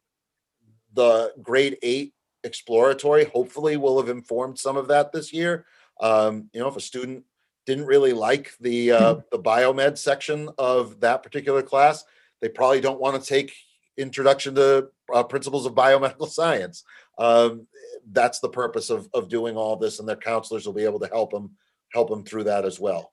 the 0.94 1.34
grade 1.42 1.80
eight 1.82 2.14
exploratory 2.44 3.24
hopefully 3.24 3.78
will 3.78 4.00
have 4.00 4.10
informed 4.10 4.60
some 4.60 4.78
of 4.78 4.90
that 4.90 5.12
this 5.12 5.34
year. 5.34 5.66
Um, 6.02 6.52
you 6.54 6.60
know, 6.60 6.68
if 6.68 6.76
a 6.76 6.82
student 6.82 7.24
didn't 7.66 7.88
really 7.88 8.14
like 8.14 8.52
the 8.60 8.92
uh, 8.92 9.16
the 9.32 9.40
biomed 9.40 9.98
section 9.98 10.50
of 10.60 11.00
that 11.00 11.24
particular 11.24 11.64
class, 11.64 12.06
they 12.42 12.50
probably 12.50 12.80
don't 12.80 13.02
want 13.02 13.20
to 13.20 13.28
take 13.28 13.52
introduction 13.98 14.54
to 14.54 14.90
uh, 15.12 15.24
principles 15.24 15.66
of 15.66 15.74
biomedical 15.74 16.30
science. 16.30 16.84
Um, 17.18 17.66
that's 18.12 18.40
the 18.40 18.50
purpose 18.50 18.92
of 18.92 19.10
of 19.16 19.30
doing 19.30 19.58
all 19.58 19.78
this, 19.78 19.98
and 19.98 20.08
their 20.08 20.16
counselors 20.16 20.68
will 20.68 20.74
be 20.74 20.86
able 20.86 21.00
to 21.00 21.08
help 21.08 21.32
them 21.32 21.56
help 21.94 22.10
them 22.10 22.24
through 22.24 22.46
that 22.46 22.66
as 22.66 22.80
well. 22.80 23.12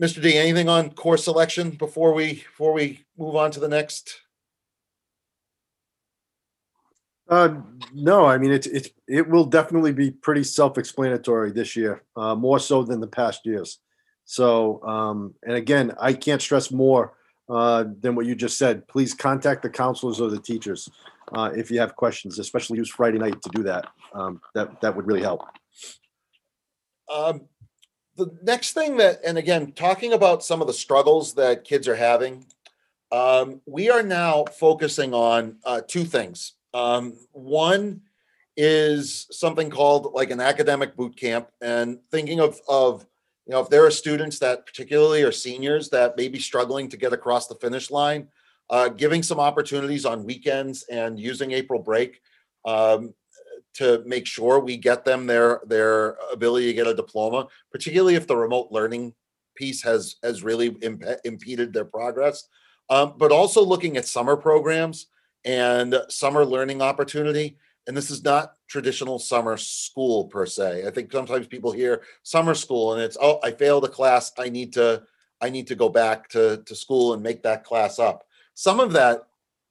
Mr. 0.00 0.22
D, 0.22 0.36
anything 0.38 0.68
on 0.68 0.90
course 0.90 1.24
selection 1.24 1.70
before 1.70 2.14
we 2.14 2.34
before 2.34 2.72
we 2.72 3.04
move 3.18 3.36
on 3.36 3.50
to 3.50 3.60
the 3.60 3.68
next? 3.68 4.20
Uh, 7.30 7.60
no, 7.94 8.24
I 8.24 8.38
mean, 8.38 8.50
it's, 8.50 8.66
it's, 8.66 8.88
it 9.06 9.28
will 9.28 9.44
definitely 9.44 9.92
be 9.92 10.10
pretty 10.10 10.42
self-explanatory 10.42 11.52
this 11.52 11.76
year, 11.76 12.02
uh, 12.16 12.34
more 12.34 12.58
so 12.58 12.82
than 12.82 12.98
the 12.98 13.06
past 13.06 13.46
years. 13.46 13.78
So, 14.24 14.82
um, 14.82 15.34
and 15.44 15.54
again, 15.54 15.92
I 16.00 16.12
can't 16.12 16.42
stress 16.42 16.72
more, 16.72 17.14
uh, 17.48 17.84
than 18.00 18.16
what 18.16 18.26
you 18.26 18.34
just 18.34 18.58
said. 18.58 18.86
Please 18.88 19.14
contact 19.14 19.62
the 19.62 19.70
counselors 19.70 20.20
or 20.20 20.28
the 20.28 20.40
teachers, 20.40 20.88
uh, 21.32 21.52
if 21.54 21.70
you 21.70 21.78
have 21.78 21.94
questions, 21.94 22.40
especially 22.40 22.78
use 22.78 22.90
Friday 22.90 23.18
night 23.18 23.40
to 23.42 23.50
do 23.50 23.62
that. 23.62 23.86
Um, 24.12 24.40
that, 24.56 24.80
that 24.80 24.96
would 24.96 25.06
really 25.06 25.22
help. 25.22 25.42
Um, 27.10 27.42
the 28.16 28.30
next 28.42 28.72
thing 28.72 28.96
that, 28.98 29.20
and 29.24 29.38
again, 29.38 29.72
talking 29.72 30.12
about 30.12 30.44
some 30.44 30.60
of 30.60 30.66
the 30.66 30.72
struggles 30.72 31.34
that 31.34 31.64
kids 31.64 31.88
are 31.88 31.96
having, 31.96 32.44
um, 33.12 33.60
we 33.66 33.90
are 33.90 34.02
now 34.02 34.44
focusing 34.44 35.12
on 35.14 35.56
uh, 35.64 35.80
two 35.86 36.04
things. 36.04 36.54
Um, 36.72 37.14
one 37.32 38.02
is 38.56 39.26
something 39.30 39.70
called 39.70 40.12
like 40.12 40.30
an 40.30 40.40
academic 40.40 40.96
boot 40.96 41.16
camp, 41.16 41.48
and 41.60 41.98
thinking 42.10 42.40
of 42.40 42.60
of 42.68 43.06
you 43.46 43.52
know 43.52 43.60
if 43.60 43.70
there 43.70 43.84
are 43.84 43.90
students 43.90 44.38
that 44.40 44.66
particularly 44.66 45.22
are 45.22 45.32
seniors 45.32 45.88
that 45.90 46.16
may 46.16 46.28
be 46.28 46.38
struggling 46.38 46.88
to 46.90 46.96
get 46.96 47.12
across 47.12 47.48
the 47.48 47.54
finish 47.56 47.90
line, 47.90 48.28
uh, 48.68 48.88
giving 48.88 49.22
some 49.22 49.40
opportunities 49.40 50.04
on 50.04 50.24
weekends 50.24 50.84
and 50.84 51.18
using 51.18 51.52
April 51.52 51.82
break 51.82 52.20
um, 52.64 53.14
to 53.74 54.02
make 54.06 54.26
sure 54.26 54.60
we 54.60 54.76
get 54.76 55.04
them 55.04 55.26
their 55.26 55.60
their 55.66 56.16
ability 56.32 56.66
to 56.66 56.74
get 56.74 56.86
a 56.86 56.94
diploma, 56.94 57.48
particularly 57.70 58.14
if 58.14 58.26
the 58.26 58.36
remote 58.36 58.68
learning 58.70 59.14
piece 59.54 59.82
has 59.82 60.16
has 60.22 60.42
really 60.42 60.68
imp- 60.82 61.04
impeded 61.24 61.72
their 61.72 61.84
progress. 61.84 62.48
Um, 62.88 63.14
but 63.18 63.30
also 63.30 63.64
looking 63.64 63.96
at 63.96 64.06
summer 64.06 64.36
programs 64.36 65.06
and 65.44 65.94
summer 66.08 66.44
learning 66.44 66.82
opportunity. 66.82 67.56
And 67.86 67.96
this 67.96 68.10
is 68.10 68.24
not 68.24 68.54
traditional 68.68 69.18
summer 69.18 69.56
school 69.56 70.26
per 70.26 70.44
se. 70.46 70.86
I 70.86 70.90
think 70.90 71.10
sometimes 71.10 71.46
people 71.46 71.72
hear 71.72 72.02
summer 72.22 72.54
school 72.54 72.92
and 72.92 73.02
it's 73.02 73.16
oh 73.20 73.38
I 73.42 73.52
failed 73.52 73.84
a 73.84 73.88
class. 73.88 74.32
I 74.38 74.48
need 74.48 74.72
to 74.74 75.02
I 75.40 75.50
need 75.50 75.66
to 75.68 75.74
go 75.74 75.88
back 75.88 76.28
to 76.30 76.62
to 76.66 76.74
school 76.74 77.14
and 77.14 77.22
make 77.22 77.42
that 77.44 77.64
class 77.64 77.98
up. 77.98 78.24
Some 78.54 78.80
of 78.80 78.92
that 78.92 79.22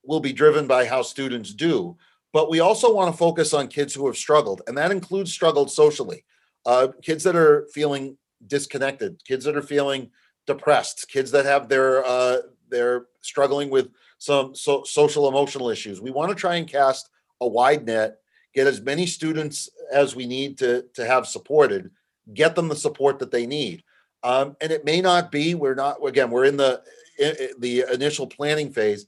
will 0.04 0.20
be 0.20 0.34
driven 0.34 0.66
by 0.66 0.86
how 0.86 1.02
students 1.02 1.54
do, 1.54 1.98
but 2.34 2.50
we 2.50 2.60
also 2.60 2.94
want 2.94 3.12
to 3.12 3.18
focus 3.18 3.54
on 3.54 3.68
kids 3.68 3.94
who 3.94 4.06
have 4.08 4.18
struggled, 4.18 4.62
and 4.68 4.78
that 4.78 4.92
includes 4.92 5.32
struggled 5.32 5.72
socially. 5.72 6.24
Uh, 6.66 6.90
kids 7.02 7.24
that 7.24 7.36
are 7.36 7.68
feeling 7.74 8.18
disconnected, 8.48 9.22
kids 9.26 9.46
that 9.46 9.56
are 9.58 9.62
feeling 9.62 10.10
depressed, 10.46 11.08
kids 11.10 11.32
that 11.32 11.46
have 11.46 11.70
their 11.70 12.06
uh, 12.06 12.38
they're 12.70 13.06
struggling 13.22 13.70
with 13.70 13.90
some 14.20 14.54
so, 14.54 14.84
social 14.84 15.28
emotional 15.28 15.70
issues. 15.70 16.02
We 16.02 16.12
want 16.12 16.30
to 16.30 16.36
try 16.36 16.56
and 16.56 16.68
cast 16.68 17.10
a 17.42 17.48
wide 17.48 17.86
net, 17.86 18.18
get 18.54 18.68
as 18.68 18.82
many 18.82 19.06
students 19.06 19.70
as 19.92 20.16
we 20.16 20.26
need 20.26 20.58
to 20.60 20.86
to 20.94 21.06
have 21.06 21.28
supported, 21.28 21.90
get 22.34 22.56
them 22.56 22.68
the 22.68 22.76
support 22.76 23.20
that 23.20 23.32
they 23.32 23.46
need. 23.48 23.84
Um, 24.24 24.58
and 24.60 24.72
it 24.72 24.84
may 24.84 25.00
not 25.02 25.32
be. 25.32 25.56
We're 25.56 25.76
not 25.76 26.06
again. 26.06 26.30
We're 26.30 26.46
in 26.46 26.58
the 26.58 26.82
i- 27.20 27.38
i- 27.44 27.54
the 27.60 27.86
initial 27.94 28.28
planning 28.28 28.72
phase. 28.72 29.06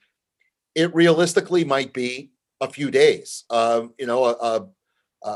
It 0.74 0.96
realistically 0.96 1.66
might 1.66 1.92
be 1.94 2.32
a 2.62 2.70
few 2.70 2.90
days. 2.92 3.44
Um, 3.50 3.94
you 4.00 4.08
know, 4.08 4.24
a, 4.26 4.32
a 4.32 4.68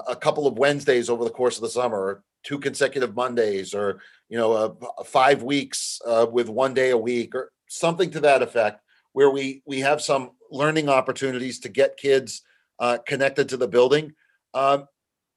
a 0.07 0.15
couple 0.15 0.47
of 0.47 0.57
Wednesdays 0.57 1.09
over 1.09 1.23
the 1.25 1.37
course 1.39 1.57
of 1.57 1.63
the 1.63 1.69
summer, 1.69 1.99
or 1.99 2.23
two 2.43 2.59
consecutive 2.59 3.13
Mondays, 3.15 3.73
or 3.73 3.99
you 4.29 4.37
know, 4.37 4.77
five 5.05 5.43
weeks 5.43 5.99
uh, 6.05 6.25
with 6.31 6.47
one 6.47 6.73
day 6.73 6.91
a 6.91 6.97
week, 6.97 7.35
or 7.35 7.51
something 7.67 8.09
to 8.11 8.21
that 8.21 8.41
effect 8.41 8.81
where 9.13 9.29
we 9.29 9.61
we 9.65 9.81
have 9.81 10.01
some 10.01 10.31
learning 10.49 10.87
opportunities 10.89 11.59
to 11.59 11.69
get 11.69 11.97
kids 11.97 12.41
uh, 12.79 12.97
connected 13.05 13.49
to 13.49 13.57
the 13.57 13.67
building. 13.67 14.13
Um, 14.53 14.87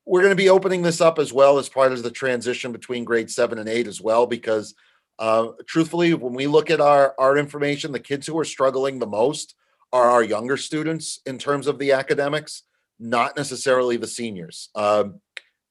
we're 0.07 0.23
going 0.23 0.37
to 0.39 0.45
be 0.45 0.49
opening 0.51 0.83
this 0.83 1.01
up 1.01 1.19
as 1.19 1.33
well 1.33 1.59
as 1.59 1.69
part 1.69 1.93
of 1.93 2.03
the 2.03 2.11
transition 2.11 2.73
between 2.73 3.05
grade 3.05 3.31
seven 3.31 3.59
and 3.59 3.69
eight 3.69 3.89
as 3.89 4.01
well, 4.01 4.27
because 4.27 4.75
Uh, 5.21 5.51
truthfully, 5.67 6.15
when 6.15 6.33
we 6.33 6.47
look 6.47 6.71
at 6.71 6.81
our, 6.81 7.13
our 7.19 7.37
information, 7.37 7.93
the 7.93 8.09
kids 8.11 8.25
who 8.29 8.39
are 8.39 8.55
struggling 8.55 9.01
the 9.01 9.15
most 9.23 9.57
are 9.93 10.11
our 10.11 10.23
younger 10.23 10.57
students 10.57 11.21
in 11.27 11.39
terms 11.39 11.67
of 11.67 11.79
the 11.79 11.93
academics, 11.93 12.65
not 12.99 13.37
necessarily 13.37 13.97
the 13.97 14.07
seniors. 14.07 14.71
Um, 14.75 15.21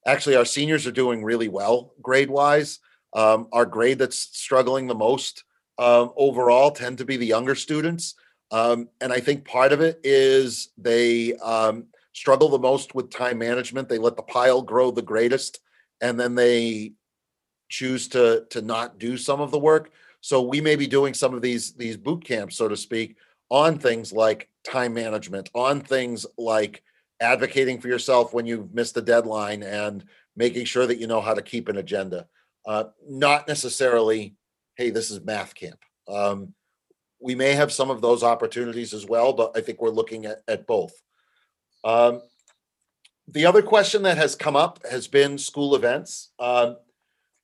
actually, 0.06 0.36
our 0.36 0.44
seniors 0.44 0.86
are 0.86 0.92
doing 0.92 1.22
really 1.22 1.48
well 1.48 1.94
grade 2.02 2.30
wise. 2.30 2.80
Um, 3.14 3.48
our 3.52 3.66
grade 3.66 3.98
that's 3.98 4.18
struggling 4.18 4.86
the 4.86 4.94
most 4.94 5.44
um, 5.78 6.12
overall 6.16 6.70
tend 6.70 6.98
to 6.98 7.04
be 7.04 7.16
the 7.16 7.26
younger 7.26 7.54
students. 7.54 8.14
Um, 8.50 8.88
and 9.00 9.12
I 9.12 9.20
think 9.20 9.44
part 9.44 9.72
of 9.72 9.80
it 9.80 10.00
is 10.02 10.70
they 10.76 11.34
um, 11.36 11.86
struggle 12.12 12.48
the 12.48 12.58
most 12.58 12.94
with 12.94 13.10
time 13.10 13.38
management. 13.38 13.88
They 13.88 13.98
let 13.98 14.16
the 14.16 14.22
pile 14.22 14.62
grow 14.62 14.90
the 14.90 15.02
greatest, 15.02 15.60
and 16.00 16.18
then 16.18 16.34
they 16.34 16.92
choose 17.68 18.08
to 18.08 18.46
to 18.50 18.62
not 18.62 18.98
do 18.98 19.16
some 19.16 19.40
of 19.40 19.50
the 19.50 19.58
work. 19.58 19.90
So 20.20 20.42
we 20.42 20.60
may 20.60 20.74
be 20.76 20.86
doing 20.86 21.14
some 21.14 21.34
of 21.34 21.42
these 21.42 21.74
these 21.74 21.96
boot 21.96 22.24
camps, 22.24 22.56
so 22.56 22.68
to 22.68 22.76
speak, 22.76 23.16
on 23.50 23.78
things 23.78 24.12
like 24.12 24.48
time 24.64 24.94
management, 24.94 25.50
on 25.54 25.80
things 25.80 26.26
like 26.36 26.82
advocating 27.20 27.80
for 27.80 27.88
yourself 27.88 28.32
when 28.32 28.46
you've 28.46 28.74
missed 28.74 28.96
a 28.96 29.02
deadline 29.02 29.62
and 29.62 30.04
making 30.36 30.64
sure 30.64 30.86
that 30.86 30.98
you 30.98 31.06
know 31.06 31.20
how 31.20 31.34
to 31.34 31.42
keep 31.42 31.68
an 31.68 31.76
agenda. 31.78 32.26
Uh, 32.66 32.84
not 33.08 33.48
necessarily, 33.48 34.36
hey, 34.76 34.90
this 34.90 35.10
is 35.10 35.24
math 35.24 35.54
camp. 35.54 35.80
Um, 36.06 36.54
we 37.20 37.34
may 37.34 37.54
have 37.54 37.72
some 37.72 37.90
of 37.90 38.00
those 38.00 38.22
opportunities 38.22 38.94
as 38.94 39.06
well, 39.06 39.32
but 39.32 39.56
I 39.56 39.60
think 39.60 39.80
we're 39.80 39.90
looking 39.90 40.26
at, 40.26 40.38
at 40.46 40.66
both. 40.66 40.92
Um, 41.84 42.22
the 43.26 43.46
other 43.46 43.62
question 43.62 44.02
that 44.02 44.16
has 44.16 44.34
come 44.34 44.56
up 44.56 44.80
has 44.90 45.08
been 45.08 45.38
school 45.38 45.74
events. 45.74 46.30
Um, 46.38 46.76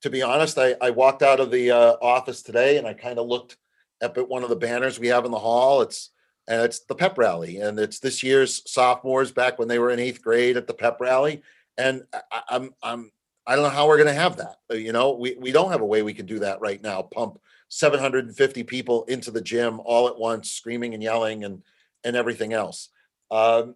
to 0.03 0.11
be 0.11 0.23
honest, 0.23 0.59
I, 0.59 0.77
I 0.81 0.91
walked 0.91 1.23
out 1.23 1.41
of 1.41 1.51
the 1.51 1.71
uh, 1.71 1.97
office 2.01 2.43
today 2.43 2.77
and 2.77 2.87
I 2.87 2.95
kind 2.95 3.19
of 3.19 3.27
looked 3.27 3.57
up 4.03 4.19
at 4.19 4.29
one 4.29 4.43
of 4.43 4.49
the 4.49 4.57
banners 4.57 4.99
we 4.99 5.09
have 5.09 5.25
in 5.25 5.31
the 5.31 5.39
hall. 5.39 5.83
It's 5.83 6.11
and 6.47 6.63
it's 6.63 6.81
the 6.81 6.95
pep 6.95 7.17
rally, 7.17 7.59
and 7.59 7.79
it's 7.79 8.01
this 8.01 8.23
year's 8.23 8.63
sophomores 8.71 9.33
back 9.33 9.59
when 9.59 9.69
they 9.69 9.79
were 9.79 9.91
in 9.91 9.99
eighth 9.99 10.23
grade 10.23 10.57
at 10.57 10.67
the 10.67 10.75
pep 10.75 11.01
rally. 11.01 11.43
And 11.79 12.05
I, 12.31 12.43
I'm 12.51 12.75
I'm 12.83 13.11
I 13.47 13.55
don't 13.55 13.65
know 13.65 13.71
how 13.71 13.87
we're 13.87 13.97
going 13.97 14.09
to 14.09 14.15
have 14.15 14.37
that. 14.37 14.57
You 14.71 14.93
know, 14.93 15.13
we 15.13 15.37
we 15.39 15.53
don't 15.53 15.71
have 15.71 15.81
a 15.81 15.87
way 15.87 16.03
we 16.03 16.15
can 16.15 16.27
do 16.27 16.39
that 16.41 16.61
right 16.61 16.83
now. 16.83 17.03
Pump 17.03 17.39
750 17.69 18.63
people 18.65 19.05
into 19.05 19.31
the 19.31 19.41
gym 19.41 19.81
all 19.85 20.09
at 20.09 20.19
once, 20.19 20.51
screaming 20.51 20.95
and 20.95 21.03
yelling 21.03 21.45
and 21.45 21.63
and 22.05 22.17
everything 22.17 22.53
else. 22.53 22.91
Um, 23.31 23.75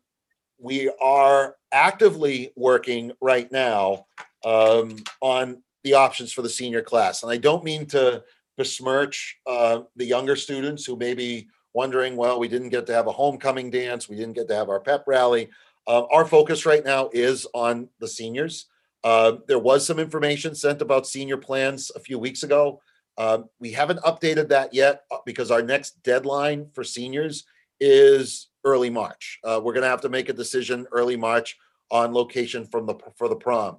we 0.58 0.92
are 1.00 1.56
actively 1.72 2.52
working 2.56 3.12
right 3.20 3.50
now 3.50 4.06
um, 4.44 4.96
on 5.20 5.62
the 5.84 5.94
options 5.94 6.32
for 6.32 6.42
the 6.42 6.48
senior 6.48 6.82
class, 6.82 7.22
and 7.22 7.32
I 7.32 7.36
don't 7.36 7.64
mean 7.64 7.86
to 7.86 8.22
besmirch 8.58 9.38
uh, 9.46 9.80
the 9.96 10.04
younger 10.04 10.36
students 10.36 10.84
who 10.84 10.96
may 10.96 11.14
be 11.14 11.48
wondering, 11.72 12.16
well, 12.16 12.38
we 12.38 12.48
didn't 12.48 12.68
get 12.68 12.86
to 12.88 12.92
have 12.92 13.06
a 13.06 13.12
homecoming 13.12 13.70
dance, 13.70 14.08
we 14.08 14.16
didn't 14.16 14.34
get 14.34 14.48
to 14.48 14.54
have 14.54 14.68
our 14.68 14.80
pep 14.80 15.04
rally. 15.06 15.48
Uh, 15.86 16.04
our 16.12 16.26
focus 16.26 16.66
right 16.66 16.84
now 16.84 17.08
is 17.14 17.46
on 17.54 17.88
the 18.00 18.08
seniors. 18.08 18.66
Uh, 19.04 19.36
there 19.46 19.58
was 19.58 19.86
some 19.86 19.98
information 19.98 20.54
sent 20.54 20.82
about 20.82 21.06
senior 21.06 21.38
plans 21.38 21.90
a 21.94 22.00
few 22.00 22.18
weeks 22.18 22.42
ago. 22.42 22.82
Um, 23.16 23.48
we 23.58 23.72
haven't 23.72 24.00
updated 24.00 24.48
that 24.48 24.74
yet 24.74 25.04
uh, 25.10 25.18
because 25.24 25.50
our 25.50 25.62
next 25.62 26.02
deadline 26.02 26.68
for 26.74 26.84
seniors 26.84 27.44
is 27.80 28.48
early 28.64 28.90
March. 28.90 29.38
Uh, 29.44 29.60
we're 29.62 29.72
going 29.72 29.82
to 29.82 29.88
have 29.88 30.02
to 30.02 30.08
make 30.08 30.28
a 30.28 30.32
decision 30.34 30.86
early 30.92 31.16
March 31.16 31.56
on 31.90 32.12
location 32.12 32.66
from 32.66 32.86
the 32.86 32.94
for 33.16 33.28
the 33.28 33.36
prom. 33.36 33.78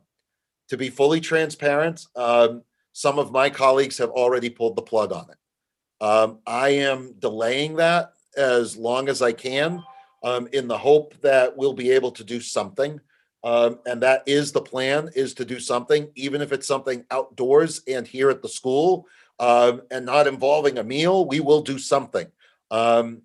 To 0.69 0.77
be 0.77 0.89
fully 0.89 1.19
transparent, 1.19 2.05
um, 2.15 2.63
some 2.99 3.17
of 3.17 3.31
my 3.31 3.49
colleagues 3.49 3.97
have 3.97 4.09
already 4.09 4.49
pulled 4.49 4.75
the 4.75 4.81
plug 4.81 5.13
on 5.13 5.25
it. 5.29 6.05
Um, 6.05 6.39
I 6.45 6.71
am 6.71 7.15
delaying 7.17 7.77
that 7.77 8.11
as 8.35 8.75
long 8.75 9.07
as 9.07 9.21
I 9.21 9.31
can 9.31 9.81
um, 10.21 10.49
in 10.51 10.67
the 10.67 10.77
hope 10.77 11.13
that 11.21 11.55
we'll 11.55 11.71
be 11.71 11.91
able 11.91 12.11
to 12.11 12.25
do 12.25 12.41
something. 12.41 12.99
Um, 13.41 13.79
and 13.85 14.03
that 14.03 14.23
is 14.25 14.51
the 14.51 14.59
plan 14.59 15.11
is 15.15 15.33
to 15.35 15.45
do 15.45 15.61
something, 15.61 16.09
even 16.15 16.41
if 16.41 16.51
it's 16.51 16.67
something 16.67 17.05
outdoors 17.09 17.81
and 17.87 18.05
here 18.05 18.29
at 18.29 18.41
the 18.41 18.49
school 18.49 19.07
um, 19.39 19.81
and 19.91 20.05
not 20.05 20.27
involving 20.27 20.77
a 20.77 20.83
meal, 20.83 21.25
we 21.25 21.39
will 21.39 21.61
do 21.61 21.79
something. 21.79 22.27
Um, 22.69 23.21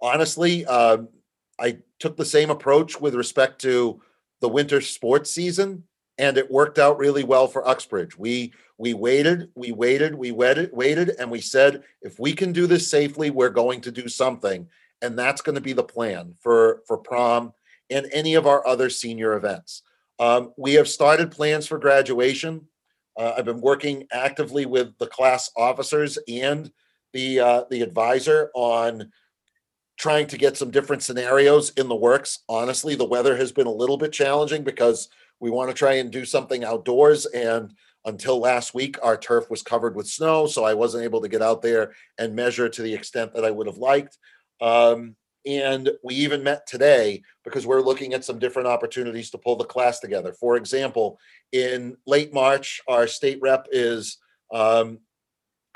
honestly, 0.00 0.66
um, 0.66 1.08
I 1.56 1.78
took 2.00 2.16
the 2.16 2.24
same 2.24 2.50
approach 2.50 3.00
with 3.00 3.14
respect 3.14 3.60
to 3.60 4.02
the 4.40 4.48
winter 4.48 4.80
sports 4.80 5.30
season 5.30 5.84
and 6.18 6.36
it 6.36 6.50
worked 6.50 6.78
out 6.78 6.98
really 6.98 7.24
well 7.24 7.46
for 7.46 7.66
Uxbridge. 7.66 8.16
We 8.16 8.52
we 8.78 8.94
waited, 8.94 9.50
we 9.54 9.72
waited, 9.72 10.14
we 10.14 10.32
waited, 10.32 10.70
waited, 10.72 11.12
and 11.18 11.30
we 11.30 11.40
said, 11.40 11.82
if 12.00 12.18
we 12.18 12.32
can 12.32 12.52
do 12.52 12.66
this 12.66 12.90
safely, 12.90 13.30
we're 13.30 13.50
going 13.50 13.80
to 13.82 13.92
do 13.92 14.08
something, 14.08 14.68
and 15.00 15.18
that's 15.18 15.42
going 15.42 15.54
to 15.54 15.60
be 15.60 15.72
the 15.72 15.84
plan 15.84 16.34
for 16.40 16.82
for 16.86 16.98
prom 16.98 17.52
and 17.90 18.08
any 18.12 18.34
of 18.34 18.46
our 18.46 18.66
other 18.66 18.90
senior 18.90 19.34
events. 19.34 19.82
Um, 20.18 20.52
we 20.56 20.74
have 20.74 20.88
started 20.88 21.30
plans 21.30 21.66
for 21.66 21.78
graduation. 21.78 22.66
Uh, 23.18 23.34
I've 23.36 23.44
been 23.44 23.60
working 23.60 24.06
actively 24.12 24.66
with 24.66 24.96
the 24.98 25.06
class 25.06 25.50
officers 25.56 26.18
and 26.28 26.70
the 27.12 27.40
uh, 27.40 27.64
the 27.70 27.82
advisor 27.82 28.50
on 28.54 29.12
trying 29.98 30.26
to 30.26 30.38
get 30.38 30.56
some 30.56 30.70
different 30.70 31.02
scenarios 31.02 31.70
in 31.70 31.88
the 31.88 31.94
works. 31.94 32.40
Honestly, 32.48 32.94
the 32.94 33.04
weather 33.04 33.36
has 33.36 33.52
been 33.52 33.66
a 33.66 33.72
little 33.72 33.98
bit 33.98 34.12
challenging 34.12 34.64
because 34.64 35.08
we 35.42 35.50
want 35.50 35.68
to 35.68 35.74
try 35.74 35.94
and 35.94 36.10
do 36.10 36.24
something 36.24 36.64
outdoors. 36.64 37.26
And 37.26 37.74
until 38.04 38.38
last 38.38 38.74
week, 38.74 38.96
our 39.02 39.16
turf 39.16 39.50
was 39.50 39.62
covered 39.62 39.96
with 39.96 40.06
snow, 40.06 40.46
so 40.46 40.64
I 40.64 40.72
wasn't 40.72 41.04
able 41.04 41.20
to 41.20 41.28
get 41.28 41.42
out 41.42 41.62
there 41.62 41.92
and 42.16 42.34
measure 42.34 42.68
to 42.68 42.82
the 42.82 42.94
extent 42.94 43.34
that 43.34 43.44
I 43.44 43.50
would 43.50 43.66
have 43.66 43.76
liked. 43.76 44.16
Um, 44.60 45.16
and 45.44 45.90
we 46.04 46.14
even 46.14 46.44
met 46.44 46.68
today 46.68 47.22
because 47.44 47.66
we're 47.66 47.80
looking 47.80 48.14
at 48.14 48.24
some 48.24 48.38
different 48.38 48.68
opportunities 48.68 49.30
to 49.30 49.38
pull 49.38 49.56
the 49.56 49.64
class 49.64 49.98
together. 49.98 50.32
For 50.32 50.56
example, 50.56 51.18
in 51.50 51.96
late 52.06 52.32
March, 52.32 52.80
our 52.86 53.08
state 53.08 53.40
rep 53.42 53.66
is 53.72 54.18
um, 54.54 55.00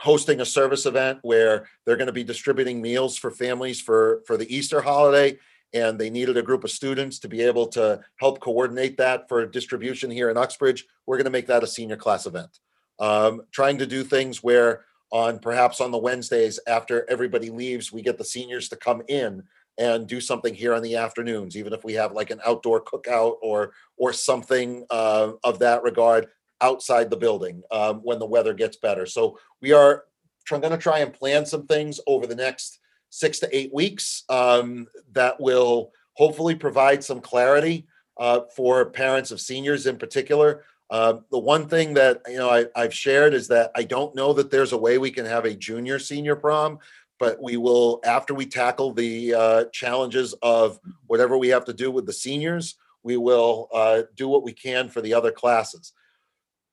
hosting 0.01 0.41
a 0.41 0.47
service 0.47 0.87
event 0.87 1.19
where 1.23 1.69
they're 1.85 1.97
going 1.97 2.07
to 2.07 2.13
be 2.13 2.23
distributing 2.23 2.81
meals 2.81 3.17
for 3.19 3.33
families 3.33 3.81
for 3.81 4.23
for 4.27 4.37
the 4.37 4.55
Easter 4.55 4.81
holiday 4.81 5.37
and 5.75 5.99
they 5.99 6.11
needed 6.11 6.37
a 6.37 6.43
group 6.43 6.65
of 6.65 6.71
students 6.71 7.19
to 7.19 7.29
be 7.29 7.43
able 7.43 7.67
to 7.69 8.01
help 8.17 8.41
coordinate 8.41 8.97
that 8.97 9.29
for 9.29 9.45
distribution 9.47 10.11
here 10.11 10.31
in 10.31 10.37
Uxbridge. 10.37 10.87
We're 11.07 11.17
going 11.17 11.25
to 11.25 11.31
make 11.31 11.47
that 11.49 11.63
a 11.63 11.67
senior 11.67 11.97
class 11.97 12.27
event. 12.27 12.59
Um, 12.99 13.43
trying 13.53 13.79
to 13.79 13.87
do 13.87 14.05
things 14.05 14.43
where 14.43 14.85
on 15.11 15.39
perhaps 15.39 15.81
on 15.81 15.91
the 15.91 15.99
Wednesdays 15.99 16.59
after 16.67 17.09
everybody 17.11 17.51
leaves, 17.51 17.93
we 17.93 18.03
get 18.03 18.19
the 18.19 18.25
seniors 18.25 18.69
to 18.71 18.77
come 18.77 19.03
in 19.09 19.43
and 19.79 20.07
do 20.07 20.21
something 20.21 20.55
here 20.55 20.73
on 20.75 20.83
the 20.83 20.97
afternoons, 20.97 21.57
even 21.57 21.73
if 21.73 21.85
we 21.85 21.93
have 21.95 22.13
like 22.13 22.31
an 22.31 22.41
outdoor 22.47 22.83
cookout 22.83 23.37
or 23.43 23.73
or 23.99 24.13
something 24.13 24.87
uh, 24.91 25.33
of 25.45 25.59
that 25.59 25.83
regard 25.83 26.29
outside 26.63 27.11
the 27.11 27.17
building 27.17 27.63
um, 27.71 27.97
when 27.99 28.19
the 28.19 28.27
weather 28.27 28.55
gets 28.55 28.79
better. 28.79 29.05
So 29.07 29.39
we 29.61 29.73
are 29.73 30.05
going 30.49 30.63
to 30.71 30.79
try 30.79 31.01
and 31.01 31.13
plan 31.13 31.45
some 31.45 31.67
things 31.67 32.01
over 32.07 32.27
the 32.27 32.35
next 32.35 32.79
six 33.11 33.39
to 33.41 33.57
eight 33.57 33.73
weeks 33.73 34.25
um, 34.29 34.87
that 35.13 35.41
will 35.41 35.93
hopefully 36.15 36.55
provide 36.55 37.05
some 37.05 37.21
clarity 37.21 37.87
uh, 38.19 38.41
for 38.55 38.87
parents 38.91 39.31
of 39.31 39.41
seniors 39.41 39.87
in 39.87 39.97
particular. 39.97 40.65
Uh, 40.89 41.19
the 41.31 41.39
one 41.39 41.69
thing 41.69 41.95
that 41.95 42.23
you 42.29 42.37
know 42.37 42.49
I, 42.49 42.67
I've 42.75 42.95
shared 42.95 43.35
is 43.35 43.49
that 43.49 43.73
I 43.75 43.83
don't 43.83 44.15
know 44.15 44.33
that 44.35 44.51
there's 44.51 44.73
a 44.73 44.79
way 44.79 44.99
we 44.99 45.11
can 45.11 45.27
have 45.27 45.45
a 45.45 45.55
junior 45.55 45.99
senior 45.99 46.37
prom, 46.37 46.79
but 47.19 47.43
we 47.43 47.57
will 47.57 48.01
after 48.05 48.35
we 48.35 48.47
tackle 48.47 48.93
the 48.93 49.35
uh, 49.35 49.65
challenges 49.73 50.35
of 50.43 50.79
whatever 51.07 51.37
we 51.37 51.49
have 51.49 51.65
to 51.67 51.73
do 51.73 51.91
with 51.91 52.07
the 52.07 52.13
seniors, 52.13 52.77
we 53.03 53.17
will 53.17 53.69
uh, 53.73 54.03
do 54.15 54.29
what 54.29 54.45
we 54.45 54.53
can 54.53 54.89
for 54.89 55.01
the 55.01 55.15
other 55.15 55.33
classes. 55.33 55.93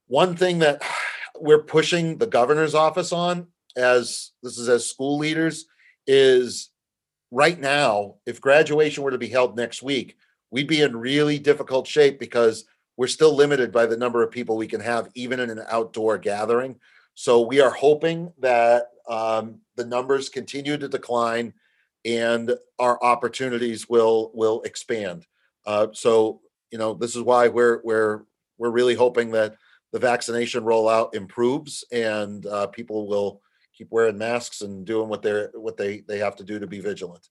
One 0.08 0.36
thing 0.36 0.60
that 0.60 0.84
we're 1.40 1.64
pushing 1.64 2.18
the 2.18 2.28
governor's 2.28 2.76
office 2.76 3.12
on 3.12 3.48
as 3.76 4.32
this 4.44 4.60
is 4.60 4.70
as 4.70 4.88
school 4.88 5.18
leaders 5.18 5.66
is 6.08 6.70
right 7.32 7.60
now, 7.60 8.16
if 8.26 8.42
graduation 8.42 9.04
were 9.04 9.12
to 9.12 9.18
be 9.18 9.28
held 9.28 9.56
next 9.56 9.82
week, 9.84 10.18
we'd 10.52 10.68
be 10.68 10.82
in 10.82 10.96
really 10.96 11.40
difficult 11.40 11.88
shape 11.88 12.20
because 12.20 12.66
we're 12.96 13.08
still 13.08 13.36
limited 13.36 13.72
by 13.72 13.86
the 13.86 13.98
number 13.98 14.22
of 14.22 14.32
people 14.32 14.56
we 14.56 14.68
can 14.68 14.82
have, 14.82 15.10
even 15.16 15.40
in 15.40 15.50
an 15.50 15.64
outdoor 15.70 16.18
gathering. 16.18 16.80
So 17.16 17.42
we 17.42 17.60
are 17.60 17.72
hoping 17.72 18.32
that 18.40 18.90
um, 19.10 19.60
the 19.76 19.86
numbers 19.86 20.30
continue 20.30 20.78
to 20.78 20.88
decline 20.88 21.54
and 22.06 22.56
our 22.80 23.02
opportunities 23.04 23.88
will 23.88 24.32
will 24.34 24.62
expand. 24.64 25.26
Uh, 25.66 25.88
so 25.94 26.42
you 26.72 26.78
know 26.78 26.94
this 26.94 27.16
is 27.16 27.22
why 27.22 27.48
we're 27.48 27.82
we're 27.84 28.24
we're 28.58 28.72
really 28.72 28.96
hoping 28.96 29.32
that 29.32 29.56
the 29.92 30.00
vaccination 30.00 30.64
rollout 30.64 31.16
improves 31.16 31.84
and 31.92 32.46
uh, 32.46 32.68
people 32.68 33.08
will 33.08 33.42
keep 33.74 33.88
wearing 33.92 34.18
masks 34.18 34.62
and 34.62 34.86
doing 34.86 35.10
what 35.10 35.22
they're 35.22 35.52
what 35.54 35.78
they 35.78 36.02
they 36.08 36.20
have 36.20 36.36
to 36.38 36.44
do 36.44 36.60
to 36.60 36.68
be 36.68 36.80
vigilant. 36.80 37.28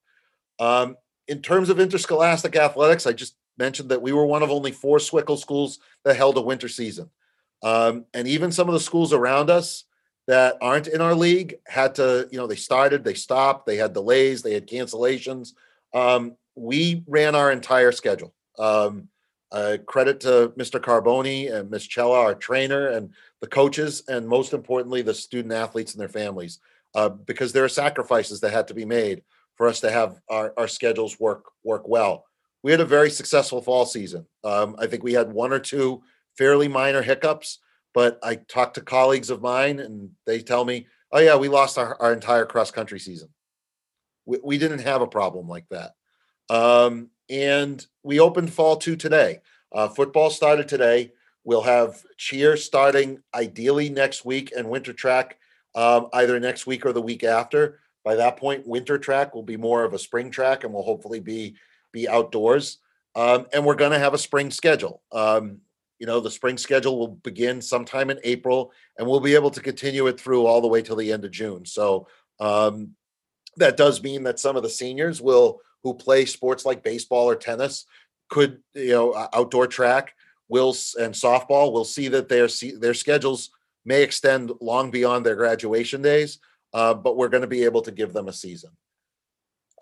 Um, 0.59 0.97
in 1.29 1.41
terms 1.41 1.71
of 1.71 1.81
interscholastic 1.81 2.57
athletics, 2.57 3.07
I 3.07 3.13
just 3.13 3.37
mentioned 3.59 3.91
that 3.91 4.03
we 4.03 4.13
were 4.13 4.27
one 4.27 4.43
of 4.43 4.51
only 4.51 4.73
four 4.73 4.99
SWICL 4.99 5.39
schools 5.39 5.79
that 6.05 6.17
held 6.17 6.37
a 6.37 6.43
winter 6.43 6.69
season. 6.69 7.11
Um, 7.63 8.07
and 8.13 8.27
even 8.27 8.51
some 8.51 8.69
of 8.69 8.75
the 8.75 8.81
schools 8.81 9.13
around 9.13 9.51
us 9.51 9.85
that 10.27 10.57
aren't 10.61 10.89
in 10.89 11.01
our 11.01 11.15
league 11.15 11.57
had 11.67 11.95
to, 11.97 12.29
you 12.31 12.39
know, 12.39 12.47
they 12.47 12.57
started, 12.57 13.05
they 13.05 13.15
stopped, 13.15 13.67
they 13.67 13.77
had 13.77 13.93
delays, 13.93 14.43
they 14.43 14.55
had 14.55 14.69
cancellations. 14.69 15.53
Um, 15.95 16.37
we 16.55 17.05
ran 17.07 17.35
our 17.35 17.51
entire 17.53 17.93
schedule. 17.93 18.35
Um, 18.59 19.09
uh, 19.53 19.77
credit 19.87 20.19
to 20.21 20.53
Mr. 20.57 20.81
Carboni 20.81 21.53
and 21.53 21.71
Ms. 21.71 21.87
Cella, 21.91 22.19
our 22.19 22.35
trainer, 22.35 22.89
and 22.89 23.11
the 23.41 23.47
coaches, 23.47 24.03
and 24.09 24.27
most 24.27 24.55
importantly, 24.55 25.03
the 25.03 25.15
student 25.15 25.53
athletes 25.53 25.93
and 25.93 26.01
their 26.01 26.09
families, 26.09 26.59
uh, 26.95 27.11
because 27.11 27.53
there 27.53 27.65
are 27.65 27.69
sacrifices 27.69 28.41
that 28.41 28.53
had 28.53 28.67
to 28.69 28.75
be 28.75 28.87
made 28.87 29.23
for 29.57 29.69
us 29.69 29.81
to 29.81 29.91
have 29.91 30.21
our, 30.31 30.55
our 30.57 30.69
schedules 30.69 31.21
work 31.21 31.53
work 31.63 31.87
well. 31.87 32.25
We 32.63 32.71
had 32.71 32.81
a 32.81 32.87
very 32.87 33.11
successful 33.11 33.61
fall 33.61 33.85
season. 33.85 34.27
Um, 34.43 34.77
I 34.79 34.87
think 34.87 35.03
we 35.03 35.13
had 35.13 35.33
one 35.33 35.53
or 35.53 35.59
two 35.59 36.03
fairly 36.39 36.69
minor 36.69 37.03
hiccups, 37.03 37.59
but 37.93 38.19
I 38.23 38.37
talked 38.37 38.75
to 38.75 38.81
colleagues 38.81 39.31
of 39.31 39.43
mine, 39.43 39.81
and 39.81 40.11
they 40.27 40.41
tell 40.41 40.65
me, 40.65 40.87
"Oh 41.13 41.19
yeah, 41.19 41.37
we 41.37 41.49
lost 41.49 41.77
our, 41.77 42.01
our 42.01 42.13
entire 42.13 42.47
cross 42.47 42.71
country 42.71 42.99
season. 42.99 43.29
We, 44.25 44.39
we 44.43 44.59
didn't 44.59 44.81
have 44.81 45.03
a 45.03 45.07
problem 45.07 45.47
like 45.47 45.67
that." 45.71 45.93
Um, 46.49 47.11
and 47.33 47.85
we 48.03 48.21
opened 48.21 48.53
fall 48.53 48.77
two 48.77 48.95
today. 48.95 49.41
Uh, 49.73 49.89
football 49.89 50.29
started 50.29 50.69
today. 50.69 51.13
We'll 51.45 51.63
have 51.63 52.05
cheer 52.19 52.57
starting 52.57 53.23
ideally 53.35 53.89
next 53.89 54.25
week 54.25 54.53
and 54.57 54.69
winter 54.69 54.93
track 54.93 55.39
um, 55.75 56.09
either 56.13 56.39
next 56.39 56.67
week 56.67 56.85
or 56.85 56.93
the 56.93 57.01
week 57.01 57.25
after. 57.25 57.81
By 58.05 58.17
that 58.17 58.37
point, 58.37 58.67
winter 58.67 58.99
track 58.99 59.35
will 59.35 59.43
be 59.43 59.57
more 59.57 59.83
of 59.83 59.95
a 59.95 59.99
spring 59.99 60.31
track 60.31 60.63
and 60.63 60.73
will 60.73 60.83
hopefully 60.83 61.21
be 61.21 61.57
be 61.91 62.09
outdoors. 62.09 62.79
Um, 63.15 63.47
and 63.53 63.65
we're 63.65 63.75
going 63.75 63.93
to 63.93 63.99
have 63.99 64.15
a 64.15 64.19
spring 64.19 64.51
schedule. 64.51 65.03
Um, 65.11 65.59
you 65.99 66.07
know, 66.07 66.21
the 66.21 66.31
spring 66.31 66.59
schedule 66.59 66.99
will 66.99 67.09
begin 67.09 67.63
sometime 67.63 68.11
in 68.11 68.19
April, 68.25 68.73
and 68.99 69.07
we'll 69.07 69.21
be 69.21 69.35
able 69.35 69.51
to 69.51 69.61
continue 69.61 70.07
it 70.07 70.21
through 70.21 70.47
all 70.47 70.61
the 70.61 70.69
way 70.69 70.83
till 70.83 70.97
the 70.97 71.13
end 71.13 71.25
of 71.25 71.31
June. 71.31 71.65
So 71.65 72.09
um, 72.41 72.95
that 73.57 73.77
does 73.77 74.03
mean 74.03 74.25
that 74.25 74.41
some 74.41 74.57
of 74.57 74.63
the 74.63 74.71
seniors 74.71 75.21
will 75.23 75.61
who 75.83 75.95
play 75.95 76.25
sports 76.25 76.65
like 76.65 76.83
baseball 76.83 77.29
or 77.29 77.37
tennis 77.37 77.87
could 78.29 78.61
you 78.75 78.91
know 78.91 79.29
outdoor 79.33 79.67
track 79.67 80.15
will 80.49 80.75
and 81.01 81.15
softball 81.15 81.73
will 81.73 81.85
see 81.85 82.09
that 82.09 82.29
their 82.29 82.49
their 82.79 82.95
schedules 82.95 83.51
may 83.85 84.03
extend 84.03 84.53
long 84.61 84.91
beyond 84.91 85.27
their 85.27 85.37
graduation 85.37 86.03
days 86.03 86.39
uh, 86.75 86.95
but 86.95 87.17
we're 87.17 87.29
going 87.29 87.43
to 87.43 87.47
be 87.47 87.65
able 87.65 87.83
to 87.83 87.91
give 87.91 88.13
them 88.13 88.29
a 88.29 88.33
season. 88.33 88.71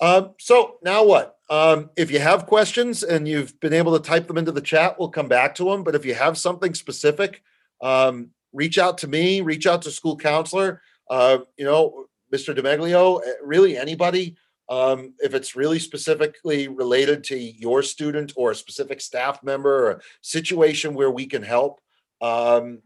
Um, 0.00 0.34
so 0.38 0.76
now 0.82 1.04
what? 1.04 1.36
Um, 1.50 1.90
if 1.96 2.10
you 2.10 2.20
have 2.20 2.46
questions 2.46 3.02
and 3.02 3.28
you've 3.28 3.58
been 3.60 3.74
able 3.74 3.98
to 3.98 4.02
type 4.02 4.26
them 4.26 4.38
into 4.38 4.52
the 4.52 4.60
chat 4.60 4.98
we'll 4.98 5.08
come 5.08 5.26
back 5.28 5.54
to 5.56 5.64
them 5.64 5.82
but 5.82 5.96
if 5.96 6.04
you 6.04 6.14
have 6.14 6.38
something 6.38 6.74
specific 6.74 7.42
um, 7.82 8.30
reach 8.52 8.78
out 8.78 8.98
to 8.98 9.08
me 9.08 9.40
reach 9.40 9.66
out 9.66 9.82
to 9.82 9.90
school 9.90 10.16
counselor 10.16 10.80
uh, 11.10 11.38
you 11.56 11.64
know 11.64 12.06
mr 12.32 12.56
demeglio 12.56 13.20
eh, 13.26 13.32
really 13.42 13.76
anybody 13.76 14.36
um, 14.70 15.14
if 15.18 15.34
it's 15.34 15.56
really 15.56 15.80
specifically 15.80 16.68
related 16.68 17.24
to 17.24 17.36
your 17.36 17.82
student 17.82 18.32
or 18.36 18.52
a 18.52 18.54
specific 18.54 19.00
staff 19.00 19.42
member 19.42 19.86
or 19.86 19.90
a 19.90 20.00
situation 20.22 20.94
where 20.94 21.10
we 21.10 21.26
can 21.26 21.42
help, 21.42 21.80
um, 22.22 22.80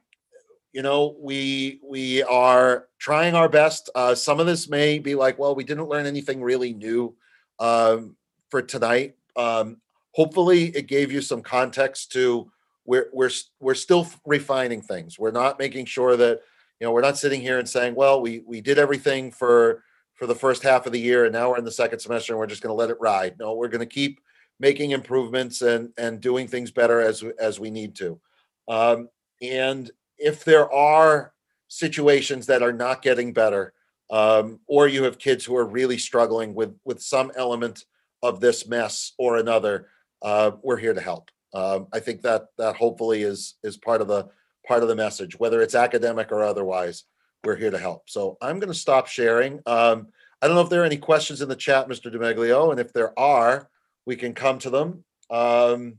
you 0.72 0.82
know, 0.82 1.14
we 1.20 1.80
we 1.89 2.22
are 2.22 2.89
trying 2.99 3.35
our 3.35 3.51
best. 3.51 3.91
Uh, 3.95 4.14
some 4.14 4.41
of 4.41 4.47
this 4.47 4.68
may 4.68 4.99
be 4.99 5.14
like, 5.14 5.39
well, 5.39 5.55
we 5.55 5.62
didn't 5.62 5.89
learn 5.89 6.07
anything 6.07 6.43
really 6.43 6.72
new 6.72 7.14
um, 7.61 8.16
for 8.51 8.62
tonight. 8.62 9.14
Um, 9.37 9.76
hopefully, 10.12 10.64
it 10.74 10.89
gave 10.89 11.12
you 11.12 11.20
some 11.20 11.43
context 11.43 12.12
to 12.12 12.51
we're 12.87 13.09
we're 13.12 13.30
we're 13.61 13.74
still 13.74 14.09
refining 14.24 14.80
things. 14.80 15.18
We're 15.18 15.30
not 15.32 15.59
making 15.59 15.85
sure 15.85 16.16
that 16.16 16.41
you 16.80 16.87
know 16.87 16.93
we're 16.93 17.03
not 17.03 17.18
sitting 17.18 17.43
here 17.43 17.59
and 17.59 17.68
saying, 17.68 17.95
well, 17.95 18.22
we 18.22 18.43
we 18.47 18.62
did 18.62 18.78
everything 18.78 19.30
for 19.30 19.85
for 20.14 20.26
the 20.26 20.34
first 20.34 20.62
half 20.62 20.86
of 20.86 20.92
the 20.92 21.00
year, 21.00 21.24
and 21.24 21.32
now 21.32 21.50
we're 21.50 21.58
in 21.58 21.64
the 21.64 21.70
second 21.70 21.98
semester, 21.98 22.32
and 22.32 22.38
we're 22.38 22.46
just 22.46 22.62
going 22.62 22.70
to 22.70 22.78
let 22.78 22.90
it 22.90 22.96
ride. 23.00 23.38
No, 23.38 23.54
we're 23.54 23.68
going 23.68 23.80
to 23.80 23.86
keep 23.86 24.20
making 24.60 24.92
improvements 24.92 25.62
and 25.62 25.92
and 25.98 26.20
doing 26.20 26.46
things 26.48 26.70
better 26.70 27.00
as 27.00 27.22
as 27.38 27.58
we 27.60 27.70
need 27.70 27.94
to. 27.96 28.20
Um, 28.68 29.08
and 29.42 29.90
if 30.18 30.44
there 30.44 30.72
are 30.72 31.32
situations 31.68 32.46
that 32.46 32.62
are 32.62 32.72
not 32.72 33.02
getting 33.02 33.32
better, 33.32 33.74
um, 34.10 34.60
or 34.66 34.86
you 34.86 35.02
have 35.04 35.18
kids 35.18 35.44
who 35.44 35.56
are 35.56 35.66
really 35.66 35.98
struggling 35.98 36.54
with 36.54 36.74
with 36.84 37.02
some 37.02 37.32
element 37.36 37.84
of 38.22 38.40
this 38.40 38.66
mess 38.66 39.12
or 39.18 39.36
another, 39.36 39.88
uh, 40.22 40.52
we're 40.62 40.78
here 40.78 40.94
to 40.94 41.00
help. 41.00 41.30
Um, 41.52 41.88
I 41.92 42.00
think 42.00 42.22
that 42.22 42.46
that 42.58 42.76
hopefully 42.76 43.22
is 43.22 43.54
is 43.62 43.76
part 43.76 44.00
of 44.00 44.08
the 44.08 44.28
part 44.66 44.82
of 44.82 44.88
the 44.88 44.96
message, 44.96 45.38
whether 45.38 45.60
it's 45.60 45.74
academic 45.74 46.32
or 46.32 46.42
otherwise 46.42 47.04
we're 47.45 47.57
here 47.57 47.70
to 47.70 47.78
help. 47.78 48.09
So 48.09 48.36
I'm 48.40 48.59
going 48.59 48.72
to 48.72 48.78
stop 48.78 49.07
sharing. 49.07 49.61
Um, 49.66 50.09
I 50.40 50.47
don't 50.47 50.57
know 50.57 50.62
if 50.62 50.70
there 50.70 50.82
are 50.82 50.86
any 50.86 50.97
questions 50.97 51.40
in 51.40 51.49
the 51.49 51.57
chat, 51.57 51.88
Mr. 51.88 52.12
Demeglio, 52.12 52.70
and 52.70 52.80
if 52.80 52.92
there 52.92 53.18
are, 53.18 53.68
we 54.07 54.16
can 54.16 54.34
come 54.34 54.59
to 54.61 54.70
them. 54.70 55.05
Um, 55.30 55.99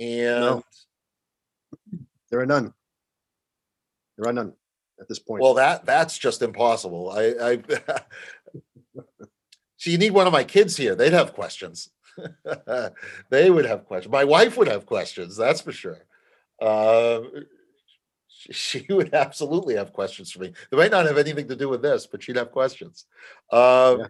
and 0.00 0.40
No. 0.40 0.62
There 2.30 2.40
are 2.40 2.46
none. 2.46 2.72
There 4.16 4.28
are 4.28 4.32
none 4.32 4.52
at 4.98 5.08
this 5.08 5.18
point. 5.18 5.42
well, 5.42 5.54
that 5.54 5.84
that's 5.84 6.18
just 6.18 6.42
impossible. 6.42 7.10
I, 7.10 7.34
I 7.40 7.58
so 9.76 9.90
you 9.90 9.98
need 9.98 10.12
one 10.12 10.26
of 10.26 10.32
my 10.32 10.44
kids 10.44 10.76
here. 10.76 10.94
They'd 10.94 11.12
have 11.12 11.34
questions. 11.34 11.90
they 13.30 13.50
would 13.50 13.66
have 13.66 13.84
questions. 13.84 14.10
My 14.10 14.24
wife 14.24 14.56
would 14.56 14.68
have 14.68 14.86
questions. 14.86 15.36
That's 15.36 15.60
for 15.60 15.72
sure. 15.72 15.98
Uh, 16.60 17.20
she, 18.50 18.80
she 18.84 18.92
would 18.92 19.14
absolutely 19.14 19.76
have 19.76 19.92
questions 19.92 20.30
for 20.30 20.40
me. 20.40 20.52
They 20.70 20.76
might 20.76 20.90
not 20.90 21.06
have 21.06 21.18
anything 21.18 21.48
to 21.48 21.56
do 21.56 21.68
with 21.68 21.82
this, 21.82 22.06
but 22.06 22.22
she'd 22.22 22.36
have 22.36 22.52
questions. 22.52 23.06
Um, 23.50 24.00
Yeah. 24.00 24.06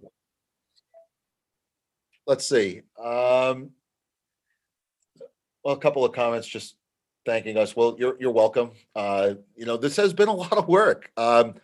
Let's 2.26 2.49
see. 2.49 2.82
Um, 2.99 3.70
well, 5.62 5.74
a 5.74 5.78
couple 5.78 6.05
of 6.05 6.12
comments 6.12 6.49
just 6.49 6.76
thanking 7.24 7.57
us. 7.57 7.76
Well, 7.76 7.97
you're 7.99 8.16
you're 8.18 8.32
welcome. 8.32 8.72
Uh, 8.97 9.34
you 9.55 9.64
know, 9.64 9.76
this 9.76 9.97
has 9.97 10.12
been 10.12 10.28
a 10.28 10.32
lot 10.45 10.53
of 10.53 10.66
work. 10.66 11.12
Um, 11.16 11.55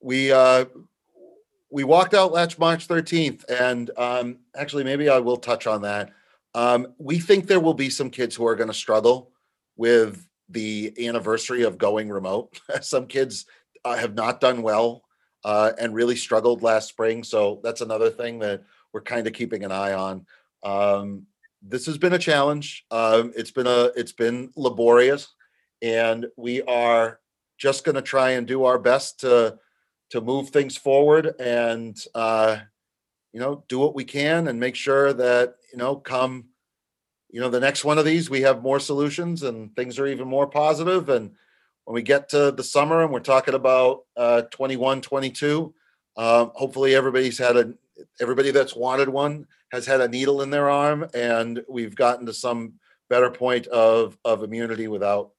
we 0.00 0.32
uh, 0.32 0.64
we 1.70 1.84
walked 1.84 2.14
out 2.14 2.32
last 2.32 2.58
March 2.58 2.88
13th, 2.88 3.44
and 3.48 3.90
um, 3.96 4.38
actually, 4.56 4.84
maybe 4.84 5.08
I 5.08 5.18
will 5.18 5.36
touch 5.36 5.66
on 5.66 5.82
that. 5.82 6.10
Um, 6.54 6.88
we 6.98 7.18
think 7.18 7.46
there 7.46 7.60
will 7.60 7.74
be 7.74 7.88
some 7.88 8.10
kids 8.10 8.34
who 8.34 8.46
are 8.46 8.56
going 8.56 8.68
to 8.68 8.74
struggle 8.74 9.30
with 9.76 10.26
the 10.52 10.92
anniversary 11.08 11.62
of 11.62 11.78
going 11.78 12.10
remote. 12.10 12.60
some 12.80 13.06
kids 13.06 13.46
uh, 13.84 13.96
have 13.96 14.14
not 14.14 14.40
done 14.40 14.62
well 14.62 15.04
uh, 15.44 15.72
and 15.78 15.94
really 15.94 16.16
struggled 16.16 16.62
last 16.62 16.88
spring. 16.88 17.24
So 17.24 17.60
that's 17.62 17.80
another 17.80 18.10
thing 18.10 18.38
that 18.40 18.62
we're 18.92 19.02
kind 19.02 19.26
of 19.26 19.32
keeping 19.32 19.64
an 19.64 19.72
eye 19.72 19.92
on. 19.92 20.26
Um, 20.62 21.26
this 21.62 21.86
has 21.86 21.98
been 21.98 22.12
a 22.12 22.18
challenge. 22.18 22.84
Um, 22.90 23.32
it's 23.36 23.50
been 23.50 23.66
a 23.66 23.90
it's 23.96 24.12
been 24.12 24.50
laborious, 24.56 25.28
and 25.80 26.26
we 26.36 26.62
are 26.62 27.20
just 27.58 27.84
going 27.84 27.94
to 27.94 28.02
try 28.02 28.30
and 28.30 28.46
do 28.46 28.64
our 28.64 28.78
best 28.78 29.20
to 29.20 29.58
to 30.10 30.20
move 30.20 30.50
things 30.50 30.76
forward 30.76 31.34
and 31.40 31.96
uh, 32.14 32.58
you 33.32 33.40
know 33.40 33.64
do 33.68 33.78
what 33.78 33.94
we 33.94 34.04
can 34.04 34.48
and 34.48 34.58
make 34.58 34.74
sure 34.74 35.12
that 35.12 35.54
you 35.72 35.78
know 35.78 35.96
come 35.96 36.46
you 37.32 37.40
know 37.40 37.48
the 37.48 37.58
next 37.60 37.84
one 37.84 37.98
of 37.98 38.04
these 38.04 38.30
we 38.30 38.42
have 38.42 38.62
more 38.62 38.78
solutions 38.78 39.42
and 39.42 39.74
things 39.74 39.98
are 39.98 40.06
even 40.06 40.28
more 40.28 40.46
positive. 40.46 41.08
and 41.08 41.32
when 41.84 41.94
we 41.94 42.02
get 42.02 42.28
to 42.28 42.52
the 42.52 42.62
summer 42.62 43.02
and 43.02 43.12
we're 43.12 43.18
talking 43.20 43.54
about 43.54 44.04
uh 44.16 44.42
21 44.42 45.00
22 45.00 45.74
um, 46.16 46.52
hopefully 46.54 46.94
everybody's 46.94 47.38
had 47.38 47.56
a 47.56 47.74
everybody 48.20 48.50
that's 48.52 48.76
wanted 48.76 49.08
one 49.08 49.46
has 49.72 49.86
had 49.86 50.00
a 50.00 50.08
needle 50.08 50.42
in 50.42 50.50
their 50.50 50.70
arm 50.70 51.06
and 51.14 51.64
we've 51.68 51.96
gotten 51.96 52.26
to 52.26 52.32
some 52.32 52.74
better 53.08 53.30
point 53.30 53.66
of 53.68 54.16
of 54.24 54.42
immunity 54.44 54.86
without 54.86 55.32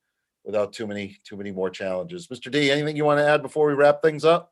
without 0.43 0.73
too 0.73 0.85
many 0.85 1.17
too 1.23 1.37
many 1.37 1.51
more 1.51 1.69
challenges 1.69 2.27
mr 2.27 2.51
d 2.51 2.71
anything 2.71 2.97
you 2.97 3.05
want 3.05 3.19
to 3.19 3.25
add 3.27 3.41
before 3.41 3.67
we 3.67 3.73
wrap 3.73 4.01
things 4.01 4.25
up 4.25 4.51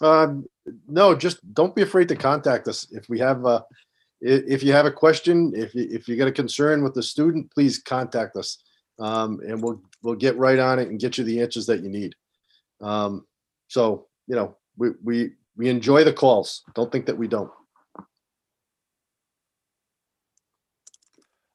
Um, 0.00 0.46
no, 0.88 1.14
just 1.14 1.38
don't 1.54 1.74
be 1.74 1.82
afraid 1.82 2.08
to 2.08 2.16
contact 2.16 2.68
us. 2.68 2.86
If 2.90 3.08
we 3.08 3.18
have, 3.20 3.46
uh, 3.46 3.62
if 4.20 4.62
you 4.62 4.72
have 4.72 4.86
a 4.86 4.92
question, 4.92 5.52
if, 5.54 5.74
you- 5.74 5.88
if 5.90 6.08
you 6.08 6.16
got 6.16 6.28
a 6.28 6.32
concern 6.32 6.82
with 6.82 6.94
the 6.94 7.02
student, 7.02 7.50
please 7.52 7.78
contact 7.78 8.36
us. 8.36 8.58
Um, 8.98 9.40
and 9.46 9.62
we'll, 9.62 9.82
we'll 10.02 10.14
get 10.14 10.38
right 10.38 10.58
on 10.58 10.78
it 10.78 10.88
and 10.88 10.98
get 10.98 11.18
you 11.18 11.24
the 11.24 11.42
answers 11.42 11.66
that 11.66 11.82
you 11.82 11.90
need. 11.90 12.14
Um, 12.80 13.26
so, 13.68 14.06
you 14.26 14.36
know, 14.36 14.56
we, 14.78 14.90
we, 15.04 15.30
we 15.56 15.68
enjoy 15.68 16.04
the 16.04 16.12
calls. 16.12 16.62
Don't 16.74 16.90
think 16.90 17.06
that 17.06 17.18
we 17.18 17.28
don't. 17.28 17.50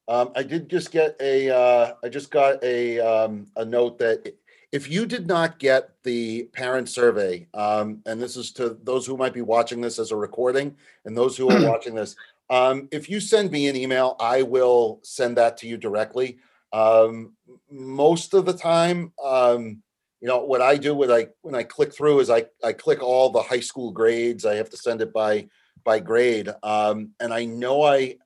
Um, 0.07 0.31
I 0.35 0.43
did 0.43 0.69
just 0.69 0.91
get 0.91 1.15
a, 1.21 1.49
uh, 1.49 1.93
I 2.03 2.09
just 2.09 2.31
got 2.31 2.63
a, 2.63 2.99
um, 2.99 3.47
a 3.55 3.63
note 3.63 3.97
that 3.99 4.35
if 4.71 4.89
you 4.89 5.05
did 5.05 5.27
not 5.27 5.59
get 5.59 5.91
the 6.03 6.43
parent 6.53 6.89
survey, 6.89 7.47
um, 7.53 8.01
and 8.05 8.21
this 8.21 8.37
is 8.37 8.51
to 8.53 8.77
those 8.83 9.05
who 9.05 9.17
might 9.17 9.33
be 9.33 9.41
watching 9.41 9.81
this 9.81 9.99
as 9.99 10.11
a 10.11 10.15
recording 10.15 10.75
and 11.05 11.15
those 11.17 11.37
who 11.37 11.49
are 11.49 11.65
watching 11.69 11.95
this, 11.95 12.15
um, 12.51 12.89
if 12.91 13.09
you 13.09 13.21
send 13.21 13.49
me 13.49 13.69
an 13.69 13.77
email, 13.77 14.17
I 14.19 14.41
will 14.41 14.99
send 15.03 15.37
that 15.37 15.57
to 15.59 15.67
you 15.67 15.77
directly. 15.77 16.37
Um, 16.73 17.33
most 17.71 18.33
of 18.33 18.45
the 18.45 18.53
time, 18.53 19.13
um, 19.23 19.81
you 20.19 20.27
know, 20.27 20.43
what 20.43 20.61
I 20.61 20.75
do 20.75 20.93
when 20.93 21.09
I, 21.09 21.27
when 21.41 21.55
I 21.55 21.63
click 21.63 21.93
through 21.93 22.19
is 22.19 22.29
I, 22.29 22.45
I 22.61 22.73
click 22.73 23.01
all 23.01 23.29
the 23.29 23.41
high 23.41 23.61
school 23.61 23.91
grades. 23.91 24.45
I 24.45 24.55
have 24.55 24.69
to 24.71 24.77
send 24.77 25.01
it 25.01 25.13
by, 25.13 25.47
by 25.85 25.99
grade. 25.99 26.49
Um, 26.61 27.11
and 27.21 27.33
I 27.33 27.45
know 27.45 27.83
I, 27.83 28.17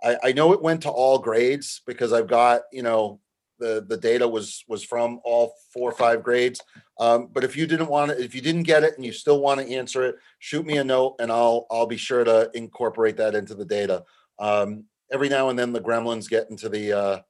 I, 0.00 0.16
I 0.22 0.32
know 0.32 0.52
it 0.52 0.62
went 0.62 0.82
to 0.82 0.90
all 0.90 1.18
grades 1.18 1.82
because 1.86 2.12
I've 2.12 2.28
got, 2.28 2.62
you 2.72 2.82
know, 2.82 3.20
the, 3.58 3.84
the 3.86 3.96
data 3.96 4.28
was, 4.28 4.64
was 4.68 4.84
from 4.84 5.20
all 5.24 5.54
four 5.72 5.90
or 5.90 5.94
five 5.94 6.22
grades. 6.22 6.60
Um, 6.98 7.28
but 7.32 7.44
if 7.44 7.56
you 7.56 7.66
didn't 7.66 7.88
want 7.88 8.10
to, 8.10 8.22
if 8.22 8.34
you 8.34 8.40
didn't 8.40 8.62
get 8.62 8.82
it 8.82 8.96
and 8.96 9.04
you 9.04 9.12
still 9.12 9.40
want 9.40 9.60
to 9.60 9.74
answer 9.74 10.04
it, 10.04 10.16
shoot 10.38 10.64
me 10.64 10.78
a 10.78 10.84
note 10.84 11.16
and 11.20 11.30
I'll, 11.30 11.66
I'll 11.70 11.86
be 11.86 11.98
sure 11.98 12.24
to 12.24 12.50
incorporate 12.54 13.18
that 13.18 13.34
into 13.34 13.54
the 13.54 13.66
data. 13.66 14.04
Um, 14.38 14.84
every 15.12 15.28
now 15.28 15.50
and 15.50 15.58
then 15.58 15.72
the 15.72 15.80
gremlins 15.80 16.28
get 16.28 16.50
into 16.50 16.68
the, 16.68 16.92
uh, 16.92 17.20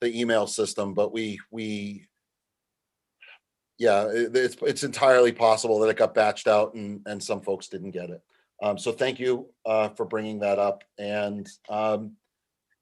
the 0.00 0.18
email 0.18 0.46
system, 0.46 0.94
but 0.94 1.12
we, 1.12 1.38
we, 1.50 2.06
yeah, 3.78 4.06
it- 4.08 4.34
it's, 4.34 4.56
it's 4.62 4.84
entirely 4.84 5.32
possible 5.32 5.78
that 5.80 5.88
it 5.88 5.98
got 5.98 6.14
batched 6.14 6.46
out 6.46 6.74
and, 6.74 7.02
and 7.06 7.22
some 7.22 7.42
folks 7.42 7.68
didn't 7.68 7.90
get 7.90 8.08
it. 8.10 8.22
Um, 8.62 8.78
so 8.78 8.92
thank 8.92 9.20
you, 9.20 9.50
uh, 9.66 9.90
for 9.90 10.06
bringing 10.06 10.38
that 10.38 10.58
up. 10.58 10.84
And, 10.98 11.46
um, 11.68 12.12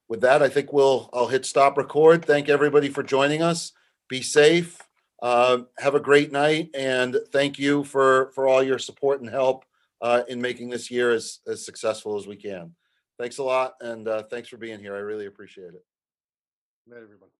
with 0.08 0.20
that, 0.20 0.42
I 0.42 0.48
think 0.48 0.72
we'll, 0.72 1.10
I'll 1.12 1.26
hit 1.26 1.44
stop 1.46 1.76
record. 1.76 2.24
Thank 2.24 2.48
everybody 2.48 2.88
for 2.88 3.02
joining 3.02 3.42
us. 3.42 3.72
Be 4.08 4.22
safe. 4.22 4.83
Um, 5.24 5.68
have 5.78 5.94
a 5.94 6.00
great 6.00 6.32
night 6.32 6.68
and 6.74 7.16
thank 7.32 7.58
you 7.58 7.82
for, 7.82 8.30
for 8.34 8.46
all 8.46 8.62
your 8.62 8.78
support 8.78 9.22
and 9.22 9.30
help, 9.30 9.64
uh, 10.02 10.22
in 10.28 10.38
making 10.38 10.68
this 10.68 10.90
year 10.90 11.12
as, 11.12 11.38
as 11.46 11.64
successful 11.64 12.18
as 12.18 12.26
we 12.26 12.36
can. 12.36 12.74
Thanks 13.18 13.38
a 13.38 13.42
lot 13.42 13.72
and, 13.80 14.06
uh, 14.06 14.24
thanks 14.24 14.50
for 14.50 14.58
being 14.58 14.80
here. 14.80 14.94
I 14.94 14.98
really 14.98 15.24
appreciate 15.24 15.72
it. 15.72 15.84
Good 16.84 16.94
night, 16.94 17.02
everyone. 17.04 17.30